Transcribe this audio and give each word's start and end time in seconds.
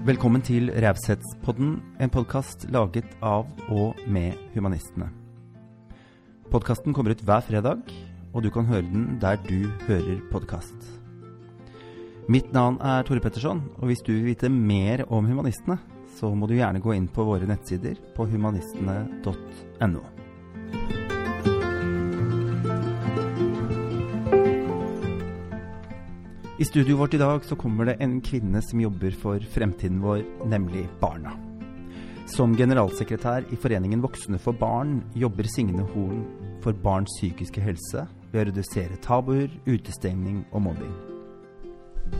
Velkommen 0.00 0.40
til 0.40 0.70
Raushetspodden, 0.80 1.74
en 2.00 2.08
podkast 2.08 2.62
laget 2.72 3.10
av 3.20 3.44
og 3.68 3.98
med 4.08 4.32
humanistene. 4.54 5.10
Podkasten 6.48 6.94
kommer 6.96 7.12
ut 7.12 7.20
hver 7.20 7.44
fredag, 7.44 7.82
og 8.32 8.40
du 8.40 8.48
kan 8.54 8.64
høre 8.64 8.86
den 8.88 9.18
der 9.20 9.36
du 9.44 9.68
hører 9.84 10.22
podkast. 10.32 10.88
Mitt 12.32 12.48
navn 12.56 12.80
er 12.80 13.04
Tore 13.04 13.20
Petterson, 13.20 13.60
og 13.76 13.90
hvis 13.90 14.00
du 14.00 14.14
vil 14.14 14.30
vite 14.30 14.48
mer 14.48 15.04
om 15.12 15.28
humanistene, 15.28 15.76
så 16.16 16.32
må 16.32 16.48
du 16.48 16.56
gjerne 16.56 16.80
gå 16.80 16.96
inn 16.96 17.10
på 17.12 17.28
våre 17.28 17.44
nettsider 17.50 18.00
på 18.16 18.24
humanistene.no. 18.32 20.04
I 26.60 26.64
studioet 26.64 27.00
vårt 27.00 27.14
i 27.14 27.18
dag 27.18 27.44
så 27.44 27.56
kommer 27.56 27.84
det 27.84 27.94
en 28.04 28.18
kvinne 28.20 28.60
som 28.62 28.80
jobber 28.80 29.14
for 29.16 29.40
fremtiden 29.40 30.02
vår, 30.04 30.18
nemlig 30.44 30.82
barna. 31.00 31.32
Som 32.28 32.52
generalsekretær 32.52 33.46
i 33.48 33.56
Foreningen 33.56 34.02
Voksne 34.04 34.36
for 34.38 34.52
barn 34.52 34.98
jobber 35.16 35.48
Signe 35.48 35.86
Horn 35.94 36.20
for 36.60 36.76
barns 36.76 37.14
psykiske 37.16 37.64
helse 37.64 38.04
ved 38.28 38.42
å 38.42 38.44
redusere 38.50 39.00
tabuer, 39.00 39.48
utestengning 39.64 40.42
og 40.52 40.66
mobbing. 40.66 40.92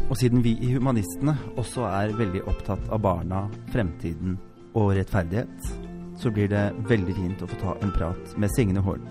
Og 0.09 0.17
siden 0.17 0.41
vi 0.41 0.55
i 0.57 0.73
Humanistene 0.73 1.37
også 1.61 1.85
er 1.91 2.17
veldig 2.17 2.47
opptatt 2.49 2.89
av 2.89 3.05
barna, 3.05 3.43
fremtiden 3.75 4.39
og 4.73 4.95
rettferdighet, 4.97 5.69
så 6.17 6.33
blir 6.33 6.49
det 6.49 6.65
veldig 6.89 7.21
fint 7.21 7.45
å 7.45 7.51
få 7.53 7.61
ta 7.61 7.77
en 7.85 7.93
prat 7.93 8.39
med 8.41 8.57
Signe 8.57 8.81
Horn. 8.89 9.05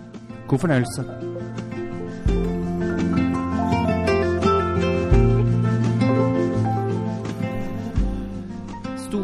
God 0.50 0.66
fornøyelse. 0.66 1.06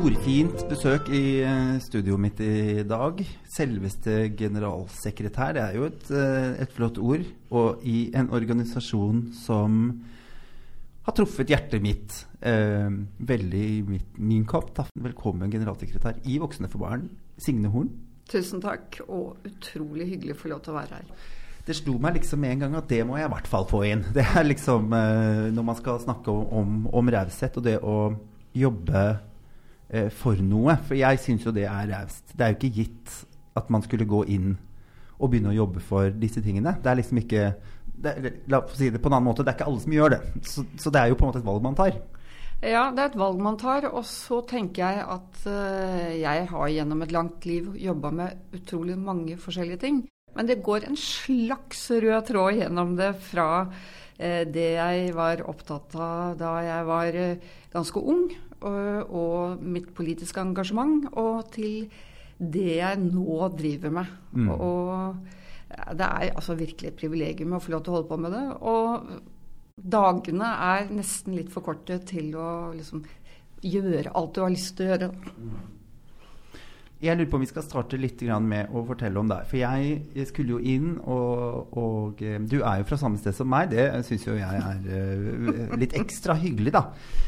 Storfint 0.07 0.61
besøk 0.71 1.09
i 1.11 1.41
eh, 1.43 1.79
studioet 1.83 2.21
mitt 2.23 2.39
i 2.39 2.85
dag. 2.87 3.19
Selveste 3.51 4.29
generalsekretær. 4.39 5.57
Det 5.57 5.65
er 5.65 5.75
jo 5.75 5.89
et, 5.89 6.05
eh, 6.15 6.61
et, 6.63 6.71
flott 6.71 7.01
ord. 7.03 7.25
Og 7.51 7.83
i 7.83 8.13
en 8.15 8.31
organisasjon 8.31 9.25
som 9.35 9.81
har 11.09 11.19
truffet 11.19 11.51
hjertet 11.51 11.83
mitt 11.83 12.21
eh, 12.39 12.87
veldig 13.19 13.65
i 13.73 13.83
mitt, 13.89 14.15
min 14.23 14.47
kopp. 14.47 14.71
Da. 14.79 14.87
Velkommen, 14.95 15.51
generalsekretær 15.51 16.23
i 16.23 16.39
Voksne 16.39 16.71
for 16.71 16.87
barn, 16.87 17.09
Signe 17.43 17.75
Horn. 17.75 17.91
Tusen 18.31 18.63
takk, 18.63 19.03
og 19.11 19.43
utrolig 19.43 20.07
hyggelig 20.15 20.39
å 20.39 20.43
få 20.45 20.55
lov 20.55 20.63
til 20.63 20.77
å 20.77 20.81
være 20.85 21.01
her. 21.01 21.31
Det 21.67 21.81
slo 21.83 21.99
meg 21.99 22.21
liksom 22.21 22.47
en 22.47 22.69
gang 22.69 22.79
at 22.79 22.93
det 22.95 23.03
må 23.03 23.19
jeg 23.19 23.27
i 23.27 23.37
hvert 23.41 23.55
fall 23.59 23.67
få 23.75 23.89
inn. 23.91 24.07
Det 24.15 24.23
er 24.23 24.53
liksom 24.55 24.93
eh, 24.95 25.47
Når 25.51 25.73
man 25.75 25.83
skal 25.83 26.05
snakke 26.07 26.31
om, 26.31 26.61
om, 26.63 26.83
om 26.95 27.17
raushet 27.19 27.59
og 27.59 27.73
det 27.73 27.81
å 27.83 28.05
jobbe 28.55 29.09
eh, 29.89 30.11
for 30.13 30.39
noe. 30.43 30.77
For 30.87 30.99
jeg 30.99 31.23
syns 31.23 31.47
jo 31.47 31.55
det 31.55 31.67
er 31.71 31.91
raust. 31.93 32.33
Det 32.35 32.45
er 32.45 32.55
jo 32.55 32.61
ikke 32.61 32.77
gitt 32.83 33.17
at 33.57 33.71
man 33.73 33.85
skulle 33.85 34.09
gå 34.09 34.25
inn 34.33 34.55
og 35.17 35.31
begynne 35.33 35.53
å 35.55 35.57
jobbe 35.57 35.81
for 35.85 36.13
disse 36.13 36.43
tingene. 36.45 36.77
Det 36.83 36.91
er 36.91 36.99
liksom 37.01 37.23
ikke 37.23 37.47
det, 37.97 38.33
La 38.53 38.61
oss 38.61 38.77
si 38.77 38.91
det 38.93 39.01
på 39.01 39.09
en 39.09 39.17
annen 39.17 39.31
måte, 39.31 39.45
det 39.45 39.55
er 39.55 39.59
ikke 39.59 39.71
alle 39.71 39.83
som 39.83 39.95
gjør 39.97 40.17
det. 40.17 40.21
Så, 40.45 40.67
så, 40.77 40.93
det 40.93 41.01
er 41.01 41.11
jo 41.11 41.19
på 41.19 41.25
en 41.25 41.33
måte 41.33 41.41
et 41.41 41.49
valg 41.49 41.65
man 41.65 41.79
tar. 41.79 41.97
Ja, 42.65 42.89
det 42.93 43.03
er 43.03 43.11
et 43.11 43.19
valg 43.21 43.41
man 43.45 43.59
tar. 43.61 43.89
Og 43.91 44.05
så 44.09 44.43
tenker 44.49 44.85
jeg 44.85 45.07
at 45.17 45.41
uh, 45.49 46.13
jeg 46.17 46.47
har 46.53 46.73
gjennom 46.73 47.05
et 47.05 47.15
langt 47.17 47.49
liv 47.49 47.73
jobba 47.81 48.13
med 48.21 48.57
utrolig 48.57 48.99
mange 49.01 49.39
forskjellige 49.41 49.83
ting. 49.85 50.03
Men 50.37 50.49
det 50.49 50.63
går 50.65 50.85
en 50.85 50.99
slags 51.01 51.87
rød 51.95 52.27
tråd 52.29 52.61
gjennom 52.61 52.97
det 52.99 53.15
fra 53.31 53.49
uh, 53.65 54.43
det 54.45 54.71
jeg 54.77 55.15
var 55.17 55.45
opptatt 55.49 55.97
av 55.97 56.37
da 56.41 56.57
jeg 56.65 56.89
var 56.91 57.21
uh, 57.23 57.55
ganske 57.73 58.05
ung, 58.05 58.29
og, 58.61 59.11
og 59.11 59.63
mitt 59.63 59.93
politiske 59.97 60.43
engasjement, 60.43 61.09
og 61.19 61.51
til 61.55 61.87
det 62.37 62.79
jeg 62.79 63.01
nå 63.01 63.49
driver 63.57 63.95
med. 64.01 64.13
Mm. 64.33 64.51
Og 64.55 65.17
det 65.99 66.07
er 66.07 66.35
altså 66.35 66.57
virkelig 66.59 66.91
et 66.91 66.99
privilegium 67.01 67.57
å 67.57 67.63
få 67.63 67.75
lov 67.75 67.85
til 67.85 67.93
å 67.93 67.97
holde 67.99 68.11
på 68.11 68.21
med 68.21 68.37
det. 68.37 68.45
Og 68.61 69.09
dagene 69.97 70.51
er 70.69 70.93
nesten 70.95 71.37
litt 71.37 71.53
for 71.53 71.67
korte 71.67 71.99
til 72.09 72.35
å 72.39 72.51
liksom 72.77 73.05
gjøre 73.67 74.13
alt 74.17 74.37
du 74.37 74.43
har 74.45 74.53
lyst 74.53 74.77
til 74.77 74.87
å 74.87 74.93
gjøre. 74.93 75.11
Jeg 76.97 77.13
lurer 77.19 77.29
på 77.29 77.37
om 77.37 77.43
vi 77.45 77.49
skal 77.51 77.65
starte 77.65 77.99
litt 78.01 78.23
med 78.41 78.71
å 78.73 78.81
fortelle 78.89 79.21
om 79.21 79.29
deg. 79.29 79.45
For 79.51 79.61
jeg, 79.61 79.99
jeg 80.17 80.29
skulle 80.31 80.57
jo 80.57 80.61
inn, 80.65 80.95
og, 81.05 81.75
og, 81.77 82.23
eh, 82.25 82.39
du 82.41 82.63
er 82.63 82.81
jo 82.81 82.87
fra 82.89 82.97
samme 82.97 83.21
sted 83.21 83.37
som 83.37 83.51
meg. 83.53 83.69
Det 83.75 83.85
syns 84.07 84.25
jo 84.25 84.37
jeg 84.39 84.63
er 84.63 84.81
uh, 84.89 85.77
litt 85.77 85.93
ekstra 85.99 86.39
hyggelig, 86.41 86.73
da. 86.73 86.87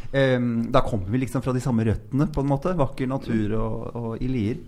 Um, 0.08 0.70
da 0.72 0.80
kommer 0.86 1.12
vi 1.12 1.20
liksom 1.20 1.44
fra 1.44 1.52
de 1.52 1.60
samme 1.60 1.84
røttene, 1.84 2.30
på 2.32 2.40
en 2.40 2.48
måte. 2.48 2.72
Vakker 2.80 3.10
natur 3.12 3.58
og, 3.58 3.76
og 3.92 4.24
i 4.24 4.30
Lier. 4.32 4.64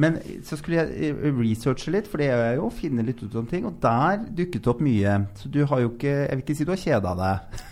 Men 0.00 0.16
så 0.46 0.56
skulle 0.56 0.80
jeg 0.80 1.20
researche 1.36 1.92
litt, 1.92 2.08
for 2.08 2.22
det 2.22 2.30
er 2.32 2.56
jo 2.56 2.70
å 2.70 2.72
finne 2.72 3.04
litt 3.04 3.20
ut 3.20 3.36
om 3.36 3.48
ting. 3.50 3.68
Og 3.68 3.76
der 3.84 4.22
dukket 4.32 4.64
det 4.64 4.72
opp 4.72 4.80
mye. 4.84 5.20
Så 5.36 5.52
du 5.52 5.64
har 5.68 5.84
jo 5.84 5.92
ikke 5.92 6.14
Jeg 6.14 6.38
vil 6.38 6.46
ikke 6.46 6.56
si 6.56 6.64
du 6.64 6.72
har 6.72 6.84
kjeda 6.86 7.16
deg. 7.20 7.64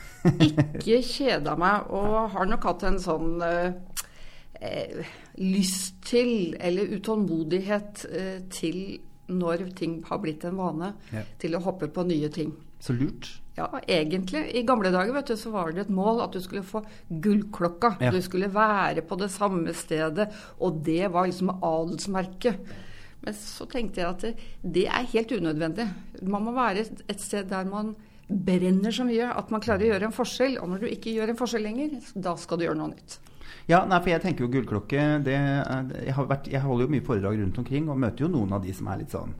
ikke 0.50 1.00
kjeda 1.08 1.56
meg, 1.56 1.88
og 1.88 2.34
har 2.36 2.52
nok 2.52 2.68
hatt 2.68 2.84
en 2.90 3.00
sånn 3.00 3.38
eh, 4.60 5.06
lyst 5.42 6.02
til, 6.06 6.54
eller 6.60 6.96
utålmodighet 6.96 8.06
eh, 8.10 8.38
til, 8.52 9.00
når 9.26 9.68
ting 9.78 9.98
har 10.06 10.22
blitt 10.22 10.46
en 10.46 10.58
vane, 10.60 10.92
ja. 11.12 11.24
til 11.40 11.56
å 11.56 11.64
hoppe 11.64 11.90
på 11.92 12.06
nye 12.06 12.30
ting. 12.32 12.54
Så 12.82 12.94
lurt. 12.96 13.28
Ja, 13.56 13.70
egentlig. 13.88 14.42
I 14.52 14.66
gamle 14.68 14.92
dager 14.92 15.14
vet 15.16 15.30
du, 15.32 15.36
så 15.40 15.50
var 15.54 15.72
det 15.72 15.86
et 15.86 15.92
mål 15.96 16.20
at 16.26 16.34
du 16.36 16.42
skulle 16.44 16.64
få 16.66 16.82
gullklokka. 17.08 17.94
Ja. 18.04 18.10
Du 18.12 18.20
skulle 18.24 18.52
være 18.52 19.04
på 19.06 19.16
det 19.20 19.30
samme 19.32 19.72
stedet, 19.76 20.28
og 20.60 20.82
det 20.84 21.08
var 21.12 21.28
liksom 21.28 21.54
adelsmerket. 21.56 22.74
Men 23.24 23.36
så 23.38 23.64
tenkte 23.70 24.02
jeg 24.02 24.10
at 24.10 24.26
det, 24.26 24.34
det 24.76 24.84
er 24.92 25.08
helt 25.14 25.32
unødvendig. 25.32 25.88
Man 26.22 26.44
må 26.44 26.52
være 26.54 26.84
et 27.08 27.22
sted 27.22 27.48
der 27.50 27.64
man 27.68 27.94
brenner 28.28 28.92
så 28.92 29.06
mye 29.06 29.30
at 29.38 29.50
man 29.54 29.62
klarer 29.62 29.86
å 29.86 29.90
gjøre 29.94 30.10
en 30.10 30.14
forskjell. 30.14 30.58
Og 30.60 30.70
når 30.70 30.84
du 30.84 30.90
ikke 30.90 31.14
gjør 31.16 31.32
en 31.32 31.40
forskjell 31.40 31.64
lenger, 31.66 31.96
da 32.12 32.36
skal 32.40 32.60
du 32.60 32.66
gjøre 32.68 32.78
noe 32.82 32.92
nytt. 32.92 33.18
Ja, 33.70 33.82
nei, 33.88 33.98
for 34.02 34.12
jeg 34.12 34.22
tenker 34.22 34.46
jo 34.46 34.52
gullklokke 34.52 35.08
det, 35.26 35.36
jeg, 35.36 36.14
vært, 36.28 36.46
jeg, 36.52 36.62
holder 36.62 36.86
jo 36.86 36.94
mye 36.94 37.06
foredrag 37.06 37.40
rundt 37.40 37.58
omkring 37.62 37.90
og 37.90 37.98
møter 37.98 38.26
jo 38.26 38.30
noen 38.32 38.54
av 38.56 38.64
de 38.64 38.74
som 38.76 38.88
er 38.92 39.02
litt 39.02 39.14
sånn 39.14 39.34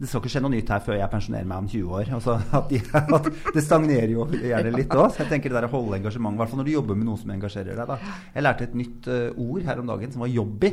det 0.00 0.08
skal 0.08 0.22
ikke 0.22 0.30
skje 0.32 0.40
noe 0.40 0.52
nytt 0.54 0.70
her 0.72 0.80
før 0.80 0.96
jeg 0.96 1.12
pensjonerer 1.12 1.48
meg 1.48 1.60
om 1.60 1.66
20 1.68 1.90
år. 1.92 2.10
Altså, 2.16 2.36
at, 2.56 2.70
de, 2.70 2.78
at 3.18 3.26
det 3.52 3.64
stagnerer 3.66 4.14
jo 4.14 4.24
gjerne 4.32 4.72
litt 4.72 4.94
òg. 4.96 5.18
Jeg 5.20 5.28
tenker 5.28 5.52
det 5.52 5.58
der 5.58 5.66
å 5.68 5.72
holde 5.74 5.98
engasjement, 5.98 6.38
i 6.38 6.40
hvert 6.40 6.52
fall 6.52 6.62
når 6.62 6.70
du 6.70 6.72
jobber 6.72 6.96
med 6.96 7.08
noe 7.10 7.20
som 7.20 7.34
engasjerer 7.34 7.76
deg. 7.76 7.90
Da. 7.90 8.14
Jeg 8.32 8.46
lærte 8.46 8.64
et 8.64 8.78
nytt 8.80 9.10
uh, 9.12 9.42
ord 9.44 9.66
her 9.68 9.82
om 9.82 9.92
dagen 9.92 10.14
som 10.14 10.24
var 10.24 10.32
'jobby'. 10.32 10.72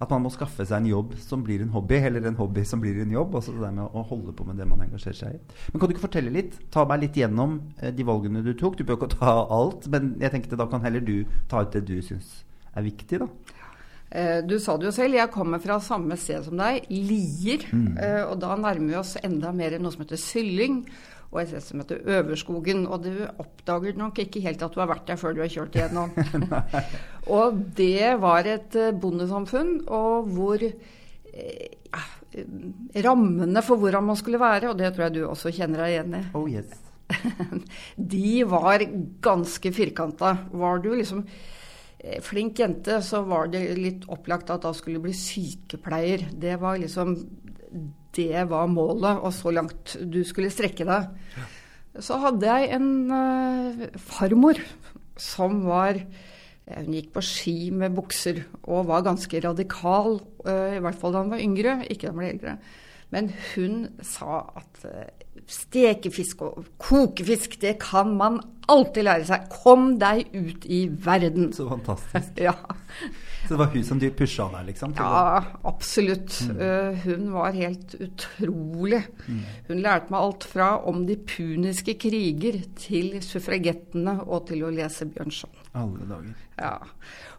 At 0.00 0.10
man 0.14 0.22
må 0.24 0.30
skaffe 0.32 0.64
seg 0.64 0.80
en 0.80 0.88
jobb 0.88 1.12
som 1.20 1.42
blir 1.44 1.60
en 1.60 1.72
hobby, 1.74 1.98
eller 2.00 2.24
en 2.24 2.38
hobby 2.38 2.64
som 2.64 2.80
blir 2.80 3.02
en 3.02 3.12
jobb. 3.12 3.34
Altså 3.36 3.52
det 3.52 3.60
der 3.60 3.74
med 3.76 3.84
å 3.84 4.04
holde 4.08 4.32
på 4.36 4.46
med 4.48 4.56
det 4.56 4.68
man 4.68 4.80
engasjerer 4.86 5.18
seg 5.18 5.36
i. 5.36 5.58
Men 5.70 5.82
kan 5.82 5.90
du 5.90 5.94
ikke 5.94 6.06
fortelle 6.06 6.32
litt? 6.32 6.56
Ta 6.72 6.86
meg 6.88 7.04
litt 7.04 7.20
gjennom 7.20 7.58
eh, 7.78 7.92
de 7.92 8.06
valgene 8.08 8.44
du 8.46 8.54
tok. 8.56 8.78
Du 8.78 8.86
bør 8.88 8.96
ikke 8.96 9.12
ta 9.18 9.36
alt, 9.44 9.90
men 9.92 10.14
jeg 10.22 10.32
tenkte 10.32 10.58
da 10.60 10.70
kan 10.72 10.84
heller 10.86 11.04
du 11.04 11.18
ta 11.52 11.66
ut 11.66 11.76
det 11.76 11.84
du 11.90 11.98
syns 12.04 12.40
er 12.72 12.86
viktig, 12.86 13.20
da. 13.20 13.28
Eh, 14.10 14.40
du 14.42 14.56
sa 14.58 14.74
det 14.78 14.88
jo 14.88 14.94
selv, 14.94 15.14
jeg 15.14 15.30
kommer 15.30 15.62
fra 15.62 15.76
samme 15.84 16.16
sted 16.18 16.42
som 16.48 16.58
deg, 16.58 16.88
Lier. 16.90 17.68
Mm. 17.70 17.92
Eh, 17.94 18.22
og 18.24 18.40
da 18.42 18.56
nærmer 18.58 18.88
vi 18.88 18.98
oss 18.98 19.14
enda 19.22 19.52
mer 19.54 19.78
noe 19.78 19.94
som 19.94 20.02
heter 20.02 20.18
Sylling 20.18 20.82
og 21.30 21.40
et 21.42 21.50
sted 21.52 21.62
som 21.62 21.82
heter 21.82 22.02
Øverskogen. 22.18 22.86
Og 22.90 23.04
du 23.06 23.12
oppdager 23.38 23.98
nok 23.98 24.18
ikke 24.22 24.42
helt 24.44 24.62
at 24.66 24.74
du 24.74 24.80
har 24.82 24.90
vært 24.90 25.06
der 25.10 25.20
før 25.20 25.36
du 25.36 25.42
har 25.44 25.52
kjørt 25.52 25.78
igjennom. 25.78 26.14
og 27.38 27.60
det 27.78 28.16
var 28.22 28.48
et 28.50 28.78
eh, 28.78 28.94
bondesamfunn, 28.94 29.76
og 29.86 30.32
hvor 30.34 30.64
ja, 31.30 32.02
rammene 33.06 33.62
for 33.62 33.80
hvordan 33.80 34.08
man 34.10 34.18
skulle 34.18 34.40
være, 34.42 34.70
og 34.70 34.78
det 34.78 34.92
tror 34.94 35.06
jeg 35.06 35.18
du 35.18 35.24
også 35.28 35.52
kjenner 35.54 35.84
deg 35.84 35.94
igjen 35.94 36.16
i 36.18 36.22
oh, 36.34 36.46
yes. 36.50 36.74
De 38.14 38.42
var 38.48 38.84
ganske 39.22 39.72
firkanta. 39.74 40.34
Var 40.52 40.82
du 40.82 40.92
liksom 40.94 41.24
eh, 41.24 42.20
flink 42.24 42.60
jente, 42.62 43.00
så 43.04 43.22
var 43.26 43.50
det 43.52 43.64
litt 43.78 44.06
opplagt 44.10 44.52
at 44.54 44.66
da 44.66 44.74
skulle 44.76 45.00
du 45.00 45.08
bli 45.08 45.16
sykepleier. 45.16 46.28
Det 46.32 46.56
var 46.62 46.80
liksom 46.82 47.16
det 48.16 48.44
var 48.50 48.70
målet, 48.70 49.20
og 49.20 49.32
så 49.34 49.52
langt 49.54 49.96
du 50.00 50.20
skulle 50.26 50.52
strekke 50.52 50.86
deg. 50.88 51.08
Ja. 51.36 51.46
Så 52.00 52.18
hadde 52.22 52.46
jeg 52.46 52.74
en 52.76 52.90
uh, 53.10 53.86
farmor 53.98 54.60
som 55.20 55.64
var 55.66 55.98
Hun 56.70 56.94
gikk 56.94 57.08
på 57.16 57.22
ski 57.26 57.54
med 57.74 57.96
bukser 57.96 58.44
og 58.62 58.86
var 58.86 59.02
ganske 59.02 59.40
radikal, 59.42 60.20
uh, 60.46 60.76
i 60.76 60.82
hvert 60.84 61.00
fall 61.00 61.16
da 61.16 61.24
hun 61.24 61.32
var 61.34 61.42
yngre, 61.42 61.80
ikke 61.90 62.06
da 62.06 62.12
hun 62.12 62.20
ble 62.20 62.28
eldre. 62.30 62.54
Men 63.10 63.32
hun 63.50 63.80
sa 64.06 64.44
at 64.60 64.84
uh, 64.86 65.08
stekefisk 65.50 66.44
og 66.46 66.68
kokefisk, 66.78 67.58
det 67.62 67.78
kan 67.82 68.14
man 68.16 68.38
alltid 68.70 69.06
lære 69.06 69.26
seg. 69.32 69.50
Kom 69.64 69.96
deg 70.00 70.30
ut 70.34 70.66
i 70.70 70.84
verden. 71.04 71.50
Så 71.56 71.66
fantastisk. 71.70 72.38
ja. 72.46 72.54
Så 73.50 73.56
det 73.56 73.64
var 73.64 73.72
hun 73.72 73.82
som 73.82 73.98
pusha 73.98 74.44
deg, 74.52 74.66
liksom? 74.68 74.92
Ja, 74.94 75.40
absolutt. 75.66 76.36
Mm. 76.46 76.58
Uh, 76.60 76.98
hun 77.02 77.22
var 77.34 77.56
helt 77.56 77.96
utrolig. 77.98 79.00
Mm. 79.26 79.40
Hun 79.66 79.80
lærte 79.82 80.14
meg 80.14 80.20
alt 80.20 80.46
fra 80.46 80.68
om 80.86 81.00
de 81.08 81.16
puniske 81.18 81.96
kriger 81.98 82.60
til 82.78 83.16
suffragettene 83.26 84.20
og 84.22 84.44
til 84.52 84.62
å 84.62 84.70
lese 84.70 85.08
Bjørnson. 85.10 85.50
Alle 85.74 86.06
dager. 86.12 86.36
Ja. 86.60 86.76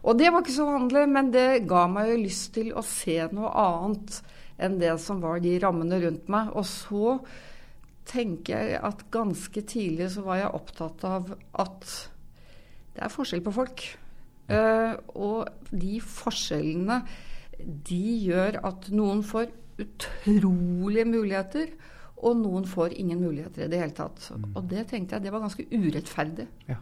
Og 0.04 0.20
det 0.20 0.28
var 0.34 0.44
ikke 0.44 0.58
så 0.58 0.68
vanlig, 0.68 1.06
men 1.14 1.32
det 1.32 1.46
ga 1.72 1.86
meg 1.94 2.12
jo 2.12 2.20
lyst 2.26 2.52
til 2.58 2.68
å 2.76 2.84
se 2.84 3.16
noe 3.32 3.54
annet 3.64 4.20
enn 4.60 4.76
det 4.84 4.92
som 5.00 5.24
var 5.24 5.40
de 5.40 5.56
rammene 5.64 6.02
rundt 6.04 6.28
meg. 6.36 6.52
Og 6.52 6.68
så 6.68 7.16
tenker 8.12 8.68
jeg 8.68 8.84
at 8.84 9.08
ganske 9.16 9.64
tidlig 9.64 10.12
så 10.12 10.28
var 10.28 10.42
jeg 10.42 10.54
opptatt 10.60 11.08
av 11.08 11.32
at 11.64 11.98
det 12.92 13.08
er 13.08 13.16
forskjell 13.16 13.48
på 13.48 13.56
folk. 13.62 13.88
Uh, 14.52 14.94
og 15.14 15.72
de 15.72 15.98
forskjellene 16.04 17.00
de 17.88 18.04
gjør 18.26 18.60
at 18.66 18.88
noen 18.94 19.22
får 19.26 19.50
utrolige 19.82 21.04
muligheter, 21.08 21.74
og 22.22 22.38
noen 22.38 22.66
får 22.68 22.94
ingen 23.02 23.18
muligheter 23.22 23.64
i 23.64 23.70
det 23.70 23.80
hele 23.80 23.94
tatt. 23.96 24.24
Mm. 24.30 24.48
Og 24.54 24.66
det 24.70 24.86
tenkte 24.90 25.16
jeg 25.16 25.24
det 25.24 25.32
var 25.34 25.42
ganske 25.42 25.66
urettferdig. 25.72 26.46
Ja. 26.68 26.78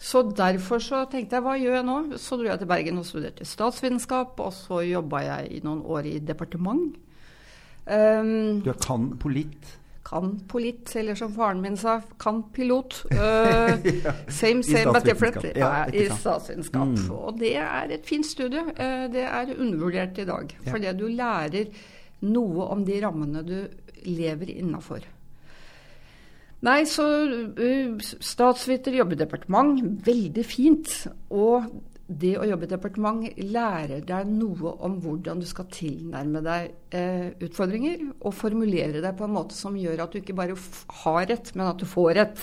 Så 0.00 0.22
derfor 0.36 0.80
så 0.80 1.02
tenkte 1.12 1.36
jeg 1.36 1.44
hva 1.44 1.58
gjør 1.60 1.76
jeg 1.76 1.84
nå? 1.84 1.96
Så 2.20 2.38
dro 2.40 2.48
jeg 2.48 2.60
til 2.60 2.68
Bergen 2.70 3.00
og 3.00 3.06
studerte 3.08 3.44
statsvitenskap, 3.48 4.40
og 4.40 4.52
så 4.56 4.80
jobba 4.84 5.24
jeg 5.26 5.50
i 5.58 5.60
noen 5.64 5.82
år 5.84 6.08
i 6.08 6.14
departement. 6.24 6.96
Um, 7.84 8.60
du 8.64 8.70
er 8.72 8.80
kan 8.80 9.10
politt? 9.20 9.76
Kan 10.06 10.40
polit, 10.48 10.96
eller 10.96 11.14
som 11.14 11.32
faren 11.34 11.60
min 11.62 11.76
sa, 11.76 12.00
kan 12.18 12.42
pilot. 12.54 13.02
Uh, 13.20 13.76
same, 14.28 14.62
same, 14.62 14.92
but 14.92 15.04
different. 15.04 15.44
Ja, 15.56 15.86
I 15.92 16.08
statsvitenskap. 16.08 16.88
Mm. 16.88 17.10
Og 17.10 17.38
det 17.38 17.54
er 17.60 17.92
et 17.94 18.06
fint 18.08 18.26
studie. 18.26 18.62
Uh, 18.62 19.06
det 19.12 19.26
er 19.26 19.54
undervurdert 19.56 20.18
i 20.18 20.26
dag. 20.28 20.56
Ja. 20.64 20.72
Fordi 20.72 20.92
du 20.98 21.06
lærer 21.08 21.70
noe 22.26 22.68
om 22.72 22.84
de 22.84 23.00
rammene 23.04 23.44
du 23.46 23.56
lever 24.08 24.54
innafor. 24.56 25.04
Nei, 26.64 26.80
så 26.88 27.06
uh, 27.60 28.00
statsviter 28.00 28.96
jobber 28.96 29.18
i 29.18 29.22
departement. 29.22 29.78
Veldig 30.06 30.46
fint. 30.48 30.96
Og 31.30 31.68
det 32.10 32.32
å 32.40 32.46
jobbe 32.48 32.66
i 32.66 32.70
departement 32.72 33.26
lærer 33.38 34.02
deg 34.06 34.30
noe 34.32 34.72
om 34.82 34.96
hvordan 35.02 35.42
du 35.42 35.46
skal 35.46 35.68
tilnærme 35.70 36.42
deg 36.42 36.96
eh, 36.96 37.28
utfordringer, 37.46 38.02
og 38.18 38.34
formulere 38.34 39.02
deg 39.04 39.14
på 39.18 39.28
en 39.28 39.36
måte 39.36 39.54
som 39.54 39.78
gjør 39.78 40.02
at 40.02 40.12
du 40.12 40.18
ikke 40.20 40.36
bare 40.38 40.58
har 41.04 41.22
rett, 41.30 41.52
men 41.54 41.70
at 41.70 41.78
du 41.78 41.86
får 41.86 42.10
rett. 42.18 42.42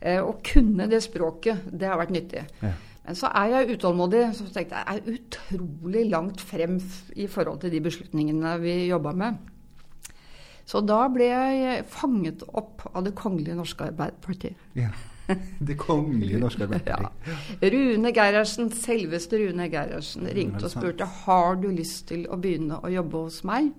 Eh, 0.00 0.20
å 0.20 0.36
kunne 0.44 0.86
det 0.90 1.00
språket, 1.06 1.64
det 1.72 1.88
har 1.88 1.98
vært 2.00 2.14
nyttig. 2.14 2.44
Ja. 2.60 2.74
Men 3.08 3.16
så 3.16 3.30
er 3.32 3.54
jeg 3.54 3.78
utålmodig. 3.78 4.26
Så 4.36 4.46
tenkte 4.52 4.76
jeg 4.76 4.84
jeg 4.84 5.00
er 5.00 5.14
utrolig 5.16 6.02
langt 6.12 6.42
frem 6.44 6.76
i 7.16 7.24
forhold 7.30 7.62
til 7.62 7.72
de 7.72 7.80
beslutningene 7.86 8.58
vi 8.60 8.74
jobba 8.90 9.14
med. 9.16 9.38
Så 10.68 10.82
da 10.84 11.06
ble 11.08 11.30
jeg 11.30 11.86
fanget 11.88 12.44
opp 12.52 12.84
av 12.92 13.06
Det 13.06 13.14
kongelige 13.16 13.56
norske 13.56 13.88
Arbeiderpartiet. 13.88 14.60
Ja. 14.76 14.90
Det 15.68 15.76
kongelige 15.80 16.40
norske 16.40 16.64
Arbeiderparti. 16.64 17.34
Ja. 17.60 17.68
Rune 17.74 18.12
Gerhardsen, 18.16 18.70
selveste 18.72 19.40
Rune 19.42 19.68
Gerhardsen, 19.72 20.28
ringte 20.36 20.68
og 20.68 20.72
spurte 20.72 21.08
har 21.24 21.60
du 21.60 21.68
lyst 21.72 22.08
til 22.12 22.24
å 22.28 22.38
begynne 22.40 22.80
å 22.80 22.92
jobbe 22.92 23.26
hos 23.26 23.42
meg. 23.48 23.72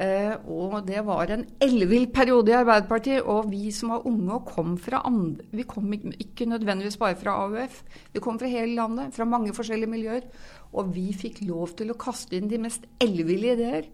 Eh, 0.00 0.32
og 0.48 0.86
det 0.86 1.02
var 1.04 1.28
en 1.34 1.42
ellevill 1.60 2.06
periode 2.14 2.52
i 2.52 2.56
Arbeiderpartiet. 2.56 3.26
Og 3.26 3.50
vi 3.50 3.72
som 3.74 3.94
var 3.94 4.06
unge 4.08 4.36
og 4.36 4.46
kom 4.48 4.76
fra 4.80 5.02
andre 5.04 5.44
Vi 5.52 5.66
kom 5.68 5.90
ikke 5.92 6.46
nødvendigvis 6.48 6.96
bare 7.00 7.18
fra 7.20 7.36
AUF. 7.44 7.82
Vi 8.14 8.22
kom 8.22 8.38
fra 8.38 8.48
hele 8.48 8.74
landet, 8.78 9.14
fra 9.14 9.28
mange 9.28 9.52
forskjellige 9.56 9.90
miljøer. 9.90 10.28
Og 10.72 10.94
vi 10.94 11.10
fikk 11.12 11.42
lov 11.48 11.74
til 11.76 11.90
å 11.90 11.98
kaste 12.00 12.38
inn 12.38 12.48
de 12.48 12.60
mest 12.62 12.86
elleville 13.02 13.56
ideer. 13.56 13.90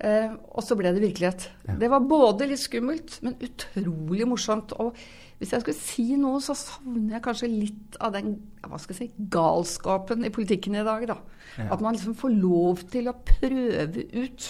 Eh, 0.00 0.32
og 0.54 0.64
så 0.64 0.76
ble 0.78 0.94
det 0.94 1.02
virkelighet. 1.02 1.50
Ja. 1.66 1.74
Det 1.82 1.90
var 1.92 2.06
både 2.08 2.48
litt 2.48 2.62
skummelt, 2.62 3.18
men 3.26 3.36
utrolig 3.44 4.28
morsomt. 4.28 4.72
Og 4.80 4.96
hvis 5.40 5.54
jeg 5.54 5.62
skulle 5.62 5.80
si 5.80 6.16
noe, 6.20 6.40
så 6.44 6.52
savner 6.58 7.14
jeg 7.16 7.24
kanskje 7.24 7.48
litt 7.48 7.94
av 8.04 8.12
den 8.12 8.34
hva 8.60 8.76
skal 8.76 8.92
jeg 8.92 9.08
si, 9.08 9.26
galskapen 9.32 10.26
i 10.28 10.32
politikken 10.34 10.74
i 10.76 10.82
dag. 10.84 11.06
Da. 11.08 11.16
Ja. 11.56 11.70
At 11.72 11.80
man 11.80 11.96
liksom 11.96 12.16
får 12.20 12.34
lov 12.34 12.82
til 12.92 13.08
å 13.08 13.14
prøve 13.16 14.04
ut. 14.12 14.48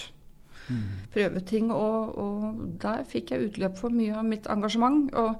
Mm. 0.67 0.81
Prøve 1.15 1.43
ting. 1.47 1.71
Og, 1.71 2.17
og, 2.19 2.65
der 2.83 3.05
fikk 3.07 3.31
jeg 3.31 3.53
utløp 3.53 3.79
for 3.79 3.95
mye 3.95 4.17
av 4.19 4.27
mitt 4.27 4.49
engasjement. 4.51 5.15
Og 5.15 5.39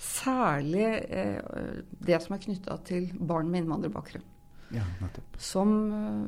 særlig 0.00 0.84
eh, 1.08 1.40
det 2.04 2.20
som 2.20 2.36
er 2.36 2.44
knytta 2.44 2.76
til 2.88 3.08
barn 3.16 3.48
med 3.48 3.64
innvandrerbakgrunn. 3.64 4.26
Ja, 4.76 4.84
som 5.40 5.72
eh, 5.96 6.26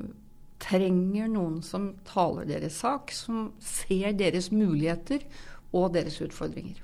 trenger 0.65 1.29
noen 1.31 1.61
som 1.67 1.91
taler 2.09 2.49
deres 2.49 2.81
sak, 2.81 3.13
som 3.13 3.51
ser 3.61 4.17
deres 4.17 4.49
muligheter 4.49 5.29
og 5.77 5.93
deres 5.93 6.17
utfordringer. 6.25 6.81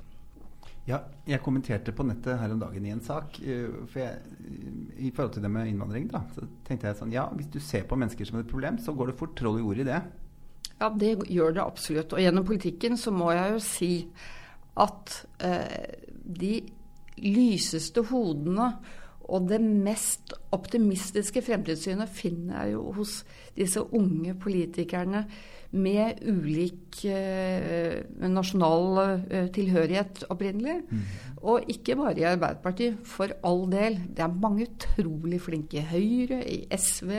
Ja, 0.89 1.03
jeg 1.29 1.43
kommenterte 1.45 1.93
på 1.93 2.07
nettet 2.09 2.39
her 2.41 2.53
om 2.55 2.61
dagen 2.63 2.87
i 2.87 2.93
en 2.95 3.03
sak. 3.05 3.37
Eh, 3.45 3.69
for 3.91 4.01
jeg, 4.01 4.23
I 4.97 5.11
forhold 5.13 5.35
til 5.35 5.45
det 5.45 5.51
med 5.53 5.69
innvandring, 5.69 6.09
da, 6.13 6.23
så 6.33 6.47
tenkte 6.65 6.89
jeg 6.89 7.01
sånn 7.03 7.13
Ja, 7.13 7.27
hvis 7.37 7.51
du 7.53 7.61
ser 7.61 7.85
på 7.89 7.99
mennesker 8.01 8.29
som 8.29 8.41
et 8.41 8.49
problem, 8.49 8.81
så 8.81 8.95
går 8.97 9.13
det 9.13 9.19
fort 9.21 9.37
troll 9.37 9.61
i 9.61 9.67
ordet 9.67 9.85
i 9.85 9.91
det. 9.91 10.01
Ja, 10.79 10.89
det 10.95 11.13
gjør 11.29 11.59
det 11.59 11.65
absolutt. 11.65 12.15
Og 12.15 12.23
gjennom 12.23 12.47
politikken 12.49 12.97
så 12.97 13.13
må 13.13 13.33
jeg 13.35 13.53
jo 13.57 13.61
si 13.67 13.93
at 14.79 15.15
eh, 15.45 16.01
de 16.25 16.55
lyseste 17.19 18.05
hodene 18.09 18.73
og 19.29 19.49
det 19.51 19.59
mest 19.61 20.33
optimistiske 20.57 21.43
fremtidssynet 21.45 22.09
finner 22.09 22.63
jeg 22.63 22.79
jo 22.79 22.93
hos 22.97 23.19
disse 23.59 23.83
unge 23.83 24.33
politikerne 24.41 25.27
med 25.71 26.23
ulik 26.25 27.03
eh, 27.05 28.01
nasjonal 28.25 29.01
eh, 29.29 29.49
tilhørighet 29.53 30.25
opprinnelig. 30.33 30.79
Mm. 30.89 31.03
Og 31.45 31.69
ikke 31.69 31.97
bare 31.99 32.17
i 32.23 32.27
Arbeiderpartiet, 32.29 32.97
for 33.05 33.35
all 33.45 33.67
del. 33.73 33.99
Det 34.17 34.25
er 34.25 34.33
mange 34.33 34.69
utrolig 34.71 35.41
flinke 35.45 35.83
i 35.83 35.87
Høyre, 35.91 36.41
i 36.49 36.65
SV, 36.73 37.13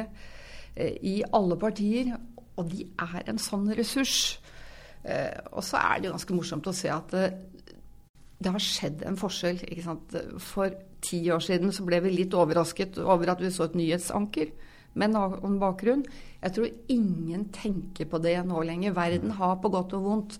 eh, 0.75 0.97
i 1.05 1.21
alle 1.33 1.59
partier. 1.61 2.15
Og 2.57 2.71
de 2.71 2.87
er 2.99 3.29
en 3.29 3.41
sånn 3.41 3.69
ressurs. 3.77 4.39
Eh, 5.05 5.37
og 5.53 5.63
så 5.63 5.77
er 5.83 5.99
det 5.99 6.09
jo 6.09 6.15
ganske 6.17 6.39
morsomt 6.39 6.67
å 6.67 6.75
se 6.75 6.89
at 6.91 7.13
det, 7.13 7.27
det 8.39 8.55
har 8.55 8.65
skjedd 8.65 9.05
en 9.05 9.19
forskjell. 9.19 9.61
For 10.41 10.73
ti 11.05 11.21
år 11.31 11.45
siden 11.45 11.71
så 11.75 11.85
ble 11.85 12.01
vi 12.01 12.17
litt 12.17 12.33
overrasket 12.33 12.97
over 13.05 13.35
at 13.35 13.45
vi 13.45 13.53
så 13.53 13.69
et 13.69 13.77
nyhetsanker 13.77 14.51
med 14.99 15.15
en 15.15 15.59
bakgrunn. 15.61 16.03
Jeg 16.39 16.55
tror 16.55 16.67
ingen 16.91 17.47
tenker 17.55 18.07
på 18.09 18.19
det 18.23 18.37
nå 18.47 18.63
lenger. 18.67 18.95
Verden 18.97 19.35
har 19.39 19.57
på 19.63 19.71
godt 19.73 19.95
og 19.97 20.05
vondt 20.05 20.39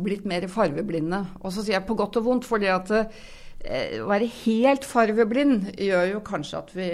blitt 0.00 0.26
mer 0.28 0.46
farveblinde. 0.50 1.24
Og 1.40 1.52
så 1.52 1.64
sier 1.64 1.78
jeg 1.78 1.88
på 1.88 1.98
godt 1.98 2.20
og 2.20 2.26
vondt 2.28 2.48
fordi 2.48 2.70
at 2.72 2.92
eh, 2.96 3.98
å 4.00 4.08
være 4.10 4.30
helt 4.42 4.86
farveblind 4.88 5.72
gjør 5.76 6.06
jo 6.14 6.22
kanskje 6.26 6.62
at 6.62 6.72
vi, 6.76 6.90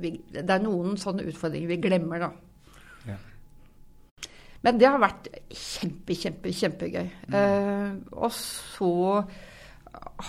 vi, 0.00 0.14
Det 0.32 0.46
er 0.46 0.64
noen 0.64 0.96
sånne 1.00 1.26
utfordringer 1.30 1.74
vi 1.74 1.80
glemmer, 1.82 2.26
da. 2.28 2.30
Ja. 3.10 3.18
Men 4.66 4.80
det 4.80 4.88
har 4.88 5.02
vært 5.02 5.30
kjempe, 5.48 6.16
kjempe, 6.16 6.54
kjempegøy. 6.56 7.06
Mm. 7.28 7.38
Eh, 7.40 7.94
og 8.16 8.32
så 8.36 8.94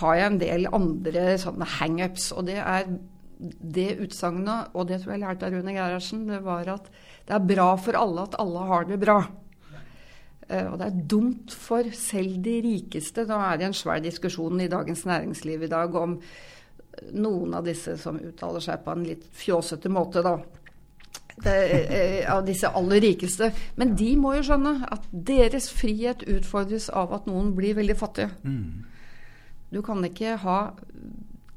har 0.00 0.14
jeg 0.18 0.28
en 0.28 0.40
del 0.40 0.68
andre 0.72 1.24
sånne 1.40 1.68
hangups. 1.78 2.30
Og 2.36 2.46
det 2.48 2.58
er 2.60 2.88
det 3.42 3.96
utsagnet, 4.04 4.70
og 4.74 4.88
det 4.88 5.00
tror 5.02 5.16
jeg 5.16 5.22
lærte 5.24 5.48
av 5.48 5.54
Rune 5.54 5.74
Gerhardsen, 5.74 6.26
det 6.28 6.42
var 6.44 6.68
at 6.76 6.88
det 7.26 7.36
er 7.36 7.46
bra 7.46 7.72
for 7.80 7.98
alle 7.98 8.26
at 8.26 8.38
alle 8.42 8.66
har 8.70 8.86
det 8.88 8.98
bra. 9.02 9.18
Uh, 10.52 10.72
og 10.72 10.78
det 10.80 10.88
er 10.88 11.02
dumt 11.10 11.54
for 11.54 11.86
selv 11.96 12.40
de 12.44 12.56
rikeste. 12.64 13.26
Nå 13.28 13.38
er 13.40 13.60
det 13.60 13.68
en 13.70 13.76
svær 13.76 14.02
diskusjon 14.04 14.60
i 14.60 14.70
Dagens 14.70 15.04
Næringsliv 15.08 15.66
i 15.66 15.70
dag 15.70 15.94
om 15.98 16.18
noen 17.16 17.54
av 17.56 17.64
disse 17.66 17.96
som 17.98 18.18
uttaler 18.20 18.62
seg 18.62 18.82
på 18.84 18.92
en 18.92 19.06
litt 19.06 19.24
fjåsete 19.38 19.90
måte, 19.92 20.22
da. 20.24 20.36
Det, 21.42 21.56
uh, 21.88 22.34
av 22.34 22.44
disse 22.46 22.68
aller 22.68 23.02
rikeste. 23.02 23.52
Men 23.80 23.96
de 23.98 24.12
må 24.20 24.36
jo 24.36 24.46
skjønne 24.50 24.76
at 24.92 25.06
deres 25.10 25.70
frihet 25.72 26.26
utfordres 26.28 26.90
av 26.90 27.14
at 27.16 27.30
noen 27.30 27.54
blir 27.56 27.78
veldig 27.78 27.98
fattige. 27.98 28.30
Mm. 28.44 28.84
Du 29.72 29.80
kan 29.82 30.04
ikke 30.04 30.36
ha 30.42 30.58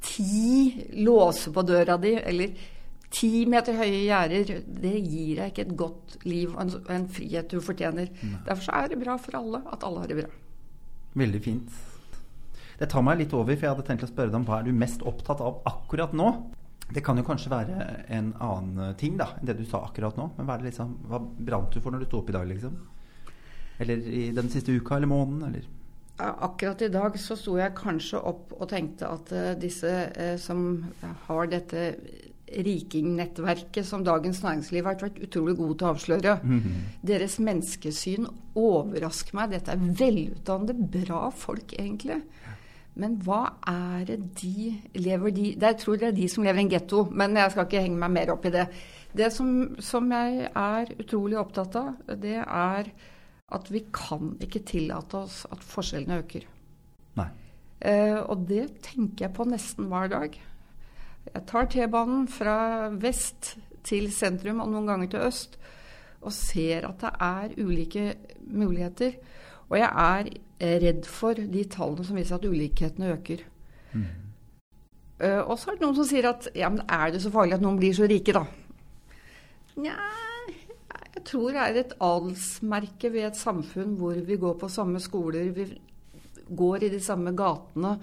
ti 0.06 0.86
låser 1.02 1.54
på 1.56 1.64
døra 1.66 1.98
di 2.02 2.14
eller 2.20 2.56
ti 3.16 3.46
meter 3.50 3.78
høye 3.80 4.04
gjerder. 4.06 4.62
Det 4.66 4.94
gir 5.00 5.42
deg 5.42 5.52
ikke 5.52 5.66
et 5.66 5.76
godt 5.80 6.18
liv 6.28 6.54
og 6.54 6.62
en, 6.66 6.74
en 6.98 7.10
frihet 7.12 7.52
du 7.52 7.60
fortjener. 7.64 8.12
Nei. 8.22 8.40
Derfor 8.48 8.80
er 8.80 8.92
det 8.92 9.02
bra 9.02 9.18
for 9.22 9.40
alle 9.40 9.62
at 9.72 9.86
alle 9.88 10.04
har 10.04 10.12
det 10.12 10.20
bra. 10.22 10.32
Veldig 11.16 11.42
fint. 11.44 11.84
Det 12.76 12.90
tar 12.92 13.06
meg 13.08 13.22
litt 13.22 13.34
over, 13.34 13.56
for 13.56 13.64
jeg 13.64 13.72
hadde 13.72 13.86
tenkt 13.88 14.04
å 14.04 14.10
spørre 14.10 14.34
deg 14.34 14.42
om 14.42 14.48
hva 14.50 14.60
er 14.60 14.68
du 14.68 14.76
mest 14.76 15.04
opptatt 15.08 15.44
av 15.44 15.62
akkurat 15.70 16.16
nå? 16.18 16.28
Det 16.92 17.02
kan 17.02 17.18
jo 17.18 17.24
kanskje 17.26 17.50
være 17.50 17.86
en 18.14 18.34
annen 18.44 18.98
ting 19.00 19.16
da, 19.18 19.32
enn 19.40 19.48
det 19.48 19.56
du 19.58 19.64
sa 19.66 19.86
akkurat 19.88 20.20
nå. 20.20 20.28
Men 20.36 20.50
hva, 20.50 20.60
liksom, 20.62 20.92
hva 21.08 21.22
brant 21.24 21.72
du 21.72 21.80
for 21.80 21.96
når 21.96 22.04
du 22.04 22.10
sto 22.10 22.20
opp 22.20 22.30
i 22.30 22.36
dag, 22.36 22.50
liksom? 22.52 22.76
Eller 23.82 24.04
i 24.06 24.28
den 24.36 24.52
siste 24.52 24.76
uka 24.76 25.00
eller 25.00 25.10
måneden? 25.10 25.48
Eller? 25.48 25.72
Akkurat 26.18 26.82
i 26.82 26.92
dag 26.92 27.18
så 27.20 27.36
sto 27.36 27.58
jeg 27.60 27.76
kanskje 27.76 28.22
opp 28.24 28.54
og 28.56 28.70
tenkte 28.72 29.10
at 29.12 29.34
uh, 29.36 29.52
disse 29.60 29.90
uh, 30.16 30.36
som 30.40 30.86
har 31.28 31.52
dette 31.52 31.90
rikingnettverket 32.46 33.84
som 33.88 34.04
Dagens 34.06 34.40
Næringsliv 34.44 34.86
har 34.86 35.00
vært 35.02 35.18
utrolig 35.26 35.56
gode 35.58 35.80
til 35.80 35.88
å 35.88 35.94
avsløre. 35.96 36.36
Deres 37.04 37.40
menneskesyn 37.42 38.28
overrasker 38.56 39.36
meg. 39.36 39.56
Dette 39.56 39.74
er 39.74 39.82
velutdannede, 39.82 40.88
bra 40.94 41.24
folk, 41.36 41.74
egentlig. 41.74 42.22
Men 42.96 43.18
hva 43.26 43.58
er 43.68 44.06
det 44.08 44.20
de 44.40 44.70
lever 44.96 45.34
de 45.36 45.48
Jeg 45.52 45.80
tror 45.82 45.98
det 46.00 46.08
er 46.10 46.16
de 46.16 46.28
som 46.32 46.46
lever 46.46 46.62
i 46.62 46.66
en 46.66 46.72
getto, 46.72 47.02
men 47.12 47.36
jeg 47.36 47.52
skal 47.52 47.68
ikke 47.68 47.82
henge 47.84 48.00
meg 48.06 48.14
mer 48.16 48.32
opp 48.36 48.46
i 48.48 48.54
det. 48.56 48.70
Det 49.16 49.32
som, 49.34 49.50
som 49.84 50.08
jeg 50.12 50.48
er 50.52 50.94
utrolig 51.00 51.38
opptatt 51.40 51.76
av, 51.80 51.92
det 52.22 52.40
er 52.44 52.90
at 53.56 53.72
vi 53.72 53.86
kan 53.96 54.36
ikke 54.44 54.64
tillate 54.68 55.24
oss 55.26 55.44
at 55.52 55.64
forskjellene 55.64 56.20
øker. 56.24 56.46
Nei. 57.20 57.30
Eh, 57.86 58.20
og 58.20 58.46
det 58.50 58.68
tenker 58.86 59.28
jeg 59.28 59.36
på 59.36 59.48
nesten 59.50 59.90
hver 59.92 60.12
dag. 60.12 60.36
Jeg 61.26 61.46
tar 61.50 61.70
T-banen 61.72 62.28
fra 62.30 62.58
vest 63.02 63.56
til 63.86 64.12
sentrum 64.14 64.62
og 64.64 64.72
noen 64.74 64.90
ganger 64.90 65.12
til 65.14 65.26
øst 65.30 65.58
og 66.26 66.34
ser 66.34 66.88
at 66.88 67.02
det 67.02 67.12
er 67.22 67.56
ulike 67.62 68.06
muligheter. 68.50 69.18
Og 69.70 69.78
jeg 69.78 69.90
er 69.90 70.30
redd 70.82 71.06
for 71.10 71.38
de 71.38 71.64
tallene 71.70 72.06
som 72.06 72.18
viser 72.18 72.38
at 72.38 72.46
ulikhetene 72.46 73.12
øker. 73.14 73.44
Mm. 73.94 74.06
Uh, 75.24 75.42
og 75.48 75.60
så 75.60 75.72
er 75.72 75.78
det 75.78 75.86
noen 75.86 75.96
som 75.96 76.08
sier 76.10 76.28
at 76.28 76.50
ja, 76.58 76.70
men 76.70 76.82
er 76.92 77.14
det 77.14 77.22
så 77.24 77.32
farlig 77.32 77.56
at 77.56 77.64
noen 77.64 77.78
blir 77.80 77.94
så 77.96 78.08
rike, 78.10 78.34
da? 78.36 78.44
Nja, 79.80 79.96
jeg 81.16 81.24
tror 81.30 81.56
det 81.56 81.64
er 81.64 81.78
et 81.80 81.98
adelsmerke 82.04 83.12
ved 83.14 83.30
et 83.30 83.40
samfunn 83.40 83.96
hvor 84.00 84.18
vi 84.28 84.38
går 84.40 84.58
på 84.60 84.70
samme 84.72 85.00
skoler, 85.00 85.52
vi 85.56 85.68
går 86.46 86.86
i 86.86 86.92
de 86.94 87.00
samme 87.02 87.32
gatene 87.38 87.96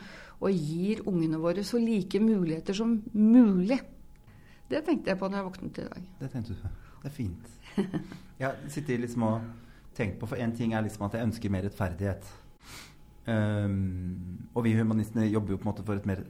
og 0.43 0.51
gir 0.51 1.05
ungene 1.07 1.39
våre 1.39 1.63
så 1.65 1.79
like 1.79 2.19
muligheter 2.21 2.75
som 2.75 2.97
mulig. 3.13 3.79
Det 4.71 4.81
tenkte 4.87 5.13
jeg 5.13 5.21
på 5.21 5.29
når 5.29 5.39
jeg 5.39 5.47
våknet 5.47 5.79
i 5.79 5.89
dag. 5.91 6.07
Det 6.21 6.31
tenkte 6.33 6.55
du 6.55 6.63
på. 6.63 6.71
Det 7.03 7.11
er 7.11 7.15
fint. 7.15 7.51
Jeg 8.43 8.73
sitter 8.75 8.99
liksom 8.99 9.27
og 9.29 9.43
tenker 9.95 10.19
på, 10.19 10.27
for 10.33 10.41
én 10.41 10.55
ting 10.57 10.73
er 10.75 10.83
liksom 10.83 11.05
at 11.07 11.15
jeg 11.15 11.29
ønsker 11.29 11.53
mer 11.53 11.67
rettferdighet. 11.67 12.31
Um, 13.27 14.49
og 14.55 14.65
vi 14.65 14.73
humanistene 14.75 15.29
jobber 15.29 15.55
jo 15.55 15.61
på 15.61 15.69
en 15.69 15.71
måte 15.71 15.85
for 15.87 16.01
et 16.01 16.09
mer 16.09 16.25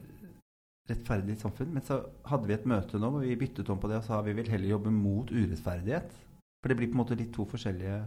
rettferdig 0.89 1.39
samfunn. 1.41 1.71
Men 1.73 1.85
så 1.87 2.01
hadde 2.29 2.49
vi 2.49 2.57
et 2.57 2.67
møte 2.69 2.99
nå 2.99 3.09
hvor 3.09 3.25
vi 3.25 3.39
byttet 3.39 3.71
om 3.71 3.81
på 3.81 3.89
det 3.89 4.01
og 4.01 4.05
sa 4.05 4.21
vi 4.21 4.35
vil 4.37 4.51
heller 4.51 4.75
jobbe 4.75 4.93
mot 4.93 5.31
urettferdighet. 5.31 6.13
For 6.63 6.71
det 6.71 6.79
blir 6.79 6.87
på 6.87 6.95
en 6.95 7.03
måte 7.03 7.19
litt 7.19 7.33
to 7.35 7.43
forskjellige, 7.43 7.97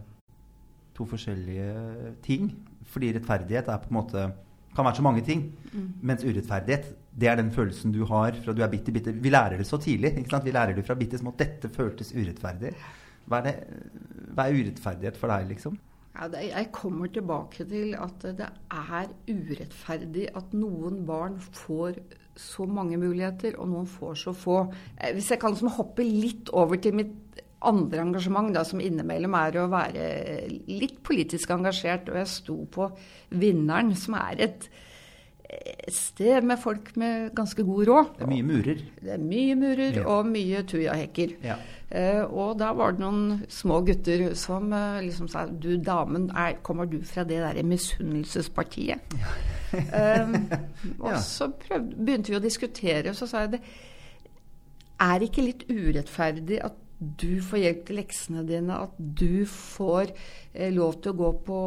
to 0.97 1.05
forskjellige 1.05 2.13
ting. 2.25 2.49
Fordi 2.89 3.11
rettferdighet 3.13 3.69
er 3.69 3.83
på 3.83 3.91
en 3.91 3.99
måte 3.99 4.23
kan 4.77 4.85
være 4.85 4.97
så 4.99 5.05
mange 5.05 5.21
ting. 5.25 5.43
Mm. 5.73 5.89
Mens 6.09 6.25
urettferdighet, 6.25 6.89
det 7.17 7.29
er 7.29 7.37
den 7.37 7.51
følelsen 7.53 7.93
du 7.93 8.03
har 8.09 8.35
fra 8.43 8.53
du 8.53 8.63
er 8.65 8.71
bitte, 8.71 8.93
bitte 8.93 9.13
Vi 9.13 9.29
lærer 9.29 9.57
det 9.57 9.67
så 9.69 9.77
tidlig. 9.81 10.15
Vi 10.17 10.51
lærer 10.53 10.73
det 10.75 10.85
fra 10.85 10.97
bitte 10.97 11.17
små. 11.21 11.33
Dette 11.37 11.69
føltes 11.69 12.13
urettferdig. 12.13 12.73
Hva 13.27 13.41
er, 13.41 13.45
det, 13.45 13.55
hva 14.33 14.47
er 14.47 14.57
urettferdighet 14.57 15.17
for 15.17 15.33
deg, 15.33 15.49
liksom? 15.53 15.77
Ja, 16.17 16.27
det, 16.33 16.47
jeg 16.49 16.69
kommer 16.73 17.09
tilbake 17.13 17.65
til 17.69 17.93
at 17.93 18.23
det 18.39 18.47
er 18.73 19.11
urettferdig 19.29 20.29
at 20.33 20.53
noen 20.57 21.03
barn 21.05 21.37
får 21.41 21.99
så 22.37 22.65
mange 22.69 22.97
muligheter, 23.01 23.57
og 23.57 23.69
noen 23.69 23.89
får 23.89 24.17
så 24.23 24.33
få. 24.33 24.59
Eh, 24.97 25.13
hvis 25.13 25.29
jeg 25.33 25.41
kan 25.41 25.53
liksom 25.53 25.73
hoppe 25.77 26.05
litt 26.05 26.49
over 26.53 26.81
til 26.81 26.97
mitt 26.97 27.43
andre 27.65 28.03
engasjement, 28.03 28.51
da, 28.53 28.63
som 28.67 28.81
innimellom 28.83 29.33
er 29.39 29.61
å 29.61 29.69
være 29.71 30.09
litt 30.69 30.99
politisk 31.05 31.55
engasjert, 31.55 32.11
og 32.11 32.19
jeg 32.21 32.33
sto 32.33 32.57
på 32.71 32.91
Vinneren, 33.37 33.95
som 33.97 34.19
er 34.19 34.43
et 34.47 34.69
et 35.47 35.95
sted 35.95 36.43
med 36.43 36.59
folk 36.59 36.89
med 36.99 37.29
ganske 37.35 37.63
god 37.63 37.87
råd. 37.87 38.07
Det 38.17 38.25
er 38.25 38.31
mye 38.31 38.43
murer. 38.43 38.79
Det 38.99 39.11
er 39.13 39.21
mye 39.23 39.55
murer 39.55 39.99
ja. 39.99 40.05
og 40.11 40.27
mye 40.27 40.63
tujahekker. 40.67 41.35
Ja. 41.43 41.55
Uh, 41.87 42.23
og 42.35 42.57
da 42.59 42.73
var 42.75 42.95
det 42.95 42.99
noen 42.99 43.45
små 43.47 43.79
gutter 43.87 44.25
som 44.35 44.73
uh, 44.75 44.99
liksom 44.99 45.29
sa 45.31 45.45
Du 45.47 45.77
damen, 45.79 46.27
er, 46.35 46.57
kommer 46.63 46.89
du 46.91 46.99
fra 47.07 47.23
det 47.23 47.39
derre 47.39 47.63
misunnelsespartiet? 47.63 49.15
um, 49.71 50.35
og 51.05 51.13
ja. 51.13 51.21
så 51.23 51.47
prøvde, 51.55 51.95
begynte 51.95 52.33
vi 52.33 52.41
å 52.41 52.43
diskutere, 52.43 53.13
og 53.13 53.15
så 53.15 53.29
sa 53.29 53.45
jeg 53.45 53.55
det 53.55 53.63
er 54.99 55.23
ikke 55.23 55.45
litt 55.45 55.63
urettferdig 55.69 56.59
at 56.65 56.75
du 56.97 57.37
får 57.45 57.61
hjelp 57.61 57.81
til 57.85 57.99
leksene 57.99 58.43
dine, 58.47 58.73
at 58.87 58.95
du 58.97 59.45
får 59.49 60.09
eh, 60.09 60.71
lov 60.73 60.97
til 61.03 61.13
å 61.13 61.19
gå 61.19 61.29
på, 61.45 61.59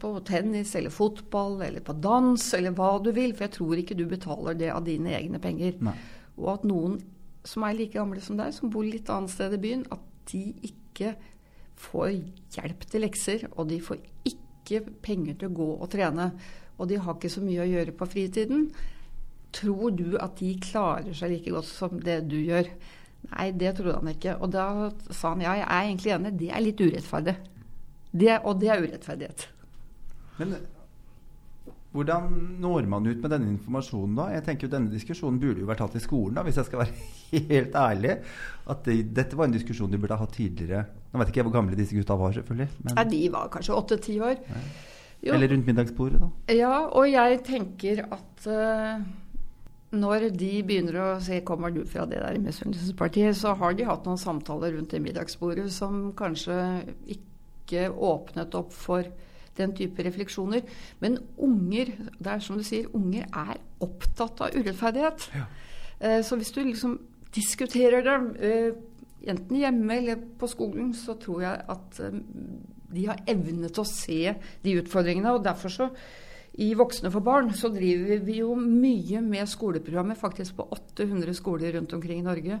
på, 0.00 0.12
tennis 0.28 0.72
eller 0.78 0.94
fotball 0.94 1.60
eller 1.66 1.84
på 1.84 1.92
dans 2.00 2.46
eller 2.56 2.72
hva 2.76 2.94
du 3.04 3.10
vil, 3.12 3.34
for 3.36 3.44
jeg 3.44 3.56
tror 3.58 3.82
ikke 3.82 3.98
du 3.98 4.06
betaler 4.08 4.56
det 4.56 4.70
av 4.72 4.86
dine 4.88 5.12
egne 5.18 5.40
penger. 5.44 5.76
Nei. 5.84 5.96
Og 6.40 6.52
at 6.54 6.64
noen 6.68 6.96
som 7.48 7.64
er 7.66 7.76
like 7.76 7.98
gamle 7.98 8.22
som 8.24 8.38
deg, 8.40 8.54
som 8.56 8.72
bor 8.72 8.86
litt 8.86 9.10
annet 9.12 9.32
sted 9.32 9.56
i 9.56 9.60
byen, 9.60 9.84
at 9.92 10.04
de 10.32 10.42
ikke 10.70 11.14
får 11.78 12.10
hjelp 12.56 12.86
til 12.88 13.04
lekser, 13.04 13.48
og 13.54 13.68
de 13.70 13.82
får 13.84 14.00
ikke 14.28 14.82
penger 15.04 15.36
til 15.38 15.50
å 15.50 15.58
gå 15.58 15.68
og 15.76 15.90
trene, 15.92 16.32
og 16.78 16.88
de 16.88 16.98
har 17.00 17.16
ikke 17.16 17.32
så 17.32 17.42
mye 17.44 17.64
å 17.64 17.68
gjøre 17.68 17.94
på 17.98 18.08
fritiden. 18.08 18.70
Tror 19.54 19.92
du 19.96 20.16
at 20.20 20.40
de 20.40 20.52
klarer 20.62 21.12
seg 21.16 21.32
like 21.32 21.52
godt 21.52 21.68
som 21.68 22.00
det 22.04 22.22
du 22.30 22.38
gjør? 22.40 22.68
Nei, 23.28 23.50
det 23.60 23.74
trodde 23.76 23.98
han 23.98 24.10
ikke. 24.14 24.38
Og 24.42 24.50
da 24.54 24.64
sa 25.10 25.34
han 25.34 25.44
ja, 25.44 25.54
jeg 25.58 25.68
er 25.68 25.86
egentlig 25.90 26.14
enig, 26.16 26.34
det 26.40 26.50
er 26.54 26.64
litt 26.64 26.80
urettferdig. 26.80 27.36
Det, 28.08 28.34
og 28.40 28.60
det 28.60 28.72
er 28.72 28.84
urettferdighet. 28.84 29.48
Men 30.38 30.54
hvordan 31.96 32.26
når 32.60 32.86
man 32.90 33.06
ut 33.08 33.22
med 33.22 33.32
denne 33.32 33.48
informasjonen 33.54 34.18
da? 34.18 34.26
Jeg 34.34 34.44
tenker 34.44 34.66
jo 34.66 34.72
Denne 34.74 34.92
diskusjonen 34.92 35.38
burde 35.40 35.62
jo 35.62 35.68
vært 35.70 35.80
tatt 35.80 35.96
i 35.96 36.02
skolen, 36.04 36.36
da, 36.36 36.44
hvis 36.46 36.58
jeg 36.60 36.68
skal 36.68 36.82
være 36.82 37.06
helt 37.52 37.78
ærlig. 37.80 38.18
At 38.68 38.84
det, 38.88 38.98
dette 39.16 39.38
var 39.38 39.48
en 39.48 39.56
diskusjon 39.56 39.90
de 39.92 40.00
burde 40.00 40.18
ha 40.18 40.24
hatt 40.24 40.36
tidligere. 40.36 40.84
Nå 41.10 41.22
vet 41.22 41.32
ikke 41.32 41.42
jeg 41.42 41.48
hvor 41.48 41.56
gamle 41.56 41.78
disse 41.78 41.96
gutta 41.96 42.18
var, 42.20 42.36
selvfølgelig. 42.36 42.68
Men... 42.84 42.92
Ja, 42.92 43.06
de 43.08 43.22
var 43.32 43.48
kanskje 43.54 43.78
åtte-ti 43.80 44.18
år. 44.20 44.36
Eller 45.26 45.50
rundt 45.50 45.66
middagsbordet, 45.66 46.20
da. 46.22 46.28
Ja, 46.54 46.74
og 46.92 47.08
jeg 47.10 47.40
tenker 47.46 48.04
at 48.14 48.46
uh, 48.46 49.08
når 49.90 50.28
de 50.36 50.50
begynner 50.66 50.98
å 51.00 51.20
se 51.20 51.40
'kommer 51.40 51.72
du 51.72 51.84
fra 51.84 52.04
det 52.04 52.20
der 52.20 52.38
misunnelsespartiet', 52.38 53.36
så 53.36 53.54
har 53.54 53.72
de 53.72 53.84
hatt 53.84 54.04
noen 54.04 54.18
samtaler 54.18 54.76
rundt 54.76 54.90
det 54.90 55.00
middagsbordet 55.02 55.72
som 55.72 56.12
kanskje 56.12 56.84
ikke 57.08 57.88
åpnet 57.90 58.54
opp 58.54 58.72
for 58.72 59.04
den 59.56 59.74
type 59.74 60.04
refleksjoner. 60.04 60.62
Men 61.00 61.18
unger, 61.38 61.86
det 62.18 62.26
er 62.26 62.38
som 62.38 62.56
du 62.56 62.62
sier, 62.62 62.86
unger 62.94 63.24
er 63.32 63.56
opptatt 63.80 64.40
av 64.40 64.54
urettferdighet. 64.54 65.30
Ja. 65.34 65.46
Eh, 66.00 66.22
så 66.22 66.36
hvis 66.36 66.52
du 66.52 66.62
liksom 66.62 66.98
diskuterer 67.34 68.02
dem, 68.02 68.36
eh, 68.38 68.72
enten 69.26 69.56
hjemme 69.56 69.96
eller 69.96 70.16
på 70.38 70.46
skolen, 70.46 70.94
så 70.94 71.18
tror 71.18 71.42
jeg 71.42 71.64
at 71.68 72.00
eh, 72.00 72.20
de 72.94 73.06
har 73.06 73.20
evnet 73.26 73.78
å 73.78 73.84
se 73.84 74.34
de 74.62 74.80
utfordringene. 74.80 75.34
Og 75.34 75.44
derfor 75.44 75.68
så 75.68 75.90
i 76.58 76.72
Voksne 76.74 77.10
for 77.14 77.22
barn 77.22 77.52
så 77.54 77.70
driver 77.70 78.22
vi 78.26 78.40
jo 78.40 78.54
mye 78.58 79.20
med 79.22 79.46
skoleprogrammer, 79.50 80.18
faktisk 80.18 80.56
på 80.58 80.66
800 80.74 81.36
skoler 81.38 81.76
rundt 81.76 81.92
omkring 81.94 82.22
i 82.22 82.26
Norge. 82.26 82.58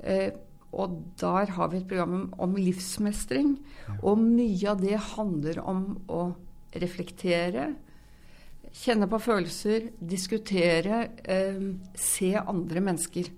Eh, 0.00 0.30
og 0.72 0.94
der 1.20 1.52
har 1.56 1.68
vi 1.68 1.80
et 1.80 1.88
program 1.88 2.30
om 2.40 2.56
livsmestring. 2.56 3.54
Og 4.02 4.20
mye 4.20 4.70
av 4.70 4.80
det 4.80 4.96
handler 5.14 5.60
om 5.64 5.84
å 6.08 6.22
reflektere, 6.76 7.70
kjenne 8.78 9.08
på 9.08 9.20
følelser, 9.20 9.90
diskutere, 9.96 11.08
eh, 11.24 11.60
se 11.96 12.34
andre 12.36 12.80
mennesker. 12.84 13.30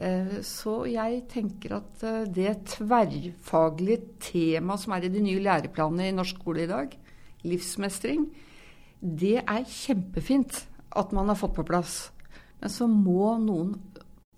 Eh, 0.00 0.40
så 0.40 0.86
jeg 0.88 1.26
tenker 1.28 1.76
at 1.76 2.04
eh, 2.08 2.24
det 2.24 2.54
tverrfaglige 2.72 4.16
temaet 4.24 4.80
som 4.80 4.94
er 4.96 5.04
i 5.04 5.12
de 5.12 5.20
nye 5.20 5.42
læreplanene 5.44 6.08
i 6.08 6.14
norsk 6.16 6.40
skole 6.40 6.64
i 6.64 6.70
dag, 6.70 6.94
livsmestring, 7.44 8.24
det 9.00 9.38
er 9.40 9.68
kjempefint 9.68 10.64
at 10.96 11.12
man 11.16 11.30
har 11.30 11.38
fått 11.38 11.54
på 11.56 11.64
plass. 11.66 12.10
Men 12.60 12.72
så 12.72 12.88
må 12.90 13.32
noen, 13.40 13.74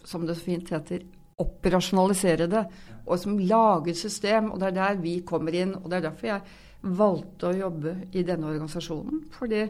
som 0.05 0.27
det 0.27 0.37
så 0.39 0.47
fint 0.47 0.71
heter, 0.71 1.03
operasjonalisere 1.43 2.47
det. 2.51 2.63
Og 3.07 3.19
som 3.19 3.39
lager 3.39 3.97
system. 3.99 4.53
Og 4.53 4.61
det 4.61 4.71
er 4.71 4.77
der 4.79 5.01
vi 5.03 5.17
kommer 5.27 5.55
inn. 5.57 5.75
Og 5.81 5.91
det 5.91 5.99
er 5.99 6.07
derfor 6.07 6.31
jeg 6.31 6.95
valgte 7.01 7.51
å 7.51 7.59
jobbe 7.59 7.97
i 8.13 8.23
denne 8.27 8.53
organisasjonen. 8.53 9.25
Fordi 9.35 9.65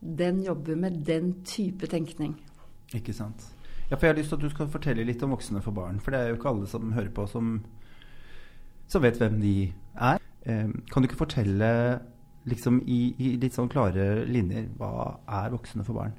den 0.00 0.42
jobber 0.46 0.78
med 0.78 0.98
den 1.06 1.32
type 1.46 1.86
tenkning. 1.90 2.34
Ikke 2.94 3.14
sant. 3.14 3.46
Ja, 3.88 3.96
for 3.96 4.06
jeg 4.06 4.14
har 4.14 4.18
lyst 4.18 4.34
til 4.34 4.36
at 4.36 4.44
du 4.44 4.52
skal 4.52 4.68
fortelle 4.68 5.06
litt 5.06 5.22
om 5.24 5.32
Voksne 5.32 5.62
for 5.64 5.76
barn. 5.76 6.00
For 6.02 6.12
det 6.12 6.20
er 6.20 6.32
jo 6.32 6.38
ikke 6.38 6.50
alle 6.50 6.68
som 6.68 6.92
hører 6.92 7.12
på, 7.14 7.24
som, 7.30 7.58
som 8.90 9.04
vet 9.04 9.20
hvem 9.20 9.38
de 9.40 9.54
er. 9.94 10.20
Eh, 10.44 10.68
kan 10.90 11.02
du 11.02 11.08
ikke 11.08 11.22
fortelle 11.22 11.70
liksom 12.50 12.82
i, 12.86 13.14
i, 13.18 13.34
litt 13.40 13.56
sånn 13.56 13.70
klare 13.72 14.24
linjer, 14.28 14.68
hva 14.78 15.18
er 15.40 15.52
Voksne 15.54 15.86
for 15.86 16.00
barn? 16.00 16.14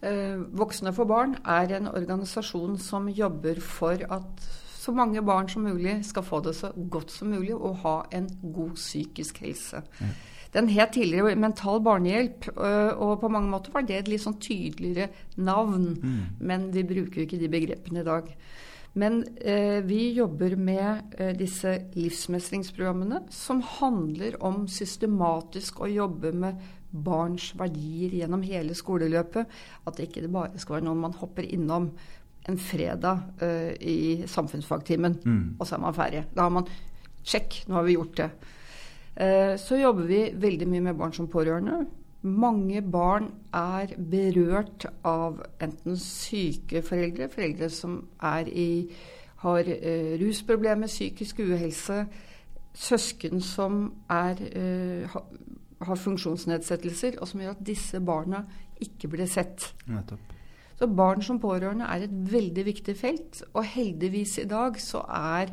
Eh, 0.00 0.40
Voksne 0.56 0.94
for 0.96 1.08
barn 1.08 1.36
er 1.44 1.76
en 1.76 1.90
organisasjon 1.90 2.78
som 2.80 3.08
jobber 3.12 3.60
for 3.64 4.00
at 4.08 4.50
så 4.80 4.94
mange 4.96 5.20
barn 5.22 5.48
som 5.48 5.66
mulig 5.68 5.98
skal 6.08 6.24
få 6.24 6.40
det 6.44 6.54
så 6.56 6.72
godt 6.72 7.12
som 7.12 7.34
mulig 7.34 7.52
og 7.54 7.82
ha 7.82 7.96
en 8.16 8.30
god 8.54 8.78
psykisk 8.80 9.42
helse. 9.44 9.82
Ja. 10.00 10.12
Den 10.54 10.68
het 10.68 10.96
tidligere 10.96 11.36
Mental 11.36 11.82
barnehjelp, 11.84 12.48
øh, 12.58 12.96
og 12.96 13.20
på 13.20 13.28
mange 13.28 13.50
måter 13.50 13.72
var 13.72 13.84
det 13.86 13.98
et 13.98 14.08
litt 14.08 14.22
sånn 14.24 14.40
tydeligere 14.42 15.10
navn. 15.36 15.84
Mm. 16.02 16.22
Men 16.40 16.66
vi 16.74 16.82
bruker 16.82 17.20
jo 17.20 17.26
ikke 17.28 17.38
de 17.38 17.50
begrepene 17.52 18.00
i 18.00 18.08
dag. 18.08 18.32
Men 18.98 19.22
eh, 19.38 19.78
vi 19.86 20.12
jobber 20.12 20.56
med 20.58 21.14
eh, 21.18 21.34
disse 21.38 21.76
livsmestringsprogrammene 21.94 23.22
som 23.30 23.62
handler 23.78 24.38
om 24.42 24.64
systematisk 24.68 25.84
å 25.84 25.90
jobbe 25.90 26.32
med 26.34 26.58
barns 26.90 27.52
verdier 27.54 28.16
gjennom 28.18 28.42
hele 28.42 28.74
skoleløpet. 28.74 29.60
At 29.86 29.96
det 29.98 30.08
ikke 30.08 30.26
bare 30.32 30.58
skal 30.58 30.78
være 30.80 30.88
noen 30.88 31.04
man 31.06 31.18
hopper 31.20 31.46
innom 31.46 31.92
en 32.50 32.58
fredag 32.58 33.42
eh, 33.44 33.72
i 33.78 33.98
samfunnsfagtimen, 34.26 35.18
mm. 35.22 35.42
og 35.58 35.66
så 35.68 35.76
er 35.76 35.84
man 35.84 35.96
ferdig. 35.96 36.24
Da 36.34 36.48
har 36.48 36.54
man 36.54 36.70
Sjekk, 37.20 37.58
nå 37.68 37.76
har 37.76 37.84
vi 37.84 37.94
gjort 37.98 38.16
det. 38.16 38.30
Eh, 39.20 39.54
så 39.60 39.76
jobber 39.76 40.06
vi 40.08 40.20
veldig 40.40 40.68
mye 40.72 40.84
med 40.88 40.96
barn 40.96 41.12
som 41.12 41.28
pårørende. 41.28 41.82
Mange 42.22 42.82
barn 42.84 43.30
er 43.56 43.94
berørt 43.96 44.84
av 45.08 45.38
enten 45.62 45.96
syke 45.96 46.82
foreldre, 46.84 47.30
foreldre 47.32 47.70
som 47.72 48.02
i, 48.46 48.90
har 49.40 49.70
uh, 49.70 50.10
rusproblemer, 50.20 50.90
psykisk 50.90 51.40
uhelse, 51.46 52.02
søsken 52.76 53.40
som 53.40 53.86
er, 54.12 54.42
uh, 54.52 55.14
ha, 55.14 55.24
har 55.88 56.02
funksjonsnedsettelser, 56.02 57.16
og 57.20 57.28
som 57.28 57.40
gjør 57.40 57.56
at 57.56 57.64
disse 57.66 58.00
barna 58.04 58.44
ikke 58.84 59.08
blir 59.08 59.30
sett. 59.30 59.72
Nettopp. 59.88 60.36
Så 60.80 60.86
barn 60.96 61.20
som 61.24 61.40
pårørende 61.40 61.88
er 61.92 62.06
et 62.06 62.12
veldig 62.32 62.62
viktig 62.64 62.96
felt, 62.96 63.42
og 63.52 63.64
heldigvis 63.68 64.38
i 64.40 64.48
dag 64.48 64.78
så 64.80 65.02
er 65.08 65.52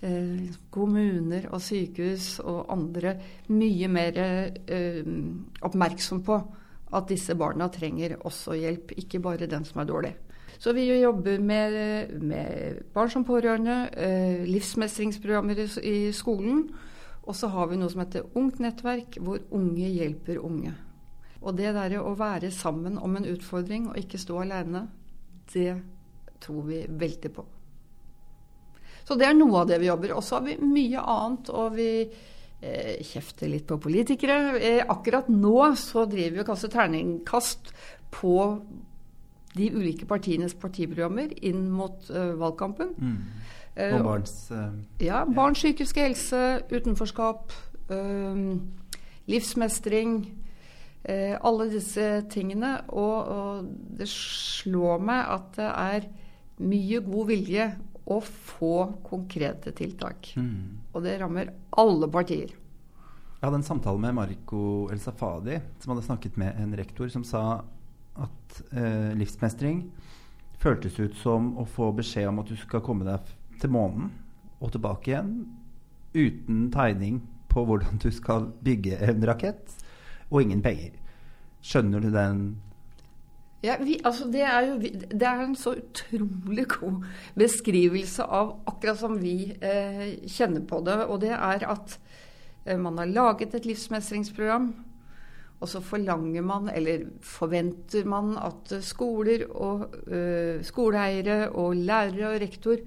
eh, 0.00 0.48
kommuner 0.70 1.48
og 1.52 1.62
sykehus 1.62 2.38
og 2.44 2.72
andre 2.72 3.16
mye 3.52 3.90
mer 3.90 4.22
eh, 4.22 5.02
oppmerksom 5.62 6.22
på 6.26 6.38
at 6.96 7.10
disse 7.10 7.36
barna 7.36 7.68
trenger 7.68 8.16
også 8.24 8.56
hjelp, 8.56 8.94
ikke 8.96 9.20
bare 9.20 9.50
den 9.50 9.66
som 9.68 9.82
er 9.82 9.88
dårlig. 9.88 10.14
Så 10.58 10.72
vi 10.74 10.88
jobber 10.88 11.38
med, 11.38 11.76
med 12.22 12.80
barn 12.94 13.10
som 13.10 13.24
pårørende, 13.24 13.76
eh, 13.94 14.44
livsmestringsprogrammer 14.48 15.60
i, 15.62 15.68
i 15.86 16.12
skolen. 16.12 16.64
Og 17.28 17.36
så 17.36 17.50
har 17.52 17.68
vi 17.68 17.76
noe 17.78 17.92
som 17.92 18.02
heter 18.02 18.26
Ungt 18.38 18.58
nettverk, 18.64 19.20
hvor 19.20 19.42
unge 19.54 19.90
hjelper 19.92 20.40
unge. 20.40 20.72
Og 21.44 21.54
det 21.54 21.74
derre 21.76 22.00
å 22.02 22.16
være 22.18 22.50
sammen 22.50 22.98
om 22.98 23.14
en 23.16 23.28
utfordring 23.28 23.90
og 23.92 24.00
ikke 24.00 24.18
stå 24.18 24.40
alene, 24.42 24.88
det 25.52 25.76
tror 26.42 26.66
vi 26.66 26.82
veldig 26.88 27.32
på. 27.36 27.44
Så 29.08 29.16
det 29.16 29.24
er 29.24 29.36
noe 29.36 29.62
av 29.62 29.70
det 29.70 29.78
vi 29.80 29.88
jobber. 29.88 30.12
Og 30.18 30.24
så 30.24 30.36
har 30.36 30.44
vi 30.44 30.58
mye 30.60 31.00
annet, 31.00 31.48
og 31.48 31.78
vi 31.78 31.90
eh, 32.04 32.98
kjefter 33.08 33.48
litt 33.48 33.64
på 33.68 33.78
politikere. 33.80 34.36
Eh, 34.60 34.82
akkurat 34.84 35.30
nå 35.32 35.70
så 35.80 36.04
driver 36.10 36.36
vi 36.36 36.42
og 36.44 36.50
kaster 36.50 36.72
terningkast 36.74 37.72
på 38.12 38.34
de 39.56 39.70
ulike 39.72 40.04
partienes 40.06 40.52
partiprogrammer 40.60 41.32
inn 41.48 41.70
mot 41.72 42.04
uh, 42.12 42.34
valgkampen. 42.38 42.92
Mm. 43.00 43.16
Eh, 43.78 43.94
og 43.96 44.04
barns 44.04 44.34
uh, 44.52 44.68
Ja. 45.02 45.24
Barns 45.24 45.62
psykiske 45.62 46.04
helse, 46.04 46.42
utenforskap, 46.68 47.56
um, 47.88 48.60
livsmestring. 49.26 50.20
alle 51.08 51.70
disse 51.72 52.04
tingene. 52.28 52.80
Og, 52.88 53.28
og 53.32 53.68
det 53.96 54.08
slår 54.12 54.98
meg 55.00 55.30
at 55.32 55.54
det 55.56 55.68
er 55.70 56.08
mye 56.58 57.00
god 57.06 57.30
vilje 57.30 57.68
å 58.08 58.20
få 58.24 58.74
konkrete 59.04 59.72
tiltak. 59.76 60.32
Mm. 60.36 60.80
Og 60.94 61.04
det 61.04 61.18
rammer 61.20 61.52
alle 61.78 62.08
partier. 62.12 62.54
Jeg 63.38 63.46
hadde 63.46 63.60
en 63.60 63.66
samtale 63.66 64.02
med 64.02 64.16
Marco 64.16 64.62
El 64.90 65.00
Safadi, 65.02 65.60
som 65.78 65.92
hadde 65.92 66.06
snakket 66.08 66.38
med 66.40 66.56
en 66.58 66.72
rektor 66.78 67.10
som 67.12 67.26
sa 67.26 67.42
at 68.18 68.62
eh, 68.72 69.12
livsmestring 69.14 69.84
føltes 70.58 70.98
ut 70.98 71.14
som 71.20 71.52
å 71.60 71.66
få 71.68 71.92
beskjed 71.94 72.32
om 72.32 72.40
at 72.42 72.50
du 72.50 72.56
skal 72.58 72.82
komme 72.82 73.06
deg 73.06 73.28
til 73.62 73.70
månen 73.70 74.10
og 74.58 74.72
tilbake 74.74 75.12
igjen 75.12 75.34
uten 76.16 76.64
tegning 76.74 77.20
på 77.48 77.62
hvordan 77.68 78.00
du 78.02 78.08
skal 78.14 78.50
bygge 78.64 78.98
en 79.06 79.22
rakett, 79.28 79.70
og 80.28 80.42
ingen 80.42 80.60
penger. 80.64 80.96
Skjønner 81.64 82.02
du 82.02 82.10
den 82.12 82.42
ja, 83.60 83.74
vi, 83.82 83.96
altså 84.06 84.28
det, 84.30 84.44
er 84.46 84.66
jo, 84.68 84.76
det 84.78 85.26
er 85.26 85.40
en 85.42 85.56
så 85.58 85.72
utrolig 85.80 86.68
god 86.76 87.00
beskrivelse 87.38 88.22
av 88.22 88.52
akkurat 88.70 89.00
som 89.00 89.16
vi 89.18 89.50
eh, 89.58 90.04
kjenner 90.30 90.62
på 90.62 90.78
det. 90.86 90.98
Og 91.08 91.18
det 91.24 91.32
er 91.34 91.66
at 91.66 91.96
eh, 92.64 92.78
man 92.78 93.00
har 93.02 93.10
laget 93.10 93.56
et 93.58 93.66
livsmestringsprogram. 93.66 94.70
Og 95.58 95.66
så 95.66 95.82
forlanger 95.82 96.44
man, 96.46 96.70
eller 96.70 97.08
forventer 97.26 98.06
man, 98.06 98.36
at 98.38 98.76
skoler 98.86 99.48
og 99.50 99.88
eh, 100.06 100.62
skoleeiere 100.62 101.48
og 101.50 101.74
lærere 101.74 102.30
og 102.30 102.40
rektor 102.44 102.78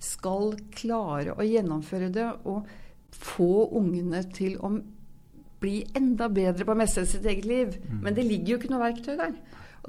skal 0.00 0.56
klare 0.74 1.36
å 1.36 1.46
gjennomføre 1.46 2.10
det 2.10 2.26
og 2.48 2.66
få 3.14 3.68
ungene 3.78 4.24
til 4.34 4.56
å 4.58 4.72
bli 5.60 5.84
enda 5.94 6.26
bedre 6.32 6.64
på 6.64 6.74
å 6.74 6.78
mestre 6.82 7.06
sitt 7.06 7.26
eget 7.30 7.46
liv. 7.46 7.78
Mm. 7.78 7.98
Men 8.02 8.16
det 8.16 8.26
ligger 8.26 8.56
jo 8.56 8.60
ikke 8.60 8.74
noe 8.74 8.86
verktøy 8.88 9.14
der. 9.20 9.34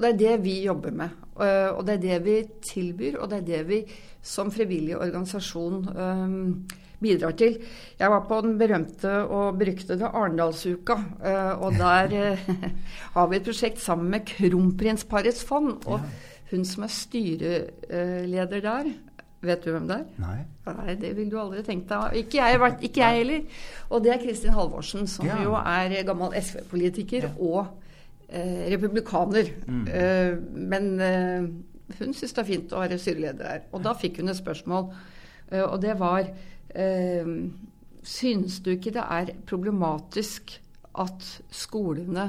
Og 0.02 0.08
det 0.08 0.12
er 0.12 0.22
det 0.22 0.38
vi 0.42 0.54
jobber 0.64 0.94
med. 0.98 1.18
Eh, 1.38 1.68
og 1.70 1.84
det 1.86 1.94
er 1.94 2.00
det 2.02 2.16
vi 2.24 2.38
tilbyr, 2.66 3.20
og 3.22 3.30
det 3.30 3.36
er 3.38 3.44
det 3.46 3.60
vi 3.68 3.82
som 4.22 4.50
frivillig 4.54 4.96
organisasjon 4.98 5.84
um, 5.94 6.64
bidrar 7.02 7.36
til. 7.38 7.56
Jeg 7.98 8.10
var 8.10 8.26
på 8.26 8.40
den 8.42 8.58
berømte 8.58 9.12
og 9.22 9.58
beryktede 9.58 10.10
Arendalsuka, 10.10 10.98
uh, 11.22 11.62
og 11.62 11.78
der 11.78 12.34
har 13.14 13.30
vi 13.30 13.38
et 13.38 13.46
prosjekt 13.46 13.80
sammen 13.82 14.10
med 14.10 14.26
Kronprinsparets 14.26 15.44
fond. 15.46 15.86
Og 15.86 16.02
hun 16.50 16.66
som 16.66 16.82
er 16.82 16.94
styreleder 16.98 18.60
der, 18.66 18.92
Vet 19.42 19.64
du 19.64 19.72
hvem 19.74 19.88
det 19.90 19.96
er? 19.96 20.02
Nei. 20.22 20.36
Nei, 20.68 20.92
Det 20.94 21.16
ville 21.16 21.32
du 21.32 21.40
aldri 21.42 21.64
tenkt 21.66 21.88
deg. 21.90 22.12
Ikke 22.20 22.38
jeg, 22.38 22.74
ikke 22.86 23.00
jeg 23.00 23.16
heller. 23.16 23.62
Og 23.90 24.04
det 24.04 24.12
er 24.14 24.20
Kristin 24.22 24.54
Halvorsen, 24.54 25.08
som 25.10 25.26
ja. 25.26 25.40
jo 25.42 25.56
er 25.58 25.96
gammel 26.06 26.36
SV-politiker 26.38 27.26
ja. 27.26 27.32
og 27.42 27.72
eh, 28.32 28.64
republikaner. 28.72 29.52
Mm. 29.66 29.84
Eh, 29.88 30.38
men 30.72 30.88
eh, 31.00 31.46
hun 31.98 32.14
syntes 32.14 32.32
det 32.32 32.42
er 32.42 32.48
fint 32.48 32.72
å 32.72 32.82
være 32.82 32.98
styreleder 33.00 33.48
her. 33.48 33.62
Og 33.72 33.84
da 33.84 33.94
fikk 33.98 34.22
hun 34.22 34.32
et 34.32 34.40
spørsmål, 34.40 34.88
og 35.52 35.74
det 35.82 35.92
var 36.00 36.30
Syns 38.08 38.54
du 38.64 38.70
ikke 38.72 38.94
det 38.94 39.02
er 39.04 39.32
problematisk 39.44 40.54
at 40.96 41.26
skolene 41.52 42.24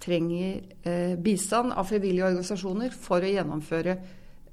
trenger 0.00 1.18
bistand 1.20 1.74
av 1.76 1.90
frivillige 1.90 2.30
organisasjoner 2.30 2.96
for 2.96 3.20
å 3.20 3.34
gjennomføre 3.34 3.98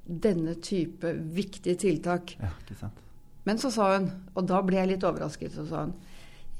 denne 0.03 0.57
type 0.59 1.13
viktige 1.31 1.79
tiltak? 1.79 2.35
Ja, 2.43 2.51
ikke 2.59 2.75
sant. 2.81 2.99
Men 3.47 3.63
så 3.63 3.71
sa 3.71 3.93
hun, 3.95 4.09
og 4.35 4.51
da 4.51 4.59
ble 4.67 4.81
jeg 4.81 4.91
litt 4.91 5.07
overrasket, 5.07 5.55
så 5.55 5.63
sa 5.69 5.85
hun 5.85 5.95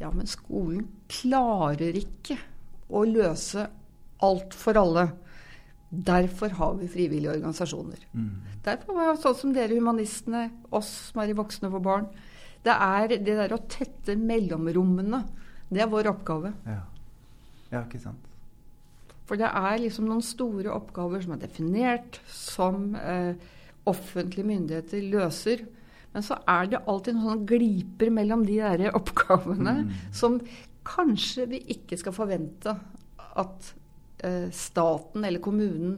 ja, 0.02 0.10
men 0.10 0.30
skolen 0.30 0.88
klarer 1.12 2.00
ikke 2.00 2.40
å 2.90 3.04
løse 3.06 3.68
alt 4.26 4.56
for 4.58 4.80
alle. 4.80 5.08
Derfor 5.92 6.54
har 6.56 6.76
vi 6.80 6.88
frivillige 6.88 7.34
organisasjoner. 7.34 8.04
Mm. 8.16 8.34
Derfor 8.64 8.96
var 8.96 9.12
det 9.12 9.24
sånn 9.24 9.40
som 9.42 9.56
dere 9.56 9.76
humanistene, 9.76 10.46
oss 10.72 10.92
som 11.10 11.24
er 11.24 11.34
i 11.34 11.38
Voksne 11.38 11.72
for 11.74 11.84
barn. 11.84 12.08
Det 12.64 12.74
er 12.74 13.16
det 13.18 13.36
der 13.36 13.56
å 13.56 13.64
tette 13.70 14.16
mellomrommene. 14.16 15.24
Det 15.72 15.84
er 15.84 15.90
vår 15.92 16.12
oppgave. 16.14 16.54
Ja, 16.68 16.84
ja 17.74 17.84
ikke 17.84 18.00
sant. 18.04 18.30
For 19.28 19.40
det 19.40 19.48
er 19.48 19.82
liksom 19.82 20.08
noen 20.10 20.24
store 20.26 20.72
oppgaver 20.76 21.24
som 21.24 21.36
er 21.36 21.44
definert, 21.44 22.20
som 22.28 22.96
eh, 23.00 23.36
offentlige 23.88 24.48
myndigheter 24.48 25.06
løser. 25.12 25.66
Men 26.12 26.26
så 26.28 26.38
er 26.50 26.72
det 26.72 26.84
alltid 26.92 27.16
noen 27.16 27.30
sånne 27.30 27.50
gliper 27.52 28.12
mellom 28.14 28.44
de 28.48 28.60
der 28.60 28.96
oppgavene 28.96 29.78
mm. 29.86 29.94
som 30.16 30.40
kanskje 30.88 31.48
vi 31.52 31.62
ikke 31.76 32.00
skal 32.00 32.16
forvente 32.16 32.74
at 33.40 33.72
staten 34.54 35.24
eller 35.26 35.42
kommunen 35.42 35.98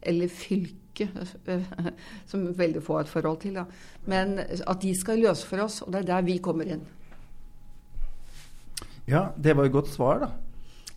eller 0.00 0.28
fylket, 0.28 1.36
eh, 1.44 1.62
som 2.26 2.46
veldig 2.56 2.82
få 2.84 2.98
har 2.98 3.06
et 3.06 3.12
forhold 3.12 3.40
til, 3.44 3.54
da. 3.60 3.64
men 4.08 4.38
at 4.40 4.82
de 4.82 4.94
skal 4.96 5.20
løse 5.20 5.46
for 5.46 5.64
oss. 5.64 5.82
Og 5.84 5.92
det 5.92 6.02
er 6.02 6.12
der 6.14 6.26
vi 6.26 6.38
kommer 6.42 6.68
inn. 6.68 6.84
Ja, 9.08 9.28
det 9.36 9.56
var 9.56 9.66
et 9.66 9.74
godt 9.74 9.90
svar, 9.90 10.22
da. 10.24 10.30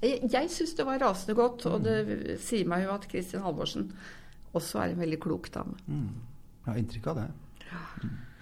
Jeg, 0.03 0.19
jeg 0.31 0.51
syns 0.51 0.75
det 0.75 0.85
var 0.85 0.99
rasende 1.01 1.35
godt, 1.37 1.65
og 1.65 1.85
det 1.85 2.37
sier 2.43 2.67
meg 2.67 2.83
jo 2.85 2.91
at 2.93 3.07
Kristin 3.09 3.43
Halvorsen 3.43 3.91
også 4.53 4.83
er 4.83 4.93
en 4.93 4.99
veldig 4.99 5.19
klok 5.23 5.47
dame. 5.53 5.79
Mm. 5.87 6.11
Jeg 6.65 6.71
har 6.71 6.79
inntrykk 6.83 7.07
av 7.13 7.21
det. 7.21 7.27
Mm. 8.03 8.33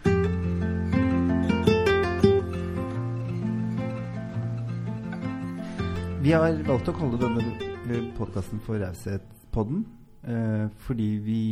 Vi 6.21 6.33
har 6.35 6.59
valgt 6.67 6.89
å 6.91 6.93
kalle 6.93 7.17
denne 7.17 7.70
podkasten 8.17 8.59
for 8.61 8.77
Raushetpodden 8.77 9.85
eh, 10.27 10.67
fordi 10.85 11.07
vi 11.25 11.45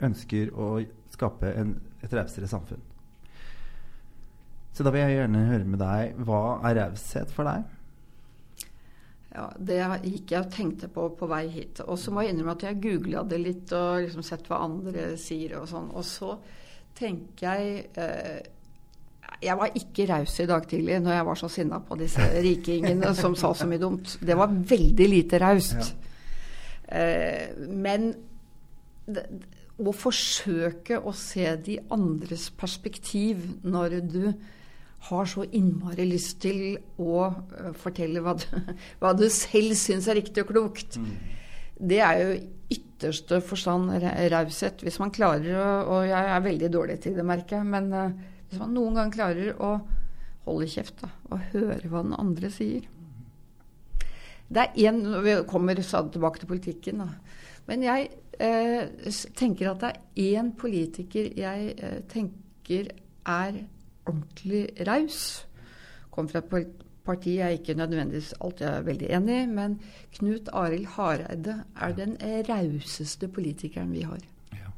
ønsker 0.00 0.52
å 0.54 0.78
skape 1.10 1.50
en, 1.58 1.74
et 2.00 2.12
rausere 2.14 2.48
samfunn. 2.48 2.80
Så 4.72 4.86
da 4.86 4.92
vil 4.94 5.02
jeg 5.02 5.18
gjerne 5.18 5.42
høre 5.48 5.66
med 5.66 5.82
deg 5.82 6.22
hva 6.24 6.60
er 6.68 6.78
raushet 6.78 7.34
for 7.34 7.50
deg? 7.50 7.66
Ja, 9.30 9.48
Det 9.58 9.80
gikk 10.06 10.32
jeg 10.32 10.40
og 10.44 10.54
tenkte 10.54 10.88
på 10.90 11.08
på 11.18 11.28
vei 11.30 11.44
hit. 11.50 11.82
Og 11.86 11.98
så 11.98 12.14
må 12.14 12.24
jeg 12.24 12.34
innrømme 12.34 12.54
at 12.56 12.64
jeg 12.66 12.80
googla 12.86 13.24
det 13.26 13.42
litt 13.42 13.74
og 13.76 14.06
liksom 14.06 14.24
sett 14.26 14.46
hva 14.50 14.62
andre 14.66 15.12
sier 15.20 15.58
og 15.60 15.68
sånn. 15.70 15.90
Og 15.90 16.06
så 16.06 16.36
tenker 16.98 17.46
jeg 17.46 17.84
eh, 17.98 18.40
Jeg 19.40 19.56
var 19.56 19.76
ikke 19.76 20.06
raus 20.10 20.34
i 20.42 20.48
dag 20.48 20.66
tidlig 20.68 20.98
når 21.00 21.16
jeg 21.16 21.26
var 21.30 21.38
så 21.40 21.48
sinna 21.52 21.80
på 21.84 21.96
disse 22.00 22.26
rikingene 22.48 23.14
som 23.16 23.36
sa 23.38 23.54
så 23.56 23.68
mye 23.68 23.80
dumt. 23.80 24.18
Det 24.20 24.36
var 24.36 24.52
veldig 24.52 25.08
lite 25.08 25.40
raust. 25.40 25.80
Ja. 25.80 27.00
Eh, 27.00 27.66
men 27.70 28.10
det, 29.06 29.26
å 29.80 29.92
forsøke 29.96 30.98
å 31.00 31.12
se 31.16 31.46
de 31.64 31.78
andres 31.94 32.48
perspektiv 32.58 33.46
når 33.64 34.00
du 34.04 34.24
har 35.08 35.28
så 35.30 35.46
innmari 35.56 36.04
lyst 36.08 36.42
til 36.44 36.74
å 37.00 37.28
uh, 37.30 37.70
fortelle 37.80 38.20
hva 38.20 38.34
du, 38.36 38.46
hva 39.00 39.14
du 39.16 39.26
selv 39.32 39.76
syns 39.78 40.10
er 40.10 40.18
riktig 40.20 40.44
og 40.44 40.50
klokt. 40.52 40.98
Mm. 41.00 41.14
Det 41.90 42.02
er 42.04 42.18
jo 42.20 42.34
ytterste 42.76 43.40
forstand 43.40 43.88
raushet. 44.34 44.84
Hvis 44.84 45.00
man 45.00 45.12
klarer 45.14 45.56
å 45.56 45.70
Og 45.94 46.04
jeg 46.10 46.34
er 46.34 46.44
veldig 46.44 46.68
dårlig 46.70 46.98
til 47.00 47.16
det, 47.16 47.24
merker 47.24 47.62
jeg. 47.62 47.70
Men 47.72 47.88
uh, 47.96 48.10
hvis 48.50 48.58
man 48.58 48.74
noen 48.74 48.98
gang 48.98 49.12
klarer 49.14 49.54
å 49.62 49.76
holde 50.46 50.66
kjeft 50.70 51.04
da, 51.04 51.12
og 51.30 51.52
høre 51.52 51.90
hva 51.90 52.02
den 52.02 52.16
andre 52.18 52.50
sier 52.50 52.88
Det 54.50 54.64
er 54.64 54.88
én 54.90 54.98
Vi 55.22 55.36
kommer 55.46 55.78
tilbake 55.78 56.40
til 56.40 56.50
politikken, 56.50 57.04
da. 57.04 57.08
Men 57.68 57.84
jeg 57.86 58.08
eh, 58.42 58.90
tenker 59.38 59.70
at 59.70 59.84
det 59.84 59.90
er 59.92 60.40
én 60.40 60.50
politiker 60.58 61.30
jeg 61.38 61.74
eh, 61.78 62.00
tenker 62.10 62.90
er 63.28 63.60
ordentlig 64.08 64.64
raus. 64.88 65.46
Kom 66.10 66.26
fra 66.28 66.42
et 66.42 66.72
parti 67.06 67.36
jeg 67.36 67.60
ikke 67.60 67.78
nødvendigvis 67.78 68.34
alltid 68.40 68.66
er 68.66 68.86
veldig 68.88 69.10
enig 69.16 69.36
i, 69.42 69.46
men 69.46 69.76
Knut 70.18 70.50
Arild 70.52 70.86
Hareide 70.96 71.60
er 71.78 71.94
den 71.94 72.16
rauseste 72.48 73.28
politikeren 73.28 73.92
vi 73.94 74.02
har. 74.02 74.18
Ja. 74.52 74.72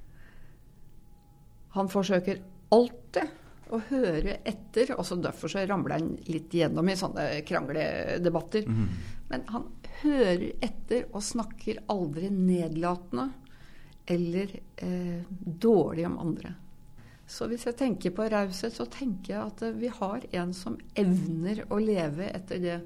Han 1.79 1.89
forsøker 1.89 2.43
alltid 2.73 3.41
å 3.73 3.81
høre 3.89 4.39
etter. 4.49 4.95
Også 4.99 5.19
derfor 5.23 5.53
så 5.53 5.65
ramler 5.67 5.99
han 5.99 6.11
litt 6.29 6.55
gjennom 6.55 6.89
i 6.89 6.97
sånne 6.99 7.29
krangledebatter. 7.49 8.67
Mm. 8.69 8.89
Men 9.33 9.47
han 9.53 9.69
hører 10.03 10.51
etter 10.65 11.07
og 11.11 11.25
snakker 11.25 11.83
aldri 11.93 12.31
nedlatende 12.33 13.31
eller 14.11 14.51
eh, 14.83 15.23
dårlig 15.63 16.07
om 16.09 16.19
andre. 16.19 16.55
Så 17.33 17.47
hvis 17.49 17.65
jeg 17.65 17.79
tenker 17.79 18.13
på 18.13 18.27
raushet, 18.29 18.75
så 18.77 18.85
tenker 18.91 19.35
jeg 19.35 19.43
at 19.47 19.63
vi 19.79 19.89
har 19.95 20.25
en 20.43 20.53
som 20.57 20.77
evner 20.99 21.63
å 21.73 21.79
leve 21.81 22.29
etter 22.29 22.61
det 22.61 22.79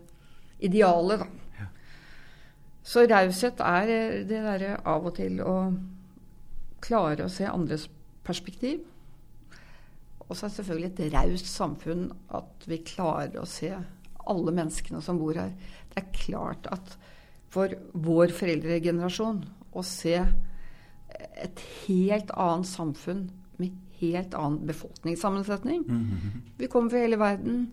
idealet, 0.63 1.25
da. 1.25 1.57
Ja. 1.59 1.69
Så 2.87 3.07
raushet 3.11 3.63
er 3.65 3.91
det 4.29 4.43
derre 4.45 4.77
av 4.87 5.09
og 5.09 5.17
til 5.17 5.41
å 5.43 5.57
klare 6.85 7.27
å 7.27 7.33
se 7.33 7.49
andres 7.49 7.89
perspektiv. 8.27 8.85
Og 10.27 10.35
så 10.35 10.47
er 10.47 10.51
det 10.51 10.57
selvfølgelig 10.57 10.93
et 10.93 11.15
raust 11.15 11.51
samfunn 11.51 12.09
at 12.35 12.67
vi 12.67 12.81
klarer 12.87 13.39
å 13.41 13.49
se 13.49 13.71
alle 14.27 14.55
menneskene 14.55 15.03
som 15.05 15.21
bor 15.21 15.39
her. 15.39 15.53
Det 15.93 16.03
er 16.03 16.17
klart 16.17 16.67
at 16.75 16.97
for 17.53 17.73
vår 17.95 18.35
foreldregenerasjon 18.35 19.45
å 19.77 19.85
se 19.87 20.17
et 21.37 21.63
helt 21.87 22.33
annet 22.35 22.69
samfunn 22.69 23.27
med 23.61 23.77
helt 24.01 24.35
annen 24.37 24.67
befolkningssammensetning. 24.69 25.85
Mm 25.89 26.05
-hmm. 26.05 26.41
Vi 26.59 26.67
kommer 26.67 26.91
fra 26.91 26.99
hele 26.99 27.19
verden. 27.19 27.73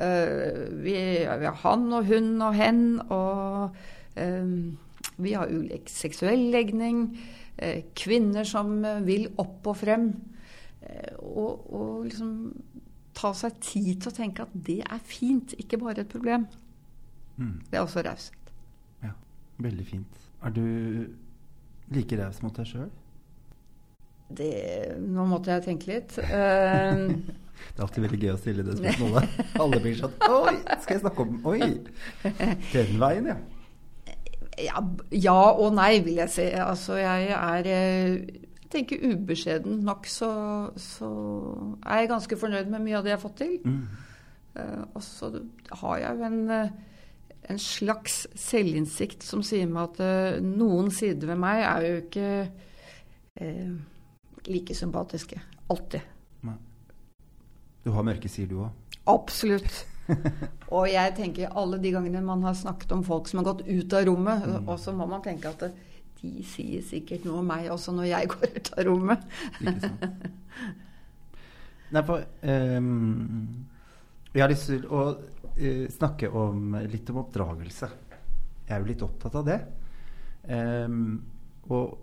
Uh, 0.00 0.82
vi, 0.82 0.92
vi, 1.38 1.44
har 1.46 1.58
han 1.62 1.92
og 1.92 2.04
hun 2.04 2.42
og 2.42 2.54
hen. 2.54 3.00
Og 3.10 3.70
uh, 4.16 4.72
vi 5.16 5.32
har 5.32 5.46
ulik 5.46 5.88
seksuell 5.88 6.50
legning. 6.50 7.18
Uh, 7.62 7.82
kvinner 7.94 8.44
som 8.44 8.84
vil 9.06 9.28
opp 9.36 9.66
og 9.66 9.76
frem. 9.76 10.14
Og, 11.18 11.72
og, 11.72 12.04
liksom 12.06 12.54
ta 13.16 13.32
seg 13.36 13.58
tid 13.60 14.00
til 14.00 14.10
å 14.10 14.16
tenke 14.16 14.44
at 14.46 14.52
det 14.54 14.80
er 14.86 15.00
fint, 15.04 15.52
ikke 15.60 15.80
bare 15.82 16.04
et 16.04 16.12
problem. 16.12 16.46
Mm. 17.36 17.58
Det 17.68 17.76
er 17.76 17.82
også 17.82 18.04
raushet. 18.06 18.52
Ja, 19.02 19.12
veldig 19.60 19.86
fint. 19.88 20.24
Er 20.46 20.54
du 20.56 20.64
like 21.92 22.16
raus 22.20 22.40
mot 22.44 22.56
deg 22.56 22.70
sjøl? 22.70 22.88
Det, 24.30 24.50
nå 25.02 25.26
måtte 25.26 25.56
jeg 25.56 25.66
tenke 25.66 25.90
litt. 25.90 26.16
Uh, 26.22 27.10
det 27.74 27.80
er 27.80 27.86
alltid 27.86 28.04
veldig 28.06 28.20
gøy 28.22 28.32
å 28.32 28.40
stille 28.40 28.66
det 28.66 28.76
spørsmålet. 28.78 29.40
Alle 29.62 29.80
blir 29.82 29.96
sånn 29.98 30.14
Oi, 30.30 30.54
skal 30.78 30.94
jeg 30.96 31.02
snakke 31.02 31.26
om 31.26 31.48
Oi! 31.50 31.72
Den 32.70 32.94
veien, 33.02 33.32
ja. 33.32 33.40
ja. 34.70 34.84
Ja 35.26 35.40
og 35.50 35.74
nei, 35.76 35.96
vil 36.06 36.22
jeg 36.22 36.32
si. 36.32 36.46
Altså, 36.62 37.00
jeg 37.02 37.34
er 37.34 37.68
jeg 37.74 38.46
tenker 38.70 39.02
ubeskjeden 39.02 39.82
nok, 39.86 40.06
så, 40.10 40.30
så, 40.78 41.08
er 41.84 42.02
jeg 42.02 42.12
ganske 42.12 42.38
fornøyd 42.38 42.70
med 42.70 42.84
mye 42.84 42.98
av 42.98 43.04
det 43.04 43.12
jeg 43.12 43.18
har 43.18 43.24
fått 43.24 43.40
til. 43.42 43.58
Mm. 43.64 43.82
Uh, 44.54 44.84
og 44.98 45.02
så 45.06 45.30
har 45.82 45.98
jeg 46.02 46.18
jo 46.18 46.26
en, 46.26 46.40
en 47.50 47.60
slags 47.62 48.24
selvinnsikt 48.38 49.22
som 49.26 49.44
sier 49.46 49.70
meg 49.70 49.92
at 49.92 50.00
uh, 50.02 50.40
noen 50.42 50.90
sider 50.94 51.30
ved 51.30 51.38
meg 51.42 51.62
er 51.66 51.86
jo 51.86 52.00
ikke 52.04 52.30
uh, 53.42 53.76
like 54.50 54.74
sympatiske. 54.74 55.38
Alltid. 55.70 56.06
Nei. 56.46 56.58
Du 57.84 57.94
har 57.94 58.06
mørke 58.06 58.30
sider, 58.30 58.54
du 58.54 58.64
òg? 58.66 58.98
Absolutt. 59.10 59.84
og 60.76 60.88
jeg 60.90 61.14
tenker 61.16 61.54
alle 61.58 61.78
de 61.82 61.92
gangene 61.94 62.22
man 62.24 62.42
har 62.46 62.56
snakket 62.58 62.92
om 62.96 63.04
folk 63.06 63.30
som 63.30 63.40
har 63.40 63.52
gått 63.52 63.62
ut 63.68 63.94
av 63.94 64.06
rommet, 64.08 64.46
mm. 64.46 64.68
og 64.68 64.78
så 64.82 64.94
må 64.96 65.06
man 65.10 65.22
tenke 65.24 65.50
at 65.50 65.70
de 66.20 66.44
sier 66.44 66.84
sikkert 66.84 67.24
noe 67.26 67.40
om 67.40 67.48
meg 67.48 67.70
også 67.72 67.94
når 67.96 68.10
jeg 68.10 68.30
går 68.34 68.54
ut 68.56 68.70
av 68.74 68.86
rommet. 68.88 69.26
Nei, 71.90 72.02
for 72.06 72.22
um, 72.46 73.48
Jeg 74.34 74.44
har 74.44 74.52
lyst 74.52 74.68
til 74.70 74.84
å 74.86 75.06
uh, 75.16 75.86
snakke 75.90 76.30
om, 76.30 76.76
litt 76.90 77.10
om 77.10 77.22
oppdragelse. 77.24 77.90
Jeg 78.68 78.76
er 78.76 78.84
jo 78.84 78.90
litt 78.92 79.02
opptatt 79.02 79.40
av 79.40 79.48
det. 79.48 79.58
Um, 80.50 81.18
og 81.70 81.98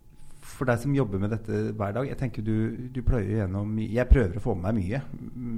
for 0.48 0.70
deg 0.70 0.80
som 0.80 0.96
jobber 0.96 1.20
med 1.20 1.34
dette 1.34 1.62
hver 1.76 1.94
dag, 1.96 2.08
jeg 2.08 2.20
tenker 2.20 2.46
du, 2.46 2.90
du 2.94 3.02
pløyer 3.06 3.42
gjennom 3.42 3.74
Jeg 3.84 4.08
prøver 4.08 4.40
å 4.40 4.44
få 4.44 4.56
med 4.56 4.78
meg 4.78 4.78
mye, 4.80 5.02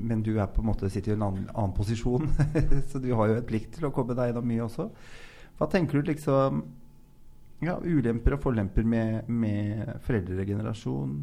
men 0.10 0.24
du 0.26 0.32
er 0.38 0.50
på 0.50 0.63
en 0.63 0.69
måte 0.72 0.89
sitter 0.89 1.13
i 1.13 1.17
en 1.17 1.26
annen, 1.28 1.48
annen 1.54 1.76
posisjon. 1.78 2.30
så 2.89 3.02
du 3.02 3.12
har 3.13 3.30
jo 3.30 3.39
et 3.39 3.50
plikt 3.50 3.78
til 3.78 3.89
å 3.89 3.93
komme 3.95 4.17
deg 4.17 4.32
gjennom 4.32 4.50
mye 4.50 4.65
også. 4.65 4.89
Hva 5.60 5.67
tenker 5.69 6.00
du 6.00 6.10
liksom 6.10 6.63
ja, 7.63 7.76
Ulemper 7.84 8.38
og 8.38 8.43
forlemper 8.43 8.88
med, 8.88 9.28
med 9.28 10.00
foreldregenerasjon? 10.06 11.19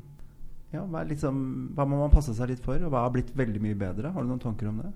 Ja, 0.74 0.82
hva, 0.84 1.02
liksom, 1.08 1.42
hva, 1.76 1.86
må 1.88 2.00
man 2.02 2.12
passe 2.12 2.34
seg 2.36 2.50
litt 2.50 2.64
for, 2.64 2.80
og 2.82 2.92
hva 2.92 3.06
har 3.06 3.12
blitt 3.14 3.32
veldig 3.38 3.62
mye 3.64 3.78
bedre? 3.78 4.12
Har 4.12 4.24
du 4.24 4.30
noen 4.30 4.42
tanker 4.42 4.68
om 4.68 4.82
det? 4.82 4.92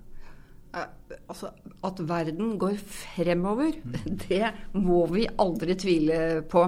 Uh, 0.71 0.85
altså, 1.31 1.51
At 1.83 1.99
verden 2.07 2.55
går 2.61 2.77
fremover, 2.79 3.79
mm. 3.83 3.95
det 4.27 4.51
må 4.77 5.05
vi 5.11 5.25
aldri 5.41 5.75
tvile 5.79 6.19
på 6.47 6.67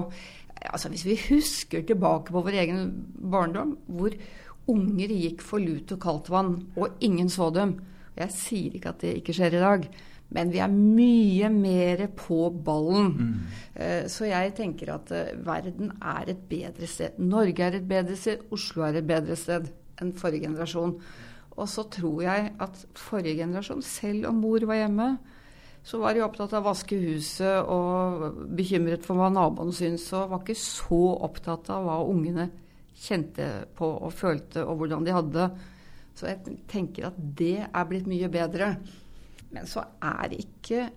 altså 0.64 0.88
Hvis 0.88 1.04
vi 1.04 1.14
husker 1.28 1.82
tilbake 1.84 2.32
på 2.32 2.40
vår 2.44 2.56
egen 2.62 2.90
barndom, 3.30 3.74
hvor 3.86 4.14
unger 4.70 5.12
gikk 5.12 5.42
for 5.44 5.60
lut 5.60 5.92
og 5.92 6.00
kaldt 6.00 6.30
vann, 6.32 6.54
og 6.76 7.02
ingen 7.04 7.28
så 7.28 7.50
dem 7.52 7.76
Jeg 8.16 8.32
sier 8.32 8.76
ikke 8.76 8.94
at 8.94 9.02
det 9.04 9.16
ikke 9.20 9.34
skjer 9.36 9.58
i 9.58 9.64
dag, 9.64 9.88
men 10.34 10.50
vi 10.50 10.60
er 10.62 10.72
mye 10.72 11.50
mer 11.52 12.06
på 12.16 12.48
ballen. 12.64 13.12
Mm. 13.12 13.34
Uh, 13.76 14.02
så 14.10 14.30
jeg 14.30 14.54
tenker 14.58 14.94
at 14.94 15.12
uh, 15.14 15.34
verden 15.46 15.92
er 16.00 16.32
et 16.32 16.42
bedre 16.48 16.88
sted. 16.90 17.20
Norge 17.20 17.66
er 17.66 17.78
et 17.78 17.88
bedre 17.88 18.16
sted, 18.18 18.42
Oslo 18.54 18.86
er 18.86 18.98
et 19.00 19.06
bedre 19.08 19.36
sted 19.38 19.70
enn 20.02 20.14
forrige 20.18 20.48
generasjon. 20.48 20.96
Og 21.54 21.70
så 21.70 21.84
tror 21.92 22.24
jeg 22.24 22.50
at 22.64 22.82
forrige 22.98 23.38
generasjon, 23.44 23.84
selv 23.86 24.26
om 24.30 24.42
mor 24.42 24.64
var 24.66 24.80
hjemme, 24.80 25.08
så 25.84 26.00
var 26.00 26.16
de 26.16 26.24
opptatt 26.24 26.54
av 26.56 26.64
å 26.64 26.70
vaske 26.70 26.96
huset 26.96 27.68
og 27.70 28.40
bekymret 28.56 29.04
for 29.04 29.20
hva 29.20 29.28
naboen 29.30 29.72
syntes, 29.76 30.08
og 30.16 30.32
var 30.32 30.42
ikke 30.42 30.56
så 30.58 31.02
opptatt 31.26 31.68
av 31.70 31.84
hva 31.84 31.98
ungene 32.08 32.48
kjente 33.04 33.46
på 33.76 33.90
og 34.06 34.14
følte, 34.16 34.64
og 34.64 34.80
hvordan 34.80 35.04
de 35.04 35.14
hadde. 35.14 35.48
Så 36.16 36.30
jeg 36.30 36.58
tenker 36.70 37.10
at 37.10 37.18
det 37.18 37.66
er 37.66 37.88
blitt 37.90 38.08
mye 38.08 38.30
bedre. 38.32 38.74
Men 39.54 39.68
så 39.70 39.84
er 40.02 40.34
ikke 40.36 40.88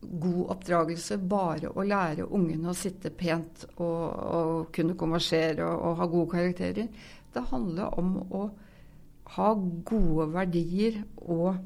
god 0.00 0.52
oppdragelse 0.54 1.18
bare 1.28 1.72
å 1.74 1.84
lære 1.84 2.28
ungene 2.34 2.70
å 2.70 2.76
sitte 2.76 3.10
pent 3.10 3.64
og, 3.76 4.04
og 4.08 4.68
kunne 4.74 4.96
konversere 4.98 5.64
og, 5.66 5.80
og, 5.82 5.96
ha 5.98 6.08
gode 6.12 6.30
karakterer. 6.36 6.92
Det 7.34 7.44
handler 7.50 7.98
om 7.98 8.14
å 8.30 8.44
ha 9.34 9.48
gode 9.90 10.28
verdier 10.32 11.02
og 11.26 11.58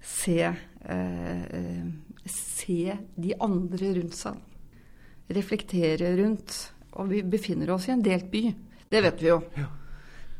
se, 0.00 0.38
eh, 0.48 1.82
se 2.24 2.96
de 3.20 3.34
andre 3.36 3.92
rundt 3.98 4.16
seg. 4.16 4.38
Reflektere 5.30 6.14
rundt. 6.22 6.56
Og 6.98 7.10
vi 7.12 7.20
befinner 7.22 7.70
oss 7.70 7.86
i 7.86 7.92
en 7.94 8.02
delt 8.02 8.30
by. 8.32 8.48
Det 8.90 9.02
vet 9.04 9.20
vi 9.22 9.28
jo. 9.28 9.36
Ja. 9.58 9.68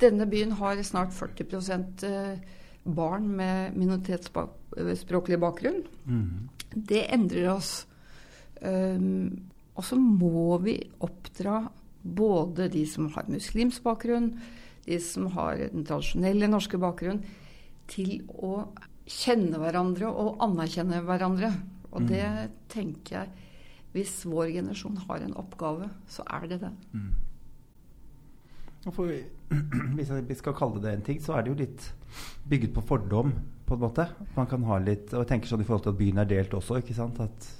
Denne 0.01 0.27
byen 0.27 0.57
har 0.59 0.81
snart 0.83 1.13
40 1.13 2.07
eh, 2.09 2.41
barn 2.85 3.29
med 3.37 3.77
minoritetsspråklig 3.77 5.39
bakgrunn. 5.41 5.83
Mm. 6.07 6.49
Det 6.75 7.05
endrer 7.13 7.51
oss. 7.53 7.73
Um, 8.61 9.51
og 9.77 9.87
så 9.87 9.97
må 10.01 10.59
vi 10.65 10.77
oppdra 11.01 11.63
både 12.03 12.69
de 12.73 12.85
som 12.89 13.09
har 13.15 13.29
muslimsk 13.29 13.85
bakgrunn, 13.85 14.33
de 14.87 14.99
som 15.03 15.29
har 15.37 15.61
den 15.61 15.85
tradisjonelle 15.89 16.49
norske 16.51 16.81
bakgrunn, 16.81 17.23
til 17.91 18.21
å 18.29 18.71
kjenne 19.11 19.59
hverandre 19.61 20.09
og 20.09 20.41
anerkjenne 20.45 21.03
hverandre. 21.05 21.53
Og 21.91 22.07
det 22.07 22.23
mm. 22.23 22.59
tenker 22.71 23.17
jeg 23.17 23.47
Hvis 23.91 24.21
vår 24.23 24.53
generasjon 24.55 25.01
har 25.09 25.25
en 25.27 25.33
oppgave, 25.35 25.89
så 26.07 26.23
er 26.31 26.45
det 26.47 26.61
det. 26.63 26.69
Mm. 26.95 27.09
For, 28.95 29.11
hvis 29.97 30.13
vi 30.29 30.37
skal 30.39 30.55
kalle 30.57 30.83
det 30.83 30.93
en 30.95 31.07
ting, 31.07 31.23
så 31.23 31.37
er 31.37 31.45
det 31.45 31.53
jo 31.53 31.61
litt 31.63 31.89
bygget 32.51 32.75
på 32.75 32.85
fordom, 32.87 33.33
på 33.67 33.77
en 33.77 33.83
måte. 33.85 34.07
Man 34.35 34.49
kan 34.51 34.65
ha 34.67 34.81
litt, 34.83 35.13
og 35.13 35.23
jeg 35.23 35.31
tenker 35.31 35.51
sånn 35.51 35.63
i 35.63 35.67
forhold 35.67 35.85
til 35.85 35.93
at 35.93 35.99
byen 36.01 36.21
er 36.23 36.31
delt 36.31 36.55
også. 36.59 36.81
ikke 36.81 36.97
sant? 36.97 37.21
At 37.23 37.51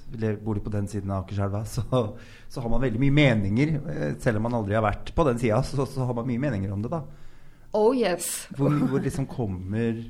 Bor 0.43 0.57
du 0.57 0.63
på 0.63 0.73
den 0.73 0.87
siden 0.91 1.11
av 1.11 1.23
Akerselva, 1.23 1.63
så, 1.73 1.83
så, 2.47 2.63
har 2.63 2.71
man 2.71 2.83
veldig 2.83 2.99
mye 3.03 3.15
meninger. 3.15 3.75
Eh, 3.93 4.07
selv 4.23 4.41
om 4.41 4.47
man 4.49 4.57
aldri 4.59 4.75
har 4.75 4.85
vært 4.85 5.13
på 5.15 5.27
den 5.27 5.39
sida, 5.39 5.61
så, 5.67 5.85
så, 5.87 6.07
har 6.07 6.17
man 6.17 6.27
mye 6.27 6.41
meninger 6.41 6.73
om 6.73 6.83
det, 6.83 6.91
da. 6.91 7.03
Oh 7.79 7.95
yes. 7.95 8.49
Hvor, 8.57 8.73
hvor 8.91 8.99
liksom 8.99 9.29
kommer 9.31 10.01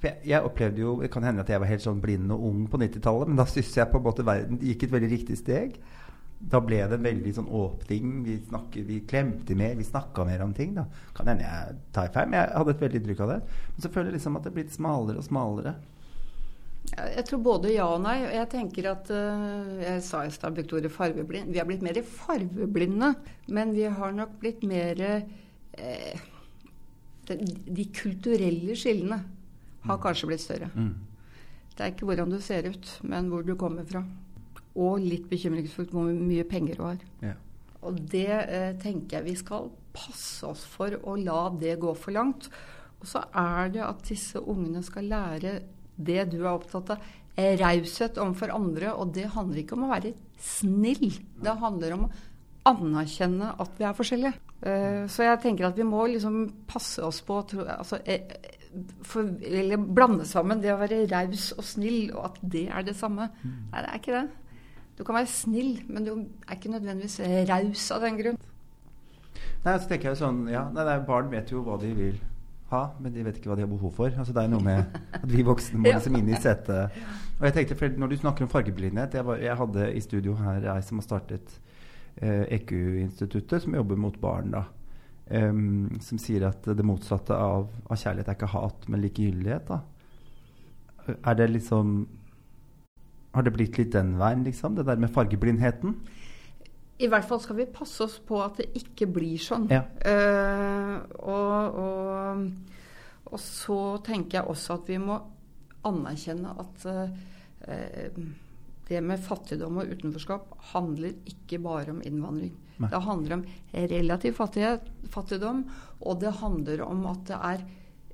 jeg, 0.00 0.14
jeg, 0.24 0.38
opplevde 0.46 0.80
jo 0.80 0.92
Det 1.02 1.10
kan 1.12 1.24
hende 1.26 1.42
at 1.42 1.50
jeg 1.50 1.60
var 1.60 1.68
helt 1.68 1.82
sånn 1.82 1.98
blind 2.00 2.30
og 2.32 2.44
ung 2.46 2.60
på 2.70 2.78
90-tallet, 2.80 3.28
men 3.28 3.40
da 3.40 3.44
syns 3.50 3.74
jeg 3.76 3.90
på 3.90 3.98
en 3.98 4.06
måte 4.06 4.24
verden 4.24 4.60
gikk 4.62 4.86
et 4.86 4.94
veldig 4.94 5.10
riktig 5.10 5.40
steg. 5.40 5.74
Da 6.40 6.60
ble 6.64 6.78
det 6.88 6.96
en 6.96 7.04
veldig 7.04 7.32
sånn 7.36 7.48
åpning. 7.52 8.12
Vi, 8.24 8.38
snakket, 8.48 8.84
vi 8.88 9.00
klemte 9.08 9.56
mer, 9.58 9.74
vi 9.76 9.84
snakka 9.84 10.24
mer 10.24 10.40
om 10.44 10.54
ting. 10.56 10.72
da 10.78 10.86
Kan 11.16 11.28
hende 11.28 11.44
jeg 11.44 11.76
tar 11.92 12.12
feil, 12.14 12.30
men 12.30 12.40
jeg 12.40 12.54
hadde 12.56 12.74
et 12.74 12.84
veldig 12.84 13.00
inntrykk 13.02 13.24
av 13.26 13.32
det. 13.34 13.40
Men 13.74 13.84
så 13.84 13.90
føler 13.92 14.10
jeg 14.10 14.18
liksom 14.18 14.38
at 14.38 14.46
det 14.46 14.52
er 14.52 14.56
blitt 14.56 14.72
smalere 14.76 15.20
og 15.20 15.26
smalere. 15.26 15.74
Jeg 16.90 17.24
tror 17.28 17.42
både 17.44 17.74
ja 17.74 17.86
og 17.92 18.00
nei. 18.02 18.16
Jeg 18.24 18.48
tenker 18.50 18.88
at 18.90 19.10
uh, 19.12 19.82
Jeg 19.82 20.00
sa 20.06 20.24
i 20.24 20.32
stad 20.32 20.56
brukte 20.56 20.78
ordet 20.78 20.92
farveblind. 20.94 21.52
Vi 21.52 21.60
har 21.60 21.68
blitt 21.68 21.84
mer 21.84 22.00
farveblinde, 22.02 23.12
men 23.52 23.76
vi 23.76 23.84
har 23.84 24.16
nok 24.16 24.32
blitt 24.40 24.64
mer 24.66 25.04
eh, 25.04 26.24
de, 27.28 27.36
de 27.68 27.86
kulturelle 27.94 28.76
skillene 28.78 29.20
har 29.84 29.96
mm. 29.96 30.02
kanskje 30.02 30.32
blitt 30.32 30.44
større. 30.44 30.72
Mm. 30.74 30.94
Det 31.76 31.84
er 31.84 31.92
ikke 31.94 32.08
hvordan 32.08 32.32
du 32.32 32.40
ser 32.44 32.66
ut, 32.68 32.90
men 33.06 33.30
hvor 33.32 33.44
du 33.46 33.54
kommer 33.60 33.86
fra. 33.88 34.02
Og 34.78 35.00
litt 35.02 35.26
bekymringsfullt 35.30 35.94
hvor 35.94 36.10
mye 36.14 36.46
penger 36.48 36.78
du 36.78 36.84
har. 36.86 37.00
Ja. 37.24 37.34
Og 37.86 37.96
det 38.12 38.28
eh, 38.28 38.74
tenker 38.80 39.18
jeg 39.18 39.28
vi 39.30 39.38
skal 39.40 39.70
passe 39.94 40.46
oss 40.46 40.62
for 40.68 40.94
å 41.02 41.16
la 41.18 41.48
det 41.58 41.78
gå 41.82 41.94
for 41.98 42.14
langt. 42.14 42.50
Og 43.00 43.08
så 43.08 43.24
er 43.32 43.72
det 43.74 43.82
at 43.86 44.04
disse 44.06 44.40
ungene 44.40 44.84
skal 44.86 45.08
lære 45.10 45.60
det 46.00 46.26
du 46.32 46.42
er 46.42 46.52
opptatt 46.52 46.94
av. 46.94 47.08
Raushet 47.40 48.18
overfor 48.20 48.52
andre. 48.52 48.92
Og 48.94 49.14
det 49.16 49.30
handler 49.34 49.62
ikke 49.62 49.78
om 49.78 49.86
å 49.88 49.94
være 49.94 50.12
snill. 50.40 51.08
Det 51.40 51.56
handler 51.62 51.96
om 51.96 52.06
å 52.06 52.12
anerkjenne 52.70 53.54
at 53.60 53.76
vi 53.78 53.86
er 53.88 53.96
forskjellige. 53.96 54.36
Uh, 54.60 55.04
så 55.08 55.24
jeg 55.24 55.40
tenker 55.44 55.70
at 55.70 55.78
vi 55.78 55.86
må 55.88 56.04
liksom 56.12 56.42
passe 56.68 57.00
oss 57.04 57.22
på 57.24 57.38
altså, 57.64 58.02
eh, 58.04 58.28
for, 59.08 59.30
eller 59.40 59.80
blande 59.80 60.26
sammen 60.28 60.60
det 60.60 60.74
å 60.74 60.80
være 60.82 61.06
raus 61.10 61.50
og 61.56 61.64
snill, 61.66 62.10
og 62.12 62.28
at 62.28 62.42
det 62.52 62.66
er 62.68 62.84
det 62.86 62.96
samme. 62.98 63.30
Mm. 63.40 63.56
Nei, 63.72 63.80
det 63.80 63.88
er 63.88 64.02
ikke 64.02 64.18
det. 64.18 64.26
Du 65.00 65.04
kan 65.08 65.16
være 65.16 65.30
snill, 65.32 65.78
men 65.88 66.04
du 66.04 66.10
er 66.12 66.58
ikke 66.58 66.74
nødvendigvis 66.74 67.20
raus 67.48 67.86
av 67.96 68.02
den 68.04 68.18
grunn. 68.18 68.40
Nei, 69.64 69.76
så 69.76 69.88
tenker 69.88 70.10
jeg 70.10 70.18
sånn, 70.20 70.42
ja, 70.52 70.66
nei, 70.74 70.84
Barn 71.08 71.30
vet 71.32 71.52
jo 71.52 71.62
hva 71.64 71.78
de 71.80 71.92
vil 71.96 72.18
ha, 72.70 72.82
men 73.00 73.14
de 73.14 73.24
vet 73.24 73.38
ikke 73.40 73.48
hva 73.48 73.56
de 73.56 73.64
har 73.64 73.70
behov 73.70 73.94
for. 73.96 74.12
Altså, 74.12 74.34
det 74.36 74.44
er 74.44 74.52
noe 74.52 74.64
med 74.64 74.98
at 75.16 75.24
vi 75.32 75.44
voksne 75.46 75.80
må 75.80 75.88
liksom 75.88 76.18
inn 76.20 76.28
i 76.28 76.40
setet. 76.40 77.00
Og 77.38 77.48
jeg 77.48 77.56
tenkte, 77.56 77.78
for 77.80 77.96
Når 78.02 78.12
du 78.12 78.18
snakker 78.20 78.44
om 78.44 78.52
fargeblindhet 78.52 79.16
jeg, 79.16 79.26
var, 79.26 79.40
jeg 79.40 79.56
hadde 79.62 79.88
i 79.96 80.04
studio 80.04 80.36
her 80.42 80.68
ei 80.74 80.84
som 80.84 81.00
har 81.00 81.08
startet 81.08 81.56
eh, 82.20 82.44
EQ-instituttet, 82.60 83.64
som 83.64 83.80
jobber 83.80 84.04
mot 84.04 84.20
barn. 84.20 84.52
da 84.52 84.66
um, 85.30 85.88
som 86.02 86.20
sier 86.20 86.44
at 86.48 86.66
det 86.66 86.86
motsatte 86.86 87.36
av, 87.36 87.68
av, 87.86 87.96
kjærlighet 87.96 88.30
er 88.30 88.38
ikke 88.38 88.52
hat, 88.54 88.88
men 88.88 89.04
likegyldighet. 89.04 89.70
da. 89.70 91.14
Er 91.14 91.38
det 91.38 91.50
liksom 91.54 92.02
Har 93.34 93.46
det 93.46 93.52
blitt 93.54 93.78
litt 93.78 93.92
den 93.94 94.16
veien, 94.18 94.42
liksom? 94.46 94.74
Det 94.74 94.86
der 94.88 95.00
med 95.00 95.12
fargeblindheten? 95.14 95.94
I 97.00 97.08
hvert 97.08 97.28
fall 97.28 97.40
skal 97.40 97.56
vi 97.60 97.70
passe 97.72 98.04
oss 98.04 98.18
på 98.26 98.40
at 98.44 98.60
det 98.60 98.68
ikke 98.76 99.08
blir 99.08 99.40
sånn. 99.40 99.68
Ja. 99.72 99.84
Uh, 100.04 100.98
og, 101.22 101.78
og, 101.80 102.44
og, 103.30 103.38
så 103.40 103.80
tenker 104.04 104.40
jeg 104.40 104.52
også 104.52 104.76
at 104.80 104.90
vi 104.90 104.98
må 105.00 105.16
anerkjenne 105.88 106.52
at 106.60 106.84
uh, 106.90 108.20
det 108.90 109.00
med 109.06 109.22
fattigdom 109.22 109.78
og 109.80 109.94
utenforskap 109.94 110.52
handler 110.74 111.14
ikke 111.30 111.60
bare 111.62 111.94
om 111.94 112.02
innvandring. 112.04 112.52
Nei. 112.80 112.88
Det 112.90 113.00
handler 113.04 113.36
om 113.36 113.44
relativ 113.92 114.38
fattigdom, 114.40 115.62
og 116.00 116.20
det 116.20 116.32
handler 116.40 116.82
om 116.86 117.04
at 117.10 117.22
det 117.28 117.38
er 117.52 117.64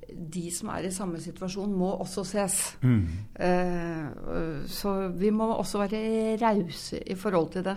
de 0.07 0.45
som 0.55 0.71
er 0.75 0.87
i 0.87 0.93
samme 0.95 1.21
situasjon, 1.23 1.73
må 1.75 1.91
også 2.05 2.25
ses. 2.27 2.61
Mm. 2.83 3.03
Eh, 3.43 4.67
så 4.71 4.95
vi 5.19 5.33
må 5.35 5.49
også 5.55 5.83
være 5.83 6.37
rause 6.43 7.01
i 7.03 7.17
forhold 7.19 7.51
til 7.57 7.67
det. 7.67 7.77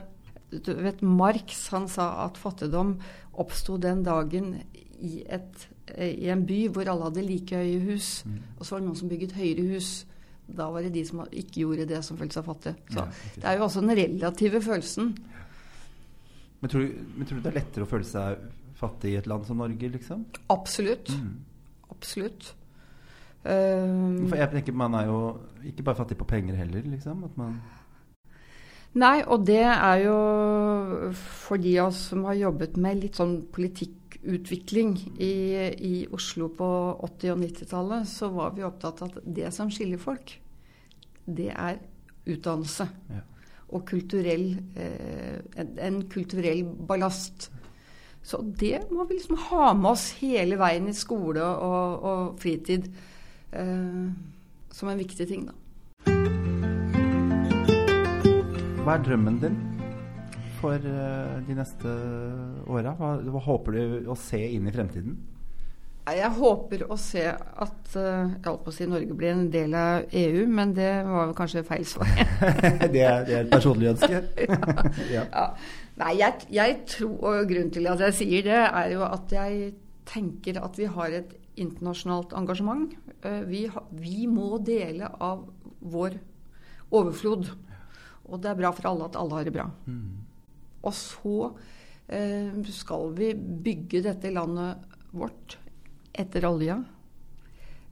Du 0.66 0.74
vet, 0.82 1.02
Marx 1.06 1.68
han 1.74 1.88
sa 1.90 2.26
at 2.26 2.38
fattigdom 2.38 2.96
oppsto 3.40 3.78
den 3.82 4.04
dagen 4.06 4.56
i, 5.00 5.24
et, 5.30 5.68
i, 5.96 6.30
en 6.30 6.46
by 6.46 6.64
hvor 6.74 6.90
alle 6.90 7.10
hadde 7.10 7.26
like 7.26 7.56
høye 7.56 7.82
hus, 7.86 8.24
mm. 8.26 8.40
og 8.58 8.66
så 8.66 8.76
var 8.76 8.82
det 8.82 8.90
noen 8.90 9.02
som 9.02 9.12
bygget 9.12 9.36
høyere 9.38 9.68
hus. 9.74 9.92
Da 10.50 10.66
var 10.74 10.86
det 10.86 10.96
de 10.96 11.04
som 11.06 11.22
ikke 11.30 11.62
gjorde 11.62 11.86
det, 11.90 12.00
som 12.06 12.18
følte 12.18 12.40
seg 12.40 12.48
fattige. 12.48 12.78
Så 12.90 13.04
ja, 13.04 13.34
det 13.36 13.50
er 13.52 13.60
jo 13.60 13.68
også 13.68 13.84
den 13.86 13.98
relative 14.00 14.62
følelsen. 14.66 15.12
Men 16.60 16.72
tror, 16.74 16.88
men 16.90 17.28
tror, 17.28 17.38
du 17.38 17.46
det 17.46 17.52
er 17.52 17.60
lettere 17.62 17.86
å 17.86 17.90
føle 17.90 18.08
seg 18.08 18.42
fattig 18.80 19.14
i 19.14 19.20
et 19.20 19.30
land 19.30 19.46
som 19.48 19.60
Norge, 19.62 19.92
liksom? 19.94 20.26
Absolutt. 20.52 21.12
Mm. 21.14 21.38
Absolutt. 22.00 22.56
Um, 23.44 24.26
For 24.28 24.36
jeg 24.36 24.52
tenker 24.52 24.76
Man 24.76 24.98
er 25.00 25.06
jo 25.08 25.20
ikke 25.64 25.86
bare 25.88 25.96
fattig 26.02 26.18
på 26.20 26.28
penger 26.28 26.58
heller, 26.60 26.84
liksom? 26.92 27.24
At 27.24 27.38
man 27.40 27.62
Nei, 29.00 29.22
og 29.22 29.46
det 29.46 29.62
er 29.62 30.00
jo 30.02 30.16
for 31.14 31.62
de 31.62 31.76
av 31.78 31.92
oss 31.92 32.02
som 32.10 32.24
har 32.26 32.40
jobbet 32.40 32.80
med 32.82 33.04
litt 33.04 33.20
sånn 33.20 33.36
politikkutvikling 33.54 34.96
i, 35.22 35.34
i 35.78 35.94
Oslo 36.10 36.48
på 36.58 36.70
80- 37.06 37.36
og 37.36 37.44
90-tallet, 37.44 38.10
så 38.10 38.32
var 38.34 38.56
vi 38.58 38.66
opptatt 38.66 39.04
av 39.06 39.14
at 39.14 39.28
det 39.38 39.54
som 39.54 39.70
skiller 39.70 40.02
folk, 40.02 40.34
det 41.30 41.52
er 41.54 41.78
utdannelse. 42.26 42.90
Ja 43.14 43.22
og 43.70 43.86
kulturell, 43.86 44.58
eh, 44.76 45.40
en, 45.62 45.74
en, 45.78 46.02
kulturell 46.10 46.64
ballast. 46.88 47.52
Så 48.24 48.42
det 48.44 48.84
må 48.92 49.06
vi 49.08 49.18
liksom 49.18 49.40
ha 49.50 49.72
med 49.74 49.92
oss 49.94 50.10
hele 50.20 50.60
veien 50.60 50.90
i 50.90 50.96
skole 50.98 51.44
og, 51.44 52.04
og 52.04 52.42
fritid 52.42 52.90
eh, 53.52 54.06
som 54.72 54.92
en 54.92 55.00
viktig 55.00 55.28
ting, 55.30 55.48
da. 55.50 55.56
Hva 58.84 58.96
er 58.96 59.04
drømmen 59.06 59.42
din 59.42 59.58
for 60.60 60.76
uh, 60.76 61.40
de 61.46 61.56
neste 61.56 61.92
åra? 62.68 62.96
Hva, 63.00 63.18
hva 63.22 63.42
håper 63.44 63.76
du 63.76 64.10
å 64.12 64.16
se 64.20 64.40
inn 64.56 64.68
i 64.68 64.74
fremtiden? 64.76 65.18
Jeg 66.10 66.30
håper 66.40 66.86
å 66.90 66.96
se 66.98 67.22
at 67.30 67.96
eh, 68.00 68.32
jeg 68.32 68.46
holdt 68.48 68.64
på 68.66 68.72
å 68.72 68.74
si 68.74 68.88
Norge 68.90 69.14
blir 69.18 69.34
en 69.34 69.50
del 69.54 69.76
av 69.78 70.16
EU, 70.16 70.46
men 70.50 70.72
det 70.78 70.90
var 71.06 71.36
kanskje 71.38 71.62
feil 71.68 71.86
svar. 71.86 72.10
det, 72.82 72.90
det 72.96 73.04
er 73.04 73.44
et 73.44 73.52
personlig 73.52 73.92
ønske? 73.92 74.24
ja. 75.16 75.26
ja. 75.28 75.46
Nei, 76.00 76.14
jeg, 76.22 76.48
jeg, 76.56 76.76
tror, 76.88 77.16
og 77.28 77.50
grunnen 77.50 77.72
til 77.76 77.90
at 77.92 78.02
jeg 78.08 78.18
sier 78.22 78.46
det, 78.48 78.60
er 78.64 78.92
jo 78.94 79.04
at 79.04 79.34
jeg 79.36 79.74
tenker 80.08 80.62
at 80.64 80.78
vi 80.80 80.88
har 80.90 81.16
et 81.18 81.34
internasjonalt 81.60 82.36
engasjement. 82.40 82.94
Eh, 83.20 83.42
vi, 83.50 83.66
vi 84.00 84.28
må 84.32 84.62
dele 84.64 85.10
av 85.20 85.44
vår 85.80 86.16
overflod. 86.96 87.50
Og 88.30 88.40
det 88.42 88.52
er 88.52 88.62
bra 88.62 88.72
for 88.76 88.92
alle 88.92 89.10
at 89.10 89.18
alle 89.20 89.40
har 89.40 89.50
det 89.50 89.56
bra. 89.56 89.68
Mm. 89.90 90.22
Og 90.88 90.96
så 90.96 91.36
eh, 92.08 92.56
skal 92.72 93.12
vi 93.18 93.34
bygge 93.36 94.04
dette 94.06 94.32
landet 94.32 94.88
vårt 95.12 95.58
etter 96.16 96.48
olja. 96.48 96.80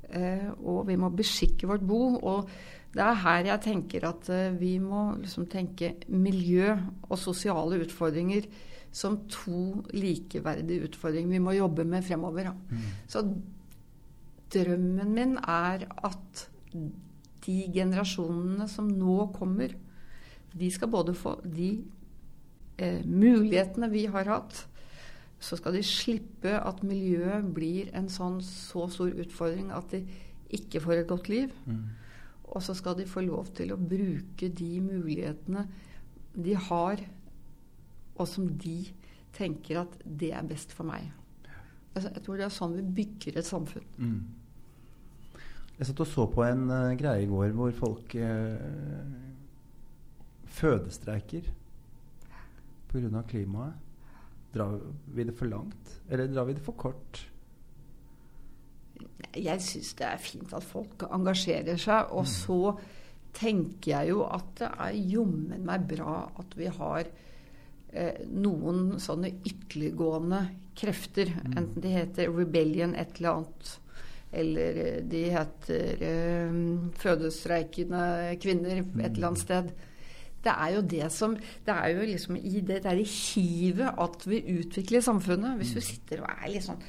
Eh, 0.07 0.47
og 0.63 0.85
vi 0.87 0.95
må 0.99 1.11
beskikke 1.11 1.67
vårt 1.69 1.83
bo. 1.87 2.01
Og 2.21 2.47
det 2.95 3.03
er 3.03 3.19
her 3.23 3.49
jeg 3.51 3.63
tenker 3.65 4.07
at 4.09 4.29
eh, 4.33 4.55
vi 4.57 4.77
må 4.81 5.11
liksom 5.19 5.47
tenke 5.51 5.93
miljø 6.07 6.71
og 7.09 7.19
sosiale 7.19 7.81
utfordringer 7.83 8.47
som 8.95 9.19
to 9.29 9.83
likeverdige 9.93 10.87
utfordringer 10.87 11.35
vi 11.35 11.43
må 11.43 11.53
jobbe 11.57 11.85
med 11.85 12.05
fremover. 12.07 12.53
Mm. 12.71 12.87
Så 13.11 13.25
drømmen 14.53 15.11
min 15.13 15.35
er 15.43 15.85
at 16.07 16.47
de 17.45 17.57
generasjonene 17.75 18.67
som 18.71 18.89
nå 18.89 19.27
kommer, 19.35 19.75
de 20.57 20.71
skal 20.73 20.89
både 20.91 21.13
få 21.15 21.37
de 21.43 21.69
eh, 22.79 23.03
mulighetene 23.05 23.91
vi 23.91 24.07
har 24.09 24.31
hatt, 24.31 24.63
så 25.39 25.59
skal 25.59 25.75
de 25.77 25.83
slippe 25.85 26.55
at 26.57 26.81
miljøet 26.87 27.45
blir 27.53 27.91
en 27.97 28.07
sånn 28.09 28.39
så 28.41 28.87
stor 28.89 29.13
utfordring 29.13 29.69
at 29.75 29.91
de 29.93 30.01
ikke 30.57 30.81
får 30.81 31.03
et 31.03 31.09
godt 31.11 31.29
liv. 31.29 31.53
Mm. 31.67 31.83
Og 32.57 32.63
så 32.65 32.73
skal 32.73 32.97
de 32.97 33.05
få 33.05 33.21
lov 33.21 33.51
til 33.57 33.71
å 33.73 33.77
bruke 33.77 34.49
de 34.49 34.71
mulighetene 34.81 35.67
de 36.37 36.55
har, 36.67 37.03
og 38.17 38.25
som 38.29 38.47
de 38.49 38.79
tenker 39.37 39.83
at 39.83 39.93
det 40.01 40.31
er 40.33 40.49
best 40.49 40.73
for 40.73 40.89
meg. 40.89 41.11
Altså, 41.93 42.09
jeg 42.15 42.25
tror 42.25 42.39
det 42.39 42.47
er 42.47 42.53
sånn 42.53 42.75
vi 42.79 42.85
bygger 43.01 43.37
et 43.37 43.47
samfunn. 43.47 43.85
Mm. 44.01 45.37
Jeg 45.77 45.89
satt 45.89 46.01
og 46.01 46.09
så 46.09 46.25
på 46.33 46.41
en 46.45 46.65
uh, 46.73 46.95
greie 46.97 47.27
i 47.27 47.29
går 47.29 47.53
hvor 47.57 47.73
folk 47.77 48.17
uh, 48.17 49.07
fødestreiker 50.57 51.51
pga. 52.89 53.23
klimaet. 53.29 53.83
Drar 54.53 54.79
vi 55.13 55.25
det 55.27 55.35
for 55.37 55.51
langt, 55.51 55.97
eller 56.09 56.29
drar 56.31 56.47
vi 56.47 56.55
det 56.57 56.63
for 56.65 56.73
kort? 56.79 57.19
Jeg 59.37 59.61
syns 59.63 59.93
det 59.99 60.07
er 60.07 60.21
fint 60.21 60.53
at 60.55 60.65
folk 60.65 61.05
engasjerer 61.09 61.79
seg. 61.81 62.13
Og 62.15 62.25
mm. 62.25 62.31
så 62.33 62.59
tenker 63.37 63.91
jeg 63.93 64.13
jo 64.13 64.23
at 64.25 64.53
det 64.61 64.69
er 64.87 65.01
jommen 65.13 65.65
meg 65.67 65.87
bra 65.89 66.19
at 66.41 66.55
vi 66.57 66.69
har 66.73 67.09
eh, 67.93 68.23
noen 68.33 68.97
sånne 69.01 69.33
ytterliggående 69.37 70.43
krefter. 70.77 71.33
Mm. 71.33 71.51
Enten 71.53 71.83
de 71.83 71.97
heter 71.97 72.31
Rebellion 72.33 72.95
et 72.97 73.19
eller 73.19 73.41
annet, 73.41 73.73
eller 74.41 74.81
eh, 74.85 75.01
de 75.11 75.25
heter 75.33 76.07
eh, 76.11 76.63
Fødestreikende 77.03 78.07
kvinner 78.41 78.81
et 78.81 79.11
eller 79.11 79.31
annet 79.31 79.43
mm. 79.43 79.45
sted. 79.45 79.75
Det 80.47 80.53
er 80.53 80.69
jo 80.75 80.81
det 80.85 81.07
som 81.11 81.33
Det 81.35 81.73
er 81.73 81.87
jo 81.91 82.03
liksom 82.07 82.37
i 82.37 82.61
det 82.63 82.83
derre 82.85 83.03
hivet 83.03 83.97
at 83.99 84.27
vi 84.29 84.43
utvikler 84.59 85.03
samfunnet. 85.03 85.57
Hvis 85.59 85.75
du 85.75 85.81
mm. 85.81 85.87
sitter 85.89 86.23
og 86.23 86.31
er 86.31 86.53
litt 86.53 86.67
sånn 86.67 86.87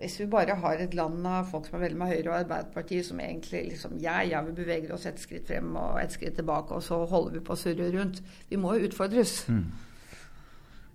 hvis 0.00 0.18
vi 0.20 0.26
bare 0.30 0.56
har 0.60 0.80
et 0.80 0.94
land 0.96 1.26
av 1.28 1.48
folk 1.50 1.68
som 1.68 1.78
er 1.78 1.86
veldig 1.86 1.98
med 2.00 2.10
Høyre 2.12 2.30
og 2.30 2.36
Arbeiderpartiet, 2.38 3.06
som 3.06 3.20
egentlig 3.20 3.64
liksom 3.70 3.98
Ja, 4.02 4.20
ja, 4.24 4.42
vi 4.46 4.52
beveger 4.56 4.94
oss 4.94 5.06
et 5.06 5.20
skritt 5.20 5.48
frem 5.48 5.74
og 5.76 6.00
et 6.02 6.12
skritt 6.12 6.36
tilbake, 6.40 6.74
og 6.74 6.82
så 6.82 7.04
holder 7.08 7.38
vi 7.38 7.44
på 7.44 7.54
å 7.54 7.60
surre 7.60 7.90
rundt. 7.94 8.22
Vi 8.50 8.60
må 8.60 8.74
jo 8.76 8.88
utfordres. 8.88 9.44
Mm. 9.48 9.66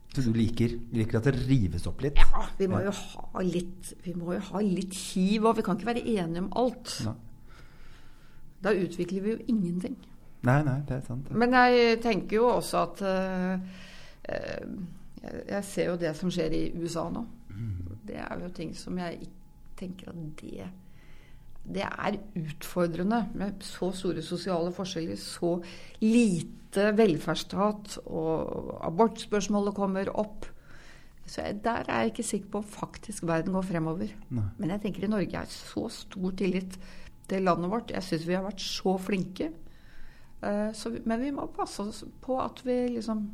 Så 0.09 0.25
du 0.25 0.33
liker, 0.33 0.73
liker, 0.91 1.19
at 1.19 1.29
det 1.29 1.35
rives 1.45 1.85
opp 1.87 2.01
litt? 2.01 2.17
Ja, 2.17 2.45
vi 2.57 2.67
må 2.69 2.81
jo 2.81 2.91
ha 2.91 3.43
litt, 3.45 3.93
vi 4.03 4.15
må 4.17 4.33
jo 4.33 4.43
ha 4.51 4.61
litt 4.65 4.95
hiv, 4.97 5.45
og 5.45 5.59
vi 5.59 5.65
kan 5.65 5.77
ikke 5.77 5.91
være 5.91 6.05
enige 6.05 6.45
om 6.47 6.53
alt. 6.57 6.95
Nei. 7.05 7.17
Da 8.63 8.73
utvikler 8.75 9.23
vi 9.23 9.35
jo 9.35 9.41
ingenting. 9.47 9.99
Nei, 10.47 10.61
nei, 10.65 10.79
det 10.87 10.97
er 10.97 11.03
sant. 11.05 11.29
Men 11.35 11.53
jeg 11.55 11.99
tenker 12.03 12.39
jo 12.39 12.47
også 12.49 12.81
at 12.87 13.01
uh, 13.03 13.59
uh, 14.31 15.29
Jeg 15.49 15.63
ser 15.67 15.89
jo 15.91 15.97
det 15.99 16.13
som 16.15 16.31
skjer 16.31 16.55
i 16.55 16.63
USA 16.79 17.05
nå. 17.11 17.25
Det 18.07 18.19
er 18.21 18.43
jo 18.43 18.51
ting 18.55 18.75
som 18.77 18.97
jeg 19.01 19.27
tenker 19.79 20.11
at 20.11 20.21
det 20.41 20.69
det 21.69 21.85
er 21.85 22.17
utfordrende 22.39 23.19
med 23.37 23.65
så 23.65 23.91
store 23.93 24.23
sosiale 24.25 24.71
forskjeller, 24.73 25.19
så 25.19 25.57
lite 26.01 26.87
velferdsstat, 26.97 27.99
og 28.09 28.71
abortspørsmålet 28.87 29.75
kommer 29.77 30.09
opp. 30.17 30.47
Så 31.29 31.43
jeg, 31.45 31.59
der 31.63 31.85
er 31.85 31.99
jeg 32.01 32.13
ikke 32.13 32.25
sikker 32.25 32.53
på 32.53 32.61
om 32.63 32.69
faktisk 32.73 33.27
verden 33.29 33.53
går 33.53 33.67
fremover. 33.67 34.13
Nei. 34.33 34.47
Men 34.57 34.73
jeg 34.73 34.81
tenker 34.85 35.05
i 35.05 35.11
Norge 35.11 35.43
er 35.43 35.51
så 35.53 35.85
stor 35.93 36.33
tillit 36.39 36.79
til 37.29 37.45
landet 37.45 37.69
vårt. 37.69 37.93
Jeg 37.93 38.07
syns 38.07 38.25
vi 38.25 38.37
har 38.37 38.47
vært 38.47 38.63
så 38.65 38.95
flinke. 38.97 39.51
Uh, 40.41 40.71
så, 40.73 40.89
men 41.05 41.21
vi 41.21 41.29
må 41.35 41.45
passe 41.53 41.83
oss 41.83 42.01
på 42.23 42.39
at 42.41 42.63
vi 42.65 42.79
liksom 42.95 43.27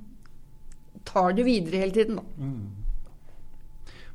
tar 1.07 1.37
det 1.37 1.45
videre 1.47 1.85
hele 1.85 1.95
tiden, 1.95 2.19
da. 2.19 2.25
Mm. 2.41 2.84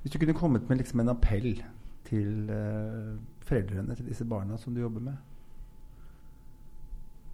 Hvis 0.03 0.13
du 0.13 0.19
kunne 0.19 0.35
kommet 0.35 0.69
med 0.69 0.81
liksom 0.81 1.01
en 1.01 1.13
appell 1.13 1.63
til 2.09 2.51
uh, 2.51 3.17
foreldrene 3.45 3.97
til 3.97 4.09
disse 4.09 4.25
barna 4.25 4.57
som 4.59 4.75
du 4.75 4.81
jobber 4.81 5.01
med 5.01 5.19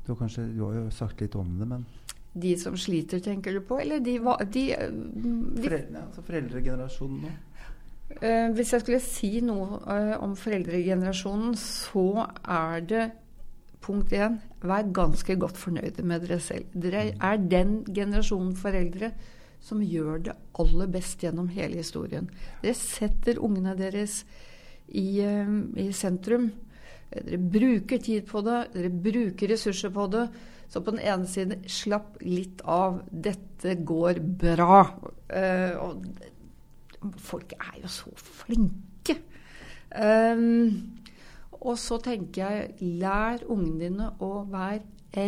du 0.06 0.12
har, 0.12 0.18
kanskje, 0.20 0.42
du 0.54 0.64
har 0.64 0.74
jo 0.74 0.90
sagt 0.94 1.20
litt 1.20 1.34
om 1.34 1.48
det, 1.58 1.66
men 1.66 1.86
De 2.42 2.52
som 2.60 2.76
sliter, 2.78 3.18
tenker 3.18 3.56
du 3.56 3.60
på? 3.64 3.78
Eller 3.80 3.98
de, 3.98 4.18
de, 4.52 4.64
eh, 4.76 4.90
de 4.92 5.62
Foreldre, 5.64 6.02
altså 6.04 6.22
Foreldregenerasjonen 6.22 7.22
nå? 7.24 7.30
Uh, 8.22 8.52
hvis 8.54 8.72
jeg 8.72 8.84
skulle 8.84 9.00
si 9.02 9.30
noe 9.42 9.80
uh, 9.82 10.12
om 10.22 10.36
foreldregenerasjonen, 10.38 11.56
så 11.58 12.26
er 12.44 12.84
det 12.86 13.06
punkt 13.82 14.14
én 14.14 14.38
Vær 14.62 14.86
ganske 14.94 15.36
godt 15.36 15.58
fornøyde 15.58 16.02
med 16.06 16.22
dere 16.22 16.38
selv. 16.40 16.70
Dere 16.74 17.08
er 17.18 17.42
den 17.50 17.80
generasjonen 17.94 18.54
foreldre 18.56 19.10
som 19.66 19.82
gjør 19.82 20.20
det 20.28 20.36
aller 20.60 20.90
best 20.94 21.24
gjennom 21.24 21.48
hele 21.54 21.80
historien. 21.80 22.28
Dere 22.62 22.76
setter 22.78 23.40
ungene 23.42 23.74
deres 23.78 24.20
i, 24.86 25.20
eh, 25.20 25.56
i 25.82 25.90
sentrum. 25.92 26.52
Dere 27.10 27.38
bruker 27.38 27.98
tid 28.02 28.26
på 28.30 28.42
det, 28.46 28.60
dere 28.74 28.90
bruker 28.90 29.50
ressurser 29.50 29.90
på 29.94 30.06
det. 30.12 30.28
Så 30.68 30.82
på 30.82 30.90
den 30.90 31.00
ene 31.00 31.26
siden, 31.30 31.62
slapp 31.70 32.16
litt 32.26 32.62
av. 32.66 33.00
Dette 33.10 33.76
går 33.86 34.18
bra. 34.18 34.80
Uh, 35.30 35.72
og 35.78 37.12
folk 37.22 37.54
er 37.54 37.76
jo 37.84 37.90
så 37.92 38.10
flinke. 38.18 39.14
Um, 39.94 40.98
og 41.60 41.78
så 41.78 42.00
tenker 42.02 42.50
jeg, 42.50 42.96
lær 42.98 43.46
ungene 43.46 43.78
dine 43.84 44.10
å 44.22 44.32
være 44.50 44.82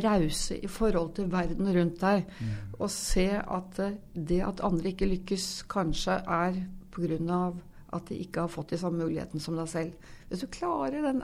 rause 0.05 0.59
i 0.59 0.69
forhold 0.71 1.15
til 1.17 1.31
verden 1.33 1.71
rundt 1.75 2.01
deg. 2.01 2.27
Mm. 2.41 2.53
Og 2.79 2.91
se 2.93 3.27
at 3.39 3.81
det 4.15 4.41
at 4.45 4.63
andre 4.65 4.93
ikke 4.93 5.09
lykkes, 5.15 5.65
kanskje 5.71 6.21
er 6.27 6.63
pga. 6.95 7.53
at 7.93 8.09
de 8.09 8.19
ikke 8.21 8.41
har 8.41 8.49
fått 8.53 8.71
de 8.71 8.79
samme 8.79 8.99
mulighetene 8.99 9.41
som 9.41 9.57
deg 9.57 9.69
selv. 9.69 9.93
Hvis 10.29 10.41
du 10.41 10.47
klarer 10.47 11.01
den 11.03 11.23